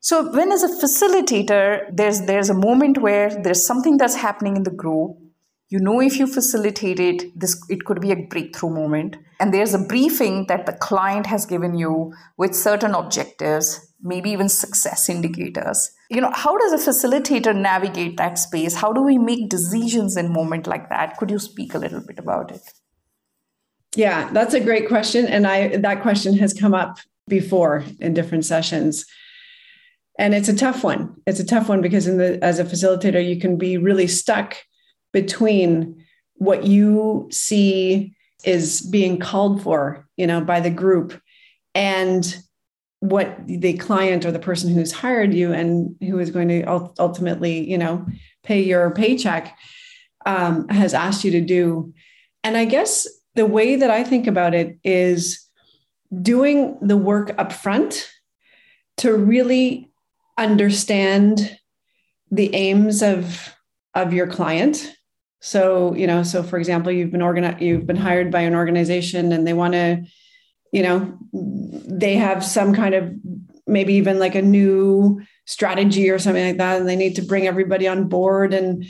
so 0.00 0.30
when 0.30 0.52
as 0.52 0.62
a 0.62 0.68
facilitator 0.68 1.84
there's 1.92 2.22
there's 2.22 2.50
a 2.50 2.54
moment 2.54 2.98
where 2.98 3.30
there's 3.42 3.66
something 3.66 3.96
that's 3.96 4.16
happening 4.16 4.56
in 4.56 4.62
the 4.62 4.70
group. 4.70 5.16
You 5.68 5.80
know 5.80 6.00
if 6.00 6.18
you 6.18 6.26
facilitate 6.28 7.00
it 7.00 7.38
this 7.38 7.60
it 7.68 7.84
could 7.84 8.00
be 8.00 8.12
a 8.12 8.26
breakthrough 8.30 8.70
moment. 8.70 9.16
And 9.40 9.52
there's 9.52 9.74
a 9.74 9.78
briefing 9.78 10.46
that 10.46 10.64
the 10.64 10.72
client 10.72 11.26
has 11.26 11.44
given 11.44 11.76
you 11.76 12.14
with 12.36 12.54
certain 12.54 12.94
objectives 12.94 13.92
maybe 14.02 14.30
even 14.30 14.48
success 14.48 15.08
indicators. 15.08 15.90
You 16.10 16.20
know 16.20 16.30
how 16.32 16.56
does 16.56 16.72
a 16.72 16.90
facilitator 16.90 17.54
navigate 17.54 18.16
that 18.18 18.38
space? 18.38 18.76
How 18.76 18.92
do 18.92 19.02
we 19.02 19.18
make 19.18 19.48
decisions 19.48 20.16
in 20.16 20.32
moment 20.32 20.66
like 20.66 20.88
that? 20.90 21.16
Could 21.16 21.30
you 21.30 21.38
speak 21.38 21.74
a 21.74 21.78
little 21.78 22.00
bit 22.00 22.18
about 22.18 22.52
it? 22.52 22.62
Yeah 23.96 24.30
that's 24.32 24.54
a 24.54 24.60
great 24.60 24.88
question. 24.88 25.26
And 25.26 25.46
i 25.46 25.76
that 25.78 26.02
question 26.02 26.36
has 26.38 26.52
come 26.52 26.74
up 26.74 26.98
before 27.26 27.84
in 27.98 28.14
different 28.14 28.44
sessions 28.44 29.04
and 30.18 30.34
it's 30.34 30.48
a 30.48 30.56
tough 30.56 30.82
one 30.82 31.14
it's 31.26 31.40
a 31.40 31.46
tough 31.46 31.68
one 31.68 31.80
because 31.80 32.06
in 32.06 32.18
the 32.18 32.42
as 32.42 32.58
a 32.58 32.64
facilitator 32.64 33.26
you 33.26 33.38
can 33.40 33.56
be 33.56 33.76
really 33.76 34.06
stuck 34.06 34.56
between 35.12 36.04
what 36.34 36.64
you 36.64 37.28
see 37.30 38.14
is 38.44 38.82
being 38.82 39.18
called 39.18 39.62
for, 39.62 40.06
you 40.16 40.26
know, 40.26 40.40
by 40.40 40.60
the 40.60 40.70
group 40.70 41.20
and 41.74 42.36
what 43.00 43.36
the 43.46 43.74
client 43.74 44.24
or 44.24 44.32
the 44.32 44.38
person 44.38 44.72
who's 44.72 44.92
hired 44.92 45.34
you 45.34 45.52
and 45.52 45.94
who 46.00 46.18
is 46.18 46.30
going 46.30 46.48
to 46.48 46.64
ultimately, 46.98 47.68
you 47.68 47.78
know, 47.78 48.06
pay 48.42 48.62
your 48.62 48.90
paycheck 48.90 49.56
um, 50.24 50.68
has 50.68 50.94
asked 50.94 51.24
you 51.24 51.30
to 51.30 51.40
do. 51.40 51.92
And 52.42 52.56
I 52.56 52.64
guess 52.64 53.06
the 53.34 53.46
way 53.46 53.76
that 53.76 53.90
I 53.90 54.04
think 54.04 54.26
about 54.26 54.54
it 54.54 54.78
is 54.82 55.46
doing 56.22 56.78
the 56.80 56.96
work 56.96 57.34
up 57.38 57.52
front 57.52 58.10
to 58.98 59.14
really 59.14 59.85
understand 60.36 61.58
the 62.30 62.54
aims 62.54 63.02
of 63.02 63.54
of 63.94 64.12
your 64.12 64.26
client 64.26 64.96
so, 65.46 65.94
you 65.94 66.08
know, 66.08 66.24
so 66.24 66.42
for 66.42 66.58
example, 66.58 66.90
you've 66.90 67.12
been 67.12 67.22
organized, 67.22 67.60
you've 67.60 67.86
been 67.86 67.94
hired 67.94 68.32
by 68.32 68.40
an 68.40 68.56
organization 68.56 69.32
and 69.32 69.46
they 69.46 69.52
want 69.52 69.74
to, 69.74 70.04
you 70.72 70.82
know, 70.82 71.16
they 71.32 72.16
have 72.16 72.44
some 72.44 72.74
kind 72.74 72.96
of 72.96 73.12
maybe 73.64 73.94
even 73.94 74.18
like 74.18 74.34
a 74.34 74.42
new 74.42 75.20
strategy 75.44 76.10
or 76.10 76.18
something 76.18 76.44
like 76.44 76.56
that, 76.56 76.80
and 76.80 76.88
they 76.88 76.96
need 76.96 77.14
to 77.16 77.22
bring 77.22 77.46
everybody 77.46 77.86
on 77.86 78.08
board. 78.08 78.54
And 78.54 78.84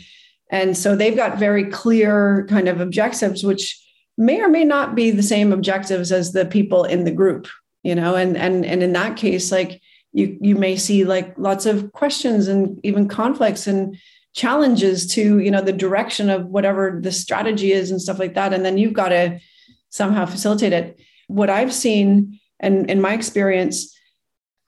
and 0.51 0.77
so 0.77 0.97
they've 0.97 1.15
got 1.15 1.39
very 1.39 1.65
clear 1.65 2.47
kind 2.49 2.69
of 2.69 2.81
objectives, 2.81 3.45
which 3.45 3.79
may 4.17 4.41
or 4.41 4.49
may 4.49 4.65
not 4.65 4.95
be 4.95 5.11
the 5.11 5.23
same 5.23 5.53
objectives 5.53 6.11
as 6.11 6.33
the 6.33 6.47
people 6.47 6.85
in 6.85 7.05
the 7.05 7.11
group, 7.11 7.49
you 7.83 7.95
know, 7.95 8.15
and 8.15 8.35
and 8.35 8.65
and 8.65 8.83
in 8.83 8.95
that 8.95 9.17
case, 9.17 9.53
like 9.53 9.83
you 10.17 10.39
you 10.41 10.57
may 10.57 10.77
see 10.77 11.05
like 11.05 11.35
lots 11.37 11.67
of 11.67 11.93
questions 11.93 12.49
and 12.49 12.81
even 12.83 13.07
conflicts 13.07 13.67
and 13.67 13.97
challenges 14.33 15.07
to 15.15 15.39
you 15.39 15.51
know 15.51 15.61
the 15.61 15.73
direction 15.73 16.31
of 16.31 16.47
whatever 16.47 16.99
the 17.03 17.13
strategy 17.13 17.71
is 17.71 17.91
and 17.91 18.01
stuff 18.01 18.19
like 18.19 18.35
that. 18.35 18.55
And 18.55 18.65
then 18.65 18.79
you've 18.79 18.95
got 18.95 19.11
to 19.11 19.39
somehow 19.91 20.25
facilitate 20.25 20.73
it. 20.73 20.99
What 21.29 21.51
i've 21.51 21.75
seen 21.75 22.39
and 22.61 22.89
in 22.91 23.01
my 23.01 23.13
experience 23.13 23.95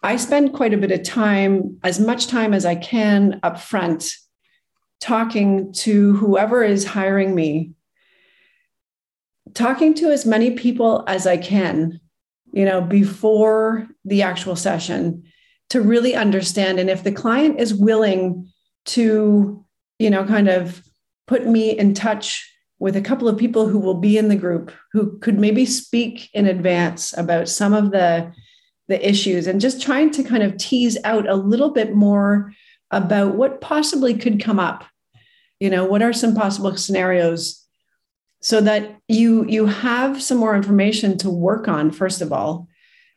i 0.02 0.16
spend 0.16 0.52
quite 0.52 0.74
a 0.74 0.78
bit 0.78 0.90
of 0.90 1.02
time 1.02 1.78
as 1.82 2.00
much 2.00 2.26
time 2.26 2.52
as 2.52 2.66
i 2.66 2.74
can 2.74 3.38
up 3.42 3.60
front 3.60 4.12
talking 5.00 5.72
to 5.72 6.16
whoever 6.16 6.64
is 6.64 6.84
hiring 6.84 7.32
me 7.32 7.72
talking 9.54 9.94
to 9.94 10.10
as 10.10 10.26
many 10.26 10.50
people 10.50 11.04
as 11.06 11.28
i 11.28 11.36
can 11.36 12.00
you 12.52 12.64
know 12.64 12.80
before 12.80 13.86
the 14.04 14.22
actual 14.22 14.56
session 14.56 15.22
to 15.70 15.80
really 15.80 16.14
understand. 16.14 16.78
And 16.78 16.88
if 16.88 17.04
the 17.04 17.12
client 17.12 17.60
is 17.60 17.74
willing 17.74 18.50
to, 18.86 19.64
you 19.98 20.10
know, 20.10 20.24
kind 20.24 20.48
of 20.48 20.82
put 21.26 21.46
me 21.46 21.78
in 21.78 21.94
touch 21.94 22.50
with 22.78 22.96
a 22.96 23.02
couple 23.02 23.28
of 23.28 23.38
people 23.38 23.68
who 23.68 23.78
will 23.78 24.00
be 24.00 24.16
in 24.16 24.28
the 24.28 24.36
group 24.36 24.72
who 24.92 25.18
could 25.18 25.38
maybe 25.38 25.66
speak 25.66 26.30
in 26.32 26.46
advance 26.46 27.16
about 27.16 27.48
some 27.48 27.74
of 27.74 27.90
the 27.90 28.32
the 28.86 29.06
issues 29.06 29.46
and 29.46 29.60
just 29.60 29.82
trying 29.82 30.10
to 30.10 30.22
kind 30.22 30.42
of 30.42 30.56
tease 30.56 30.96
out 31.04 31.28
a 31.28 31.34
little 31.34 31.70
bit 31.70 31.94
more 31.94 32.54
about 32.90 33.34
what 33.34 33.60
possibly 33.60 34.14
could 34.14 34.42
come 34.42 34.58
up. 34.58 34.84
You 35.60 35.70
know 35.70 35.84
what 35.84 36.02
are 36.02 36.12
some 36.12 36.34
possible 36.34 36.76
scenarios 36.76 37.66
so 38.40 38.60
that 38.60 38.96
you 39.08 39.44
you 39.46 39.66
have 39.66 40.22
some 40.22 40.38
more 40.38 40.54
information 40.56 41.18
to 41.18 41.30
work 41.30 41.68
on 41.68 41.90
first 41.90 42.20
of 42.20 42.32
all 42.32 42.67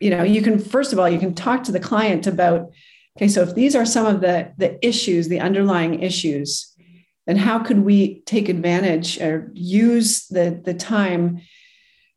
you 0.02 0.10
know 0.10 0.22
you 0.22 0.42
can 0.42 0.58
first 0.58 0.92
of 0.92 0.98
all 0.98 1.08
you 1.08 1.18
can 1.18 1.34
talk 1.34 1.62
to 1.62 1.72
the 1.72 1.80
client 1.80 2.26
about 2.26 2.72
okay 3.16 3.28
so 3.28 3.42
if 3.42 3.54
these 3.54 3.76
are 3.76 3.86
some 3.86 4.06
of 4.06 4.20
the 4.20 4.52
the 4.58 4.84
issues 4.86 5.28
the 5.28 5.40
underlying 5.40 6.02
issues 6.02 6.74
then 7.26 7.36
how 7.36 7.58
could 7.60 7.78
we 7.84 8.20
take 8.22 8.48
advantage 8.48 9.20
or 9.20 9.50
use 9.54 10.26
the 10.26 10.60
the 10.64 10.74
time 10.74 11.40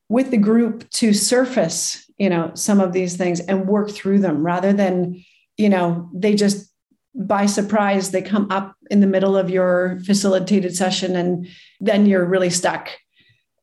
with 0.10 0.32
the 0.32 0.38
group 0.38 0.90
to 0.90 1.14
surface 1.14 2.10
you 2.18 2.30
know 2.30 2.52
some 2.56 2.80
of 2.80 2.92
these 2.92 3.16
things 3.16 3.40
and 3.40 3.68
work 3.68 3.92
through 3.92 4.20
them 4.20 4.44
rather 4.44 4.74
than 4.74 5.24
you 5.58 5.70
know 5.70 6.10
they 6.14 6.34
just 6.34 6.72
by 7.14 7.46
surprise 7.46 8.12
they 8.12 8.22
come 8.22 8.48
up 8.52 8.76
in 8.90 9.00
the 9.00 9.08
middle 9.08 9.38
of 9.38 9.50
your 9.50 10.00
facilitated 10.06 10.76
session 10.76 11.16
and 11.16 11.48
then 11.80 12.06
you're 12.06 12.26
really 12.26 12.50
stuck 12.50 12.90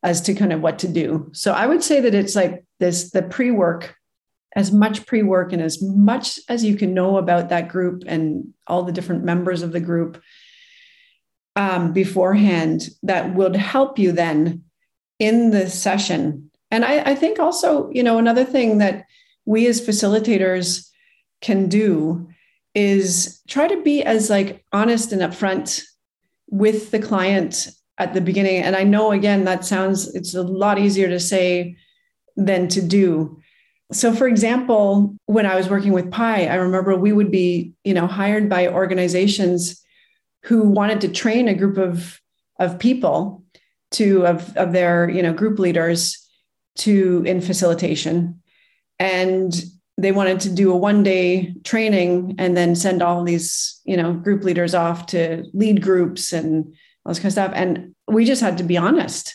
as 0.04 0.20
to 0.20 0.34
kind 0.34 0.52
of 0.52 0.60
what 0.60 0.78
to 0.78 0.88
do. 0.88 1.30
So 1.32 1.52
i 1.52 1.66
would 1.66 1.82
say 1.82 2.00
that 2.00 2.14
it's 2.14 2.34
like 2.34 2.64
this 2.80 3.10
the 3.10 3.22
pre-work 3.22 3.94
as 4.54 4.70
much 4.70 5.06
pre-work 5.06 5.52
and 5.52 5.62
as 5.62 5.82
much 5.82 6.38
as 6.48 6.64
you 6.64 6.76
can 6.76 6.92
know 6.92 7.16
about 7.16 7.48
that 7.48 7.68
group 7.68 8.04
and 8.06 8.52
all 8.66 8.82
the 8.82 8.92
different 8.92 9.24
members 9.24 9.62
of 9.62 9.72
the 9.72 9.80
group 9.80 10.22
um, 11.56 11.92
beforehand 11.92 12.88
that 13.02 13.34
would 13.34 13.56
help 13.56 13.98
you 13.98 14.12
then 14.12 14.62
in 15.18 15.50
the 15.50 15.68
session. 15.68 16.50
And 16.70 16.84
I, 16.84 17.10
I 17.10 17.14
think 17.14 17.38
also 17.38 17.90
you 17.92 18.02
know 18.02 18.18
another 18.18 18.44
thing 18.44 18.78
that 18.78 19.06
we 19.44 19.66
as 19.66 19.80
facilitators 19.80 20.88
can 21.40 21.68
do 21.68 22.28
is 22.74 23.42
try 23.48 23.68
to 23.68 23.82
be 23.82 24.02
as 24.02 24.30
like 24.30 24.64
honest 24.72 25.12
and 25.12 25.20
upfront 25.20 25.82
with 26.48 26.90
the 26.90 26.98
client 26.98 27.68
at 27.98 28.14
the 28.14 28.20
beginning. 28.20 28.62
And 28.62 28.74
i 28.74 28.84
know 28.84 29.12
again 29.12 29.44
that 29.44 29.64
sounds 29.64 30.14
it's 30.14 30.34
a 30.34 30.42
lot 30.42 30.78
easier 30.78 31.08
to 31.08 31.20
say 31.20 31.76
than 32.36 32.68
to 32.68 32.80
do 32.80 33.41
so 33.92 34.14
for 34.14 34.26
example 34.26 35.14
when 35.26 35.46
i 35.46 35.54
was 35.54 35.68
working 35.68 35.92
with 35.92 36.10
pi 36.10 36.46
i 36.46 36.54
remember 36.54 36.96
we 36.96 37.12
would 37.12 37.30
be 37.30 37.72
you 37.84 37.94
know 37.94 38.06
hired 38.06 38.48
by 38.48 38.68
organizations 38.68 39.82
who 40.44 40.62
wanted 40.62 41.00
to 41.00 41.08
train 41.08 41.48
a 41.48 41.54
group 41.54 41.78
of 41.78 42.20
of 42.58 42.78
people 42.78 43.42
to 43.92 44.26
of, 44.26 44.56
of 44.56 44.72
their 44.72 45.08
you 45.08 45.22
know 45.22 45.32
group 45.32 45.58
leaders 45.58 46.18
to 46.76 47.22
in 47.26 47.40
facilitation. 47.40 48.40
And 48.98 49.54
they 49.98 50.12
wanted 50.12 50.40
to 50.40 50.54
do 50.54 50.72
a 50.72 50.76
one 50.76 51.02
day 51.02 51.54
training 51.64 52.36
and 52.38 52.56
then 52.56 52.74
send 52.74 53.02
all 53.02 53.22
these 53.24 53.80
you 53.84 53.96
know 53.96 54.14
group 54.14 54.42
leaders 54.42 54.74
off 54.74 55.06
to 55.06 55.44
lead 55.52 55.82
groups 55.82 56.32
and 56.32 56.74
all 57.04 57.10
this 57.10 57.18
kind 57.18 57.26
of 57.26 57.32
stuff. 57.32 57.52
And 57.54 57.94
we 58.08 58.24
just 58.24 58.42
had 58.42 58.58
to 58.58 58.64
be 58.64 58.76
honest 58.76 59.34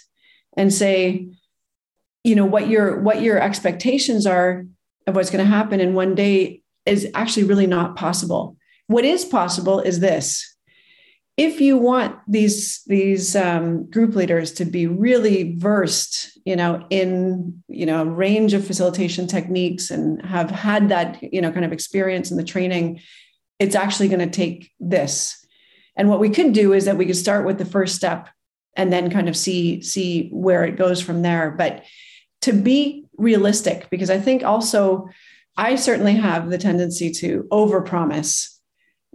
and 0.55 0.74
say 0.74 1.30
you 2.28 2.36
know 2.36 2.45
what 2.45 2.67
your 2.67 2.99
what 2.99 3.21
your 3.21 3.39
expectations 3.39 4.28
are 4.28 4.65
of 5.07 5.15
what's 5.15 5.30
going 5.30 5.43
to 5.43 5.49
happen 5.49 5.80
in 5.80 5.93
one 5.93 6.13
day 6.13 6.61
is 6.86 7.07
actually 7.13 7.45
really 7.45 7.67
not 7.67 7.95
possible. 7.95 8.57
What 8.88 9.05
is 9.05 9.23
possible 9.23 9.80
is 9.80 9.99
this. 9.99 10.55
If 11.38 11.61
you 11.61 11.78
want 11.78 12.17
these 12.28 12.82
these 12.88 13.36
um, 13.36 13.89
group 13.89 14.15
leaders 14.15 14.51
to 14.53 14.65
be 14.65 14.88
really 14.88 15.55
versed 15.55 16.38
you 16.45 16.55
know 16.55 16.86
in 16.89 17.63
you 17.67 17.86
know 17.86 18.01
a 18.01 18.05
range 18.05 18.53
of 18.53 18.67
facilitation 18.67 19.28
techniques 19.28 19.89
and 19.89 20.25
have 20.25 20.51
had 20.51 20.89
that 20.89 21.21
you 21.21 21.41
know 21.41 21.51
kind 21.51 21.65
of 21.65 21.71
experience 21.71 22.32
in 22.32 22.38
the 22.38 22.43
training 22.43 22.99
it's 23.59 23.75
actually 23.75 24.07
going 24.07 24.19
to 24.19 24.30
take 24.30 24.71
this. 24.80 25.43
And 25.95 26.09
what 26.09 26.19
we 26.19 26.30
could 26.30 26.53
do 26.53 26.73
is 26.73 26.86
that 26.86 26.97
we 26.97 27.05
could 27.05 27.15
start 27.15 27.45
with 27.45 27.57
the 27.57 27.65
first 27.65 27.95
step 27.95 28.30
and 28.75 28.93
then 28.93 29.09
kind 29.09 29.28
of 29.28 29.36
see 29.36 29.82
see 29.82 30.30
where 30.30 30.63
it 30.63 30.75
goes 30.75 31.01
from 31.01 31.21
there. 31.21 31.51
But 31.51 31.84
to 32.41 32.53
be 32.53 33.05
realistic 33.17 33.89
because 33.89 34.09
i 34.09 34.19
think 34.19 34.43
also 34.43 35.09
i 35.57 35.75
certainly 35.75 36.13
have 36.13 36.49
the 36.49 36.57
tendency 36.57 37.11
to 37.11 37.47
overpromise 37.51 38.57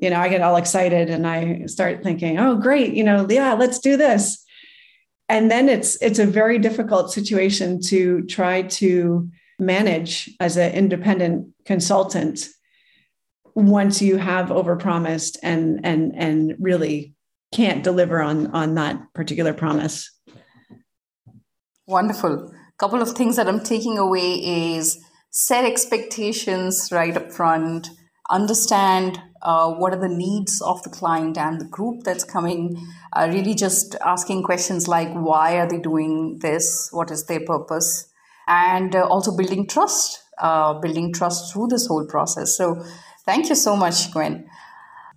you 0.02 0.10
know, 0.10 0.18
I 0.18 0.28
get 0.28 0.42
all 0.42 0.56
excited 0.56 1.10
and 1.10 1.24
I 1.24 1.66
start 1.66 2.02
thinking, 2.02 2.36
oh, 2.36 2.56
great, 2.56 2.92
you 2.94 3.04
know, 3.04 3.24
yeah, 3.30 3.54
let's 3.54 3.78
do 3.78 3.96
this. 3.96 4.44
And 5.28 5.48
then 5.48 5.68
it's 5.68 5.96
it's 6.02 6.18
a 6.18 6.26
very 6.26 6.58
difficult 6.58 7.12
situation 7.12 7.80
to 7.82 8.22
try 8.22 8.62
to 8.62 9.30
manage 9.60 10.28
as 10.40 10.56
an 10.56 10.72
independent 10.72 11.54
consultant 11.64 12.48
once 13.54 14.02
you 14.02 14.16
have 14.16 14.48
overpromised 14.48 15.38
and 15.40 15.80
and 15.84 16.14
and 16.16 16.56
really 16.58 17.14
can't 17.52 17.84
deliver 17.84 18.20
on 18.20 18.48
on 18.48 18.74
that 18.74 19.00
particular 19.14 19.54
promise. 19.54 20.10
Wonderful. 21.86 22.52
Couple 22.82 23.00
of 23.00 23.12
things 23.12 23.36
that 23.36 23.46
I'm 23.46 23.60
taking 23.60 23.96
away 23.96 24.32
is 24.74 24.98
set 25.30 25.64
expectations 25.64 26.88
right 26.90 27.16
up 27.16 27.30
front, 27.30 27.88
understand 28.28 29.20
uh, 29.40 29.70
what 29.70 29.94
are 29.94 30.00
the 30.00 30.08
needs 30.08 30.60
of 30.60 30.82
the 30.82 30.90
client 30.90 31.38
and 31.38 31.60
the 31.60 31.64
group 31.64 32.02
that's 32.02 32.24
coming 32.24 32.84
uh, 33.12 33.28
really 33.30 33.54
just 33.54 33.94
asking 34.04 34.42
questions 34.42 34.88
like 34.88 35.12
why 35.12 35.58
are 35.58 35.68
they 35.68 35.78
doing 35.78 36.40
this? 36.40 36.88
What 36.90 37.12
is 37.12 37.24
their 37.26 37.38
purpose? 37.46 38.08
And 38.48 38.96
uh, 38.96 39.06
also 39.06 39.36
building 39.36 39.68
trust 39.68 40.20
uh, 40.38 40.74
building 40.80 41.12
trust 41.12 41.52
through 41.52 41.68
this 41.68 41.86
whole 41.86 42.08
process. 42.08 42.56
So 42.56 42.84
thank 43.24 43.48
you 43.48 43.54
so 43.54 43.76
much 43.76 44.10
gwen. 44.12 44.48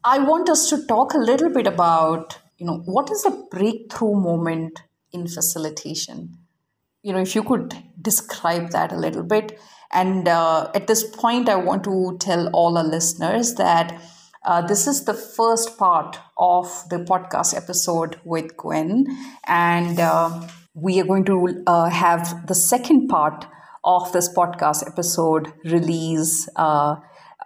I 0.03 0.19
want 0.19 0.49
us 0.49 0.69
to 0.69 0.85
talk 0.85 1.15
a 1.15 1.17
little 1.17 1.49
bit 1.49 1.65
about 1.65 2.37
you 2.59 2.67
know 2.67 2.83
what 2.85 3.09
is 3.09 3.25
a 3.25 3.31
breakthrough 3.49 4.13
moment 4.13 4.83
in 5.11 5.27
facilitation 5.27 6.44
you 7.05 7.13
know 7.13 7.21
if 7.21 7.35
you 7.35 7.43
could 7.43 7.73
describe 8.01 8.71
that 8.71 8.91
a 8.91 8.97
little 9.05 9.23
bit 9.23 9.57
and 9.91 10.27
uh, 10.27 10.69
at 10.73 10.87
this 10.87 11.03
point 11.15 11.47
i 11.47 11.55
want 11.55 11.83
to 11.83 12.17
tell 12.19 12.47
all 12.53 12.77
our 12.77 12.83
listeners 12.83 13.55
that 13.55 14.01
uh, 14.45 14.61
this 14.61 14.85
is 14.85 15.05
the 15.05 15.13
first 15.13 15.77
part 15.77 16.19
of 16.37 16.67
the 16.89 16.97
podcast 16.97 17.57
episode 17.57 18.19
with 18.23 18.55
Gwen, 18.55 19.05
and 19.45 19.99
uh, 19.99 20.47
we 20.75 20.99
are 21.01 21.03
going 21.05 21.25
to 21.25 21.63
uh, 21.65 21.89
have 21.89 22.45
the 22.45 22.53
second 22.53 23.07
part 23.07 23.47
of 23.83 24.11
this 24.13 24.31
podcast 24.31 24.85
episode 24.85 25.51
release 25.63 26.47
uh, 26.57 26.95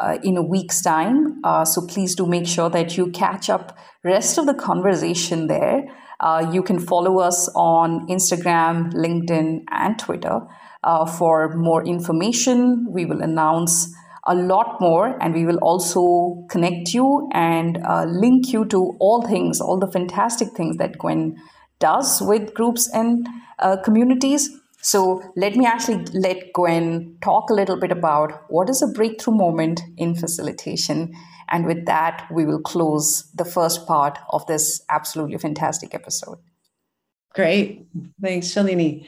uh, 0.02 0.18
in 0.24 0.36
a 0.36 0.42
week's 0.42 0.82
time. 0.82 1.40
Uh, 1.44 1.64
so 1.64 1.88
please 1.88 2.16
do 2.16 2.26
make 2.26 2.48
sure 2.48 2.70
that 2.70 2.98
you 2.98 3.12
catch 3.12 3.50
up 3.50 3.78
rest 4.04 4.38
of 4.38 4.46
the 4.46 4.54
conversation 4.54 5.48
there. 5.48 5.86
You 6.52 6.64
can 6.64 6.80
follow 6.80 7.20
us 7.20 7.50
on 7.56 8.08
Instagram, 8.08 8.94
LinkedIn, 8.94 9.64
and 9.72 10.00
Twitter 10.00 10.42
for 11.18 11.56
more 11.56 11.86
information. 11.86 12.88
We 12.90 13.06
will 13.06 13.22
announce 13.22 13.94
a 14.30 14.36
lot 14.36 14.80
more 14.80 15.18
and 15.22 15.34
we 15.34 15.46
will 15.46 15.58
also 15.58 16.46
connect 16.50 16.94
you 16.94 17.28
and 17.34 17.80
uh, 17.86 18.06
link 18.06 18.52
you 18.54 18.66
to 18.66 18.96
all 19.00 19.26
things 19.28 19.60
all 19.60 19.80
the 19.80 19.92
fantastic 19.92 20.50
things 20.50 20.78
that 20.78 20.98
gwen 20.98 21.36
does 21.80 22.22
with 22.22 22.54
groups 22.54 22.90
and 22.94 23.28
uh, 23.60 23.78
communities 23.84 24.50
so 24.82 25.22
let 25.36 25.56
me 25.56 25.66
actually 25.66 26.06
let 26.14 26.54
gwen 26.54 27.18
talk 27.22 27.50
a 27.50 27.54
little 27.54 27.78
bit 27.78 27.92
about 27.92 28.50
what 28.50 28.70
is 28.70 28.82
a 28.82 28.88
breakthrough 28.88 29.36
moment 29.36 29.82
in 29.98 30.16
facilitation. 30.16 31.14
And 31.50 31.66
with 31.66 31.86
that 31.86 32.28
we 32.32 32.46
will 32.46 32.62
close 32.62 33.30
the 33.34 33.46
first 33.46 33.86
part 33.88 34.18
of 34.30 34.46
this 34.48 34.82
absolutely 34.90 35.38
fantastic 35.38 35.94
episode. 35.94 36.38
Great. 37.34 37.88
Thanks 38.22 38.48
shalini. 38.48 39.06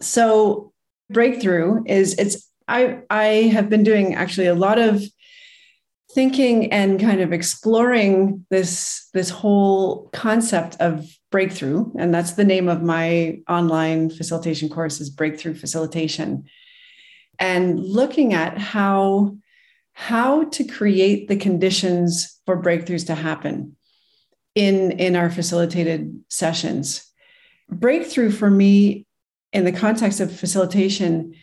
So 0.00 0.72
breakthrough 1.10 1.82
is 1.86 2.14
it's 2.14 2.48
I 2.68 3.02
I 3.10 3.24
have 3.52 3.68
been 3.68 3.82
doing 3.82 4.14
actually 4.14 4.46
a 4.46 4.54
lot 4.54 4.78
of 4.78 5.02
thinking 6.14 6.72
and 6.72 7.00
kind 7.00 7.20
of 7.20 7.32
exploring 7.32 8.46
this 8.50 9.08
this 9.12 9.30
whole 9.30 10.08
concept 10.12 10.76
of 10.80 11.06
breakthrough 11.30 11.90
and 11.98 12.12
that's 12.12 12.32
the 12.32 12.44
name 12.44 12.68
of 12.68 12.82
my 12.82 13.38
online 13.48 14.10
facilitation 14.10 14.68
course 14.68 15.00
is 15.00 15.10
breakthrough 15.10 15.54
facilitation. 15.54 16.44
And 17.38 17.78
looking 17.78 18.34
at 18.34 18.58
how 18.58 19.36
how 19.92 20.44
to 20.44 20.64
create 20.64 21.28
the 21.28 21.36
conditions 21.36 22.40
for 22.46 22.60
breakthroughs 22.60 23.06
to 23.06 23.14
happen 23.14 23.76
in 24.54 24.92
in 24.92 25.16
our 25.16 25.30
facilitated 25.30 26.22
sessions. 26.28 27.06
Breakthrough 27.68 28.30
for 28.30 28.50
me 28.50 29.06
in 29.52 29.64
the 29.64 29.72
context 29.72 30.20
of 30.20 30.34
facilitation 30.34 31.34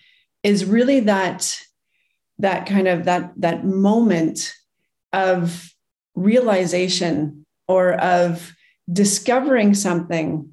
is 0.44 0.66
really 0.66 1.02
that 1.02 1.56
that 2.40 2.66
kind 2.66 2.88
of 2.88 3.06
that 3.06 3.32
that 3.38 3.66
moment 3.66 4.54
of 5.14 5.74
realization 6.16 7.46
or 7.68 7.94
of 7.94 8.54
discovering 8.92 9.74
something 9.74 10.52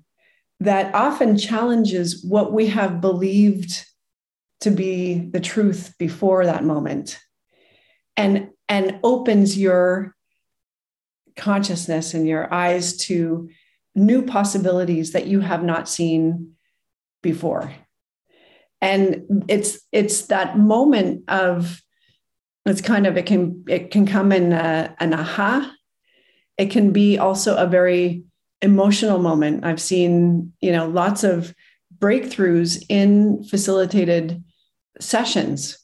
that 0.61 0.95
often 0.95 1.37
challenges 1.37 2.24
what 2.24 2.53
we 2.53 2.68
have 2.68 3.01
believed 3.01 3.85
to 4.61 4.70
be 4.70 5.28
the 5.30 5.41
truth 5.41 5.95
before 5.99 6.47
that 6.47 6.64
moment 6.64 7.18
and 8.16 8.49
and 8.68 8.99
opens 9.03 9.59
your 9.59 10.14
consciousness 11.37 12.14
and 12.14 12.26
your 12.26 12.53
eyes 12.53 12.97
to 12.97 13.49
new 13.95 14.22
possibilities 14.22 15.12
that 15.12 15.26
you 15.26 15.41
have 15.41 15.62
not 15.62 15.89
seen 15.89 16.53
before. 17.22 17.72
And 18.80 19.45
it's 19.49 19.78
it's 19.93 20.26
that 20.26 20.59
moment 20.59 21.24
of 21.28 21.80
it's 22.66 22.80
kind 22.80 23.07
of 23.07 23.16
it 23.16 23.26
can 23.26 23.64
it 23.68 23.91
can 23.91 24.07
come 24.07 24.32
in 24.32 24.53
a, 24.53 24.95
an 24.99 25.14
aha 25.14 25.74
it 26.59 26.70
can 26.70 26.92
be 26.92 27.18
also 27.18 27.57
a 27.57 27.66
very 27.66 28.24
emotional 28.62 29.18
moment. 29.18 29.64
I've 29.64 29.80
seen 29.80 30.52
you 30.61 30.72
know 30.72 30.88
lots 30.88 31.24
of 31.24 31.55
breakthroughs 31.98 32.84
in 32.88 33.44
facilitated 33.44 34.42
sessions 35.00 35.78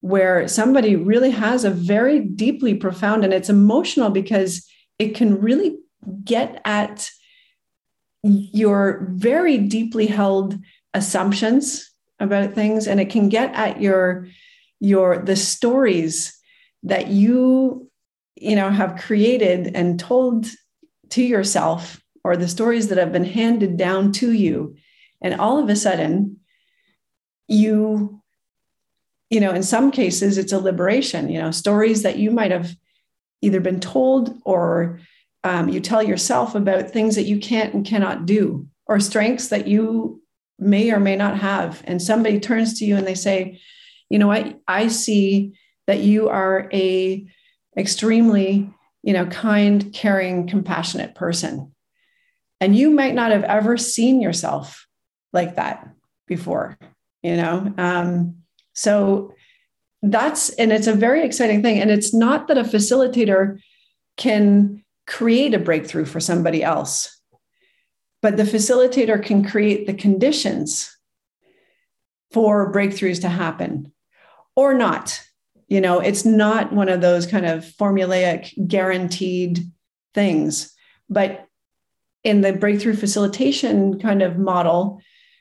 where 0.00 0.48
somebody 0.48 0.96
really 0.96 1.30
has 1.30 1.64
a 1.64 1.70
very 1.70 2.20
deeply 2.20 2.74
profound 2.74 3.24
and 3.24 3.32
it's 3.32 3.48
emotional 3.48 4.10
because 4.10 4.68
it 4.98 5.14
can 5.14 5.40
really 5.40 5.78
get 6.24 6.60
at 6.64 7.08
your 8.22 9.06
very 9.12 9.58
deeply 9.58 10.06
held 10.06 10.58
assumptions 10.94 11.90
about 12.18 12.54
things 12.54 12.86
and 12.86 13.00
it 13.00 13.10
can 13.10 13.28
get 13.28 13.54
at 13.54 13.80
your 13.80 14.26
your 14.80 15.18
the 15.18 15.36
stories 15.36 16.36
that 16.82 17.08
you 17.08 17.88
you 18.36 18.56
know 18.56 18.70
have 18.70 19.00
created 19.00 19.74
and 19.74 19.98
told 19.98 20.46
to 21.10 21.22
yourself 21.22 22.02
or 22.24 22.36
the 22.36 22.48
stories 22.48 22.88
that 22.88 22.98
have 22.98 23.12
been 23.12 23.24
handed 23.24 23.76
down 23.76 24.12
to 24.12 24.32
you. 24.32 24.76
And 25.20 25.40
all 25.40 25.58
of 25.58 25.68
a 25.68 25.76
sudden 25.76 26.38
you 27.48 28.20
you 29.30 29.40
know 29.40 29.52
in 29.52 29.62
some 29.62 29.90
cases 29.90 30.38
it's 30.38 30.52
a 30.52 30.58
liberation 30.58 31.28
you 31.28 31.38
know 31.38 31.50
stories 31.50 32.02
that 32.02 32.16
you 32.16 32.30
might 32.30 32.50
have 32.50 32.74
either 33.42 33.60
been 33.60 33.80
told 33.80 34.40
or 34.44 35.00
um, 35.44 35.68
you 35.68 35.80
tell 35.80 36.02
yourself 36.02 36.54
about 36.54 36.90
things 36.90 37.16
that 37.16 37.24
you 37.24 37.38
can't 37.38 37.74
and 37.74 37.84
cannot 37.84 38.26
do 38.26 38.66
or 38.86 39.00
strengths 39.00 39.48
that 39.48 39.66
you 39.66 40.22
may 40.58 40.92
or 40.92 41.00
may 41.00 41.16
not 41.16 41.38
have. 41.38 41.82
And 41.84 42.00
somebody 42.00 42.38
turns 42.38 42.78
to 42.78 42.84
you 42.84 42.96
and 42.96 43.06
they 43.06 43.14
say 43.14 43.60
you 44.08 44.18
know 44.18 44.26
what? 44.26 44.60
I 44.68 44.88
see 44.88 45.54
that 45.86 46.00
you 46.00 46.28
are 46.28 46.68
a 46.70 47.26
extremely 47.76 48.70
you 49.02 49.12
know 49.12 49.26
kind 49.26 49.92
caring 49.92 50.46
compassionate 50.46 51.14
person. 51.14 51.74
And 52.60 52.76
you 52.76 52.90
might 52.90 53.14
not 53.14 53.32
have 53.32 53.44
ever 53.44 53.76
seen 53.76 54.20
yourself 54.20 54.86
like 55.32 55.56
that 55.56 55.88
before 56.26 56.78
you 57.22 57.36
know? 57.36 57.72
Um, 57.78 58.36
so 58.72 59.32
that's 60.02 60.50
and 60.50 60.72
it's 60.72 60.88
a 60.88 60.94
very 60.94 61.24
exciting 61.24 61.62
thing. 61.62 61.80
And 61.80 61.90
it's 61.90 62.12
not 62.12 62.48
that 62.48 62.58
a 62.58 62.62
facilitator 62.62 63.60
can 64.16 64.84
create 65.06 65.54
a 65.54 65.58
breakthrough 65.58 66.04
for 66.04 66.20
somebody 66.20 66.62
else 66.62 67.20
but 68.22 68.36
the 68.36 68.44
facilitator 68.44 69.22
can 69.22 69.44
create 69.44 69.86
the 69.86 69.92
conditions 69.92 70.96
for 72.30 72.72
breakthroughs 72.72 73.20
to 73.20 73.28
happen 73.28 73.92
or 74.54 74.72
not. 74.72 75.20
You 75.72 75.80
know, 75.80 76.00
it's 76.00 76.26
not 76.26 76.70
one 76.70 76.90
of 76.90 77.00
those 77.00 77.24
kind 77.24 77.46
of 77.46 77.64
formulaic, 77.64 78.52
guaranteed 78.68 79.60
things. 80.12 80.70
But 81.08 81.46
in 82.24 82.42
the 82.42 82.52
breakthrough 82.52 82.94
facilitation 82.94 83.98
kind 83.98 84.20
of 84.20 84.36
model, 84.36 85.00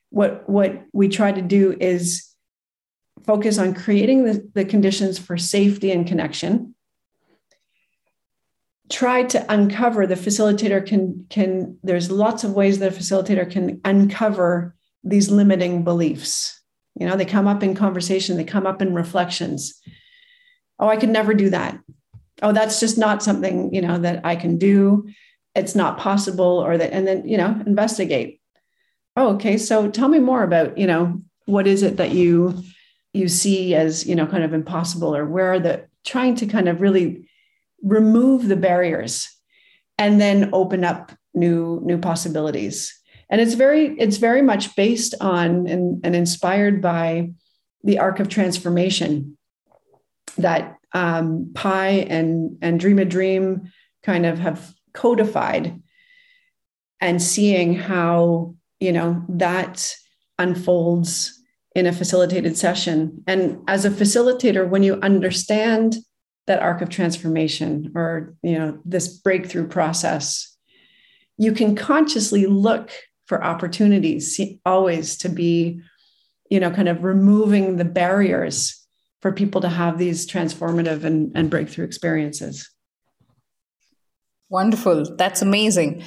what, 0.10 0.48
what 0.48 0.84
we 0.94 1.10
try 1.10 1.34
to 1.34 1.42
do 1.42 1.76
is 1.78 2.34
focus 3.26 3.58
on 3.58 3.74
creating 3.74 4.24
the, 4.24 4.50
the 4.54 4.64
conditions 4.64 5.20
for 5.20 5.38
safety 5.38 5.92
and 5.92 6.08
connection. 6.08 6.76
Try 8.90 9.24
to 9.24 9.54
uncover 9.54 10.08
the 10.08 10.16
facilitator 10.16 10.86
can 10.88 11.26
can 11.30 11.78
there's 11.84 12.10
lots 12.10 12.46
of 12.46 12.54
ways 12.54 12.80
that 12.80 12.94
a 12.94 12.98
facilitator 12.98 13.52
can 13.52 13.82
uncover 13.84 14.78
these 15.04 15.30
limiting 15.30 15.84
beliefs. 15.84 16.62
You 16.98 17.06
know 17.06 17.18
they 17.18 17.26
come 17.26 17.48
up 17.48 17.64
in 17.64 17.76
conversation 17.76 18.38
they 18.38 18.46
come 18.46 18.66
up 18.66 18.82
in 18.82 18.94
reflections 18.94 19.78
oh 20.82 20.90
i 20.90 20.98
could 20.98 21.10
never 21.10 21.34
do 21.34 21.50
that. 21.50 21.80
Oh 22.42 22.52
that's 22.52 22.80
just 22.80 22.98
not 22.98 23.24
something 23.24 23.74
you 23.74 23.82
know 23.82 24.00
that 24.00 24.26
i 24.26 24.36
can 24.36 24.58
do. 24.58 25.08
It's 25.56 25.76
not 25.76 25.98
possible 25.98 26.60
or 26.66 26.78
that 26.78 26.92
and 26.92 27.08
then 27.08 27.28
you 27.28 27.38
know 27.38 27.62
investigate. 27.66 28.42
Oh 29.16 29.36
okay. 29.36 29.58
So 29.58 29.90
tell 29.90 30.10
me 30.10 30.20
more 30.20 30.44
about 30.44 30.78
you 30.78 30.88
know 30.88 31.22
what 31.46 31.68
is 31.68 31.84
it 31.84 31.98
that 31.98 32.12
you 32.12 32.62
you 33.14 33.28
see 33.28 33.76
as 33.76 34.06
you 34.06 34.16
know 34.16 34.28
kind 34.28 34.44
of 34.44 34.54
impossible 34.54 35.16
or 35.16 35.26
where 35.26 35.54
are 35.54 35.60
the 35.60 35.88
trying 36.04 36.36
to 36.36 36.46
kind 36.46 36.68
of 36.68 36.82
really 36.82 37.30
remove 37.84 38.48
the 38.48 38.56
barriers 38.56 39.30
and 39.98 40.20
then 40.20 40.50
open 40.54 40.84
up 40.84 41.12
new 41.34 41.80
new 41.84 41.98
possibilities. 41.98 42.98
And 43.30 43.40
it's 43.40 43.54
very 43.54 43.98
it's 43.98 44.18
very 44.18 44.42
much 44.42 44.76
based 44.76 45.16
on 45.22 45.68
and, 45.68 46.02
and 46.04 46.16
inspired 46.16 46.82
by 46.82 47.32
the 47.84 48.00
arc 48.00 48.20
of 48.20 48.30
transformation 48.30 49.38
that 50.38 50.78
um, 50.94 51.52
pi 51.54 51.88
and 51.88 52.58
and 52.62 52.80
dream 52.80 53.00
a 53.00 53.06
dream 53.06 53.72
kind 54.04 54.26
of 54.26 54.40
have 54.40 54.74
codified 54.94 55.82
and 57.00 57.22
seeing 57.22 57.74
how 57.74 58.56
you 58.80 58.92
know 58.92 59.24
that 59.30 59.96
unfolds 60.38 61.38
in 61.74 61.88
a 61.88 61.94
facilitated 61.94 62.58
session. 62.58 63.24
And 63.28 63.60
as 63.68 63.86
a 63.86 63.90
facilitator 63.90 64.68
when 64.68 64.84
you 64.84 64.96
understand 64.96 65.98
that 66.48 66.62
arc 66.62 66.82
of 66.82 66.90
transformation 66.90 67.92
or 67.96 68.34
you 68.42 68.58
know 68.58 68.80
this 68.84 69.08
breakthrough 69.08 69.68
process 69.68 70.52
you 71.38 71.52
can 71.52 71.76
consciously 71.76 72.46
look 72.46 72.92
for 73.26 73.44
opportunities 73.44 74.40
always 74.66 75.18
to 75.18 75.30
be 75.30 75.82
you 76.50 76.60
know 76.60 76.72
kind 76.72 76.90
of 76.90 77.04
removing 77.04 77.78
the 77.78 77.86
barriers 77.86 78.81
for 79.22 79.32
people 79.32 79.62
to 79.62 79.70
have 79.70 79.98
these 79.98 80.28
transformative 80.28 81.04
and, 81.04 81.32
and 81.36 81.50
breakthrough 81.50 81.86
experiences. 81.86 82.70
Wonderful. 84.50 85.16
That's 85.16 85.42
amazing. 85.42 86.04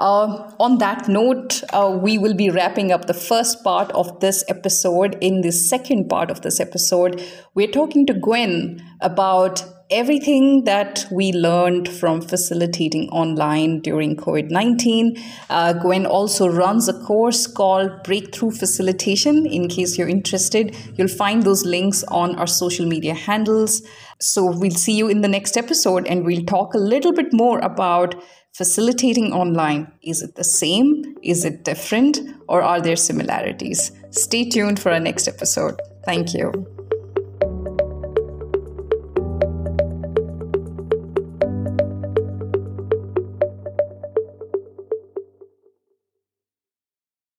Uh, 0.00 0.50
on 0.58 0.78
that 0.78 1.06
note, 1.08 1.62
uh, 1.72 1.96
we 2.02 2.18
will 2.18 2.34
be 2.34 2.50
wrapping 2.50 2.90
up 2.90 3.06
the 3.06 3.14
first 3.14 3.62
part 3.62 3.92
of 3.92 4.18
this 4.18 4.42
episode. 4.48 5.16
In 5.20 5.42
the 5.42 5.52
second 5.52 6.08
part 6.08 6.30
of 6.30 6.40
this 6.42 6.58
episode, 6.58 7.22
we're 7.54 7.70
talking 7.70 8.04
to 8.06 8.14
Gwen 8.14 8.84
about 9.00 9.64
everything 9.90 10.64
that 10.64 11.06
we 11.10 11.32
learned 11.32 11.88
from 11.88 12.20
facilitating 12.20 13.08
online 13.10 13.80
during 13.80 14.16
COVID 14.16 14.50
19. 14.50 15.16
Uh, 15.50 15.72
Gwen 15.74 16.06
also 16.06 16.48
runs 16.48 16.88
a 16.88 16.92
course 17.04 17.46
called 17.46 18.02
Breakthrough 18.02 18.50
Facilitation. 18.50 19.46
In 19.46 19.68
case 19.68 19.98
you're 19.98 20.08
interested, 20.08 20.76
you'll 20.96 21.08
find 21.08 21.42
those 21.42 21.64
links 21.64 22.02
on 22.04 22.36
our 22.36 22.46
social 22.46 22.86
media 22.86 23.14
handles. 23.14 23.82
So 24.20 24.44
we'll 24.44 24.70
see 24.70 24.96
you 24.96 25.08
in 25.08 25.20
the 25.20 25.28
next 25.28 25.56
episode 25.56 26.06
and 26.06 26.24
we'll 26.24 26.44
talk 26.44 26.74
a 26.74 26.78
little 26.78 27.12
bit 27.12 27.32
more 27.32 27.58
about 27.58 28.14
facilitating 28.52 29.32
online. 29.32 29.92
Is 30.02 30.22
it 30.22 30.36
the 30.36 30.44
same? 30.44 31.16
Is 31.22 31.44
it 31.44 31.64
different? 31.64 32.20
Or 32.48 32.62
are 32.62 32.80
there 32.80 32.96
similarities? 32.96 33.92
Stay 34.10 34.48
tuned 34.48 34.78
for 34.78 34.92
our 34.92 35.00
next 35.00 35.28
episode. 35.28 35.80
Thank 36.04 36.34
you. 36.34 36.73